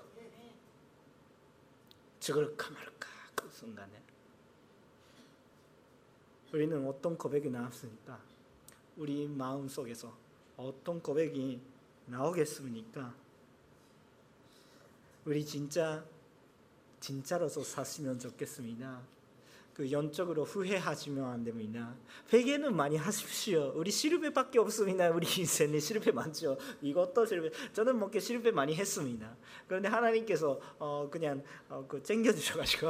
죽을까 2.21 2.71
말까 2.71 3.09
그 3.35 3.49
순간에 3.51 4.02
우리는 6.53 6.87
어떤 6.87 7.17
고백이 7.17 7.49
나왔습니까? 7.49 8.21
우리 8.99 9.27
마음 9.27 9.69
속에서 9.69 10.15
어떤 10.59 11.01
고백이 11.01 11.59
나오겠습니까? 12.07 13.15
우리 15.25 15.47
진짜 15.47 16.05
진짜로서 17.01 17.65
사시면 17.65 18.19
좋겠습니다. 18.19 19.01
그 19.75 19.91
영적으로 19.91 20.45
후회하시면 20.45 21.25
안 21.25 21.45
됩니다. 21.45 21.95
회개는 22.31 22.77
많이 22.77 22.97
하십시오. 22.97 23.73
우리 23.75 23.91
실패밖에 23.91 24.59
없습니다. 24.59 25.09
우리 25.11 25.27
인생에 25.27 25.79
실패 25.81 26.13
많죠. 26.13 26.59
이것도 26.83 27.25
실패. 27.25 27.51
저는 27.73 27.99
뭐게 27.99 28.21
실패 28.21 28.51
많이 28.51 28.75
했습니다. 28.75 29.35
그런데 29.67 29.89
하나님께서 29.89 30.61
어 30.79 31.09
그냥 31.11 31.43
어그 31.71 32.03
챙겨 32.03 32.33
주셔가지고 32.33 32.89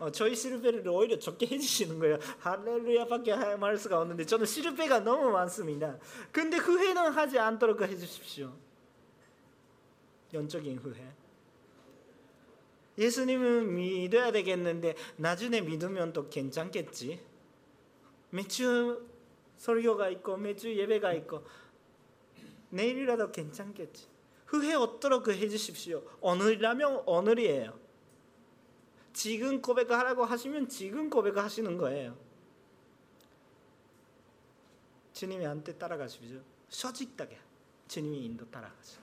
어 0.00 0.10
저희 0.10 0.34
실패를 0.34 0.86
오히려 0.88 1.16
적게 1.18 1.46
해주시는 1.46 2.00
거예요. 2.00 2.18
할렐루야밖에 2.40 3.56
말 3.56 3.78
수가 3.78 4.00
없는데 4.00 4.26
저는 4.26 4.44
실패가 4.44 5.00
너무 5.00 5.30
많습니다. 5.30 5.98
근데 6.32 6.56
후회는 6.56 7.12
하지 7.12 7.38
않도록 7.38 7.80
해주십시오. 7.80 8.52
영적인 10.32 10.78
후회. 10.78 11.23
예수님은 12.96 13.74
믿어야 13.74 14.30
되겠는데 14.32 14.94
나중에 15.16 15.60
믿으면 15.60 16.12
또 16.12 16.28
괜찮겠지. 16.28 17.20
매주 18.30 19.06
설교가 19.58 20.08
있고 20.10 20.36
매주 20.36 20.74
예배가 20.74 21.12
있고 21.14 21.44
내일이라도 22.70 23.30
괜찮겠지. 23.32 24.08
후회 24.46 24.74
없도록 24.74 25.28
해주십시오. 25.28 26.02
오늘이라면 26.20 27.04
오늘이에요. 27.06 27.78
지금 29.12 29.62
고백하라고 29.62 30.24
하시면 30.24 30.68
지금 30.68 31.08
고백하시는 31.08 31.76
거예요. 31.78 32.16
주님한테 35.12 35.74
따라가십시오. 35.78 36.40
솔직하게 36.68 37.38
주님이 37.86 38.24
인도 38.24 38.50
따라가죠. 38.50 39.00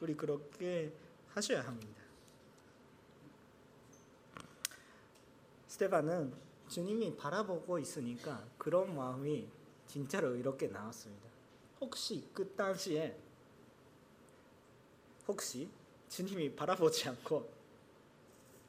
우리 0.00 0.14
그렇게 0.14 0.92
하셔야 1.34 1.62
합니다. 1.62 2.01
스테반은 5.72 6.34
주님이 6.68 7.16
바라보고 7.16 7.78
있으니까 7.78 8.44
그런 8.58 8.94
마음이 8.94 9.48
진짜로 9.86 10.36
이렇게 10.36 10.66
나왔습니다. 10.66 11.30
혹시 11.80 12.28
그 12.34 12.46
당시에 12.54 13.16
혹시 15.26 15.70
주님이 16.10 16.54
바라보지 16.54 17.08
않고 17.08 17.50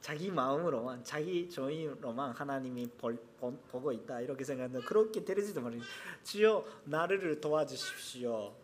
자기 0.00 0.30
마음으로만 0.30 1.04
자기 1.04 1.48
조인으로만 1.50 2.32
하나님이 2.32 2.88
볼, 2.96 3.18
보고 3.38 3.92
있다 3.92 4.22
이렇게 4.22 4.42
생각하는 4.42 4.80
그렇게 4.80 5.22
되지도 5.22 5.60
말아요. 5.60 5.82
주여 6.22 6.64
나를 6.84 7.38
도와주십시오. 7.38 8.54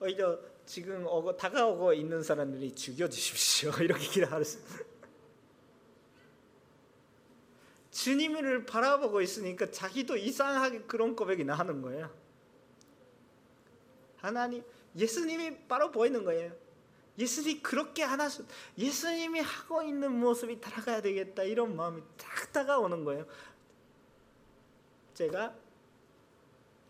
오히려 0.00 0.38
지금 0.64 1.06
오고, 1.06 1.36
다가오고 1.36 1.92
있는 1.92 2.22
사람들이 2.22 2.74
죽여주십시오 2.74 3.72
이렇게 3.84 4.24
수. 4.44 4.58
주님을 7.96 8.66
바라보고 8.66 9.22
있으니까 9.22 9.70
자기도 9.70 10.18
이상하게 10.18 10.82
그런 10.82 11.16
고백이 11.16 11.44
나는 11.44 11.80
거예요. 11.80 12.14
하나님, 14.18 14.62
예수님이 14.94 15.66
바로 15.66 15.90
보이는 15.90 16.22
거예요. 16.22 16.54
예수님 17.18 17.62
그렇게 17.62 18.02
하나서 18.02 18.44
예수님이 18.76 19.40
하고 19.40 19.82
있는 19.82 20.12
모습이 20.12 20.60
따라가야 20.60 21.00
되겠다 21.00 21.44
이런 21.44 21.74
마음이 21.74 22.02
딱 22.18 22.52
다가오는 22.52 23.02
거예요. 23.04 23.26
제가 25.14 25.56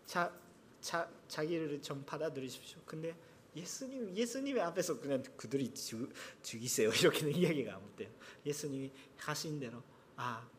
자, 0.07 0.33
자 0.81 1.09
자기를 1.29 1.83
좀 1.83 2.05
받아들이십시오. 2.05 2.81
근데 2.85 3.17
예수님 3.55 4.17
예수님의 4.17 4.61
앞에서 4.61 4.99
그냥 4.99 5.23
그들이 5.37 5.73
죽, 5.73 6.13
죽이세요 6.43 6.91
이렇게는 7.01 7.33
이야기가 7.33 7.79
못 7.79 7.95
돼요. 7.95 8.11
예수님이 8.45 8.91
하신 9.19 9.61
대로 9.61 9.81
아 10.17 10.56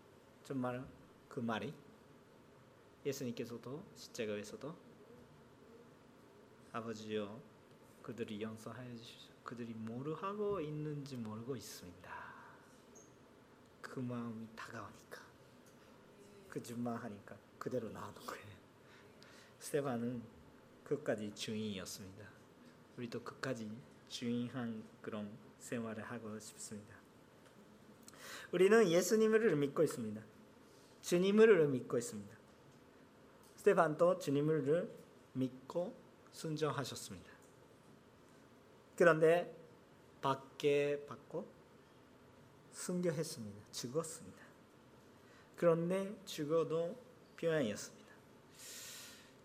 정말 0.47 0.81
그 1.27 1.41
말이 1.41 1.73
예수님께서도 3.05 3.83
십자가에서도 3.95 4.73
아버지요 6.71 7.41
그들이 8.01 8.41
용서하여 8.41 8.95
주십시오. 8.95 9.33
그들이 9.43 9.73
뭐를 9.73 10.15
하고 10.15 10.61
있는지 10.61 11.17
모르고 11.17 11.53
있습니다. 11.57 12.13
그 13.81 13.99
마음이 13.99 14.47
다가오니까 14.55 15.21
그 16.47 16.63
준마하니까 16.63 17.35
그대로 17.59 17.89
나오는 17.89 18.15
거예요. 18.25 18.47
스테반은 19.59 20.23
끝까지 20.85 21.35
주인이었습니다. 21.35 22.25
우리도 22.97 23.21
끝까지 23.21 23.69
주인한 24.07 24.81
그런 25.01 25.29
생활을 25.59 26.03
하고 26.03 26.39
싶습니다. 26.39 26.95
우리는 28.53 28.87
예수님을 28.87 29.53
믿고 29.57 29.83
있습니다. 29.83 30.36
주님을 31.07 31.69
믿고 31.69 31.97
있습니다. 31.97 32.35
스테반도 33.55 34.19
주님을 34.19 34.91
믿고 35.31 35.95
순종하셨습니다. 36.33 37.31
그런데 38.97 39.55
밖에 40.21 41.05
받고 41.07 41.47
순교했습니다. 42.73 43.57
죽었습니다. 43.71 44.37
그런데 45.55 46.13
죽어도 46.25 46.97
평안이었습니다. 47.37 48.07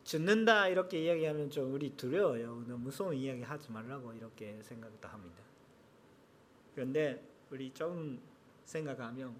죽는다 0.02 0.66
이렇게 0.66 1.04
이야기하면 1.04 1.48
좀 1.48 1.72
우리 1.72 1.96
두려워요. 1.96 2.64
너무 2.66 2.78
무서운 2.78 3.14
이야기 3.14 3.42
하지 3.42 3.70
말라고 3.70 4.12
이렇게 4.14 4.60
생각도 4.64 5.06
합니다. 5.06 5.44
그런데 6.74 7.22
우리 7.52 7.72
좀 7.72 8.20
생각하면 8.64 9.36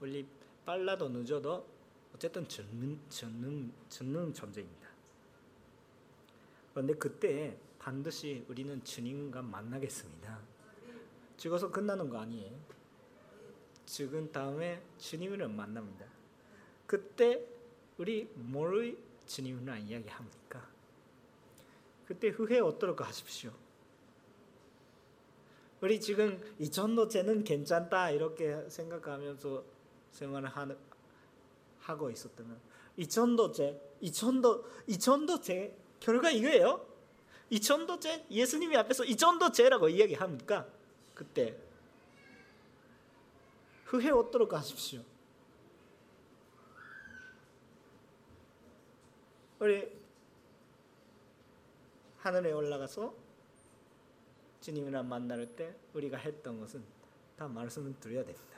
우리 0.00 0.26
빨라도 0.64 1.08
늦어도 1.08 1.66
어쨌든 2.14 2.46
죽는 2.46 3.00
죽는 3.08 3.72
죽는 3.88 4.34
존재입니다. 4.34 4.88
그런데 6.72 6.94
그때 6.94 7.56
반드시 7.78 8.44
우리는 8.48 8.82
주님과 8.84 9.42
만나겠습니다. 9.42 10.38
죽어서 11.36 11.70
끝나는 11.70 12.08
거 12.08 12.18
아니에요. 12.18 12.56
죽은 13.86 14.30
다음에 14.30 14.80
주님을 14.98 15.48
만납니다. 15.48 16.06
그때 16.86 17.44
우리 17.98 18.30
뭘 18.34 18.96
주님이랑 19.26 19.80
이야기합니까? 19.82 20.68
그때 22.06 22.28
후회 22.28 22.60
어떨까 22.60 23.04
하십시오. 23.06 23.52
우리 25.80 26.00
지금 26.00 26.40
이 26.60 26.70
정도 26.70 27.08
쟤는 27.08 27.42
괜찮다 27.42 28.10
이렇게 28.10 28.68
생각하면서 28.70 29.64
생활을 30.12 30.48
하고 31.80 32.10
있었다면 32.10 32.60
이 32.96 33.06
정도 33.06 33.50
쟤, 33.50 33.80
이 34.00 34.12
정도 34.12 34.64
이 34.86 34.98
정도 34.98 35.40
쟤 35.40 35.76
결과 36.00 36.30
이거예요. 36.30 36.86
이 37.50 37.60
정도 37.60 37.98
쟤 37.98 38.24
예수님이 38.30 38.76
앞에서 38.76 39.04
이 39.04 39.16
정도 39.16 39.50
쟤라고 39.50 39.88
이야기합니까? 39.88 40.66
그때 41.14 41.56
후회 43.84 44.10
어떨까 44.10 44.58
하십시오. 44.58 45.02
우리 49.58 49.92
하늘에 52.18 52.52
올라가서 52.52 53.14
주님이랑 54.60 55.08
만날 55.08 55.46
때 55.54 55.74
우리가 55.92 56.16
했던 56.16 56.58
것은 56.58 56.82
다 57.36 57.46
말씀을 57.48 57.94
드려야 58.00 58.24
됩니다. 58.24 58.51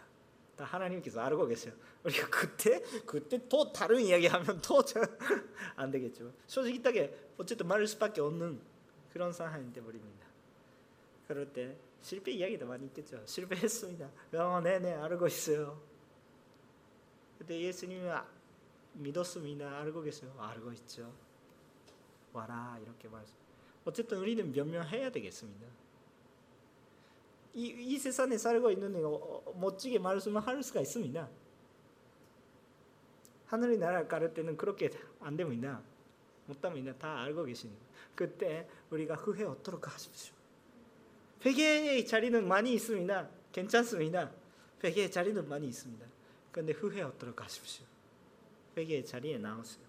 다 0.56 0.64
하나님께서 0.64 1.20
알고 1.20 1.46
계세요. 1.46 1.74
우리가 2.04 2.28
그때 2.30 2.80
그때 3.06 3.40
또 3.48 3.72
다른 3.72 4.00
이야기하면 4.00 4.60
또 4.62 4.82
안 5.76 5.90
되겠죠. 5.90 6.32
솔직히 6.46 6.82
따게 6.82 7.16
어쨌든 7.36 7.66
말할 7.66 7.86
수밖에 7.86 8.20
없는 8.20 8.60
그런 9.12 9.32
상황이 9.32 9.72
돼 9.72 9.80
버립니다. 9.82 10.26
그럴 11.26 11.52
때 11.52 11.76
실패 12.02 12.32
이야기도 12.32 12.66
많이 12.66 12.86
있겠죠. 12.86 13.22
실패했습니다. 13.26 14.10
어, 14.34 14.60
네네 14.60 14.92
알고 14.94 15.26
있어요. 15.26 15.80
그때 17.38 17.58
예수님이 17.60 18.08
믿었습니다. 18.92 19.78
알고 19.80 20.02
계세요. 20.02 20.34
알고 20.38 20.72
있죠. 20.72 21.12
와라 22.32 22.78
이렇게 22.82 23.08
말씀. 23.08 23.34
어쨌든 23.84 24.18
우리는 24.18 24.52
변명해야 24.52 25.10
되겠습니다. 25.10 25.66
이, 27.54 27.66
이 27.66 27.98
세상에 27.98 28.36
살고 28.36 28.70
있는 28.70 29.04
어, 29.04 29.08
어, 29.08 29.58
멋지게 29.58 29.98
말씀을 29.98 30.40
할 30.40 30.62
수가 30.62 30.80
있습니다. 30.80 31.28
하늘의 33.46 33.78
나라 33.78 34.06
가를 34.06 34.34
때는 34.34 34.56
그렇게 34.56 34.90
안 35.20 35.36
됩니다. 35.36 35.80
못합니다. 36.46 36.94
다 36.96 37.20
알고 37.20 37.44
계시니까. 37.44 37.80
그때 38.14 38.68
우리가 38.90 39.14
후회 39.14 39.44
어도록 39.44 39.92
하십시오. 39.92 40.34
회개의 41.44 42.06
자리는 42.06 42.46
많이 42.46 42.74
있습니다. 42.74 43.28
괜찮습니다. 43.52 44.32
회개의 44.82 45.10
자리는 45.10 45.48
많이 45.48 45.68
있습니다. 45.68 46.06
그런데 46.50 46.72
후회 46.72 47.02
어도록 47.02 47.40
하십시오. 47.42 47.86
회개의 48.76 49.04
자리에 49.06 49.38
나오세요. 49.38 49.84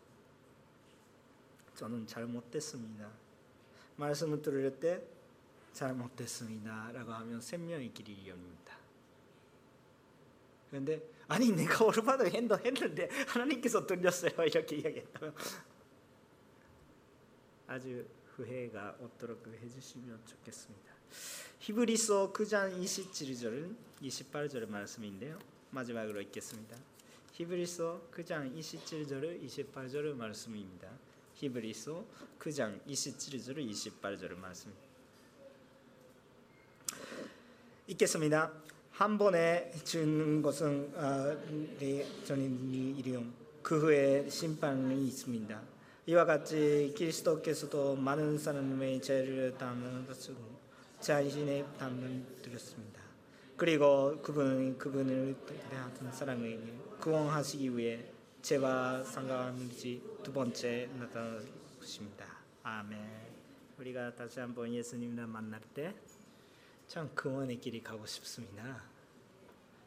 저는 1.76 2.08
잘못됐습니다. 2.08 3.10
말씀을 3.98 4.42
들을 4.42 4.80
때 4.80 5.02
잘못됐습니다 5.76 6.92
라고 6.94 7.12
하면 7.12 7.42
생명의 7.42 7.94
길이 7.94 8.28
열립니다. 8.28 8.78
그런데 10.70 11.02
아니 11.28 11.52
내가 11.52 11.86
얼마나 11.86 12.24
했도 12.24 12.58
했는데 12.58 13.10
하나님께서 13.28 13.86
들렸어요 13.86 14.32
이렇게 14.44 14.78
이야기했다면 14.78 15.36
아주 17.68 18.06
후회가 18.36 18.98
없도록 19.02 19.46
해주시면 19.48 20.26
좋겠습니다. 20.26 20.94
히브리서 21.60 22.34
9장 22.34 22.82
27절 22.82 23.76
28절 24.02 24.68
말씀인데요. 24.70 25.40
마지막으로 25.72 26.22
읽겠습니다. 26.22 26.78
히브리서 27.34 28.10
9장 28.14 28.56
27절 28.58 29.44
28절 29.44 30.14
말씀입니다. 30.16 30.90
히브리서 31.34 32.06
9장 32.40 32.86
27절 32.86 33.70
28절 33.70 34.38
말씀입니다. 34.38 34.85
읽겠습니다. 37.88 38.52
한 38.94 39.18
번에 39.20 39.72
주는 39.84 40.42
것은 40.42 40.92
전인 42.24 42.96
일용 42.98 43.32
그 43.62 43.80
후에 43.80 44.28
심판이 44.28 45.06
있습니다. 45.08 45.62
이와 46.08 46.26
같이 46.26 46.96
그리스도께서도 46.98 47.96
많은 47.96 48.40
사람의 48.40 49.02
죄를 49.04 49.56
담는 49.60 50.08
것은 50.08 50.36
자신의 51.00 51.66
담을 51.78 52.24
드렸습니다. 52.42 53.02
그리고 53.56 54.20
그분은 54.22 54.80
그분을 54.80 55.36
대하던 55.70 56.12
사람에게 56.12 56.74
구원하시기 57.00 57.78
위해 57.78 58.04
죄와 58.42 59.04
상관없이 59.04 60.02
두 60.24 60.34
번째 60.34 60.90
나타난 60.98 61.46
것입니다. 61.80 62.26
아멘. 62.64 62.98
우리가 63.78 64.16
다시 64.16 64.40
한번 64.40 64.74
예수님을 64.74 65.28
만날 65.28 65.62
때 65.74 65.94
참 66.88 67.10
구원의 67.16 67.60
길이 67.60 67.82
가고 67.82 68.06
싶습니다. 68.06 68.84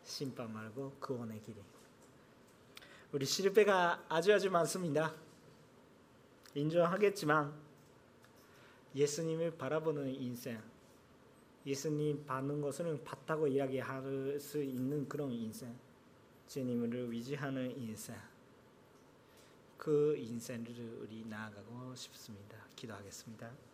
심판 0.04 0.52
말고 0.52 0.96
구원의 1.00 1.40
길이. 1.42 1.56
우리 3.12 3.24
실패가 3.24 4.04
아주 4.08 4.34
아주 4.34 4.50
많습니다. 4.50 5.14
인정하겠지만 6.54 7.54
예수님을 8.94 9.56
바라보는 9.56 10.14
인생, 10.14 10.60
예수님 11.64 12.26
받는 12.26 12.60
것을 12.60 13.02
봤다고 13.04 13.46
이야기할 13.46 14.40
수 14.40 14.62
있는 14.62 15.08
그런 15.08 15.30
인생, 15.30 15.78
주님을 16.48 17.12
위지하는 17.12 17.70
인생, 17.78 18.16
그 19.76 20.16
인생을 20.16 20.98
우리 21.00 21.24
나아가고 21.24 21.94
싶습니다. 21.94 22.58
기도하겠습니다. 22.74 23.67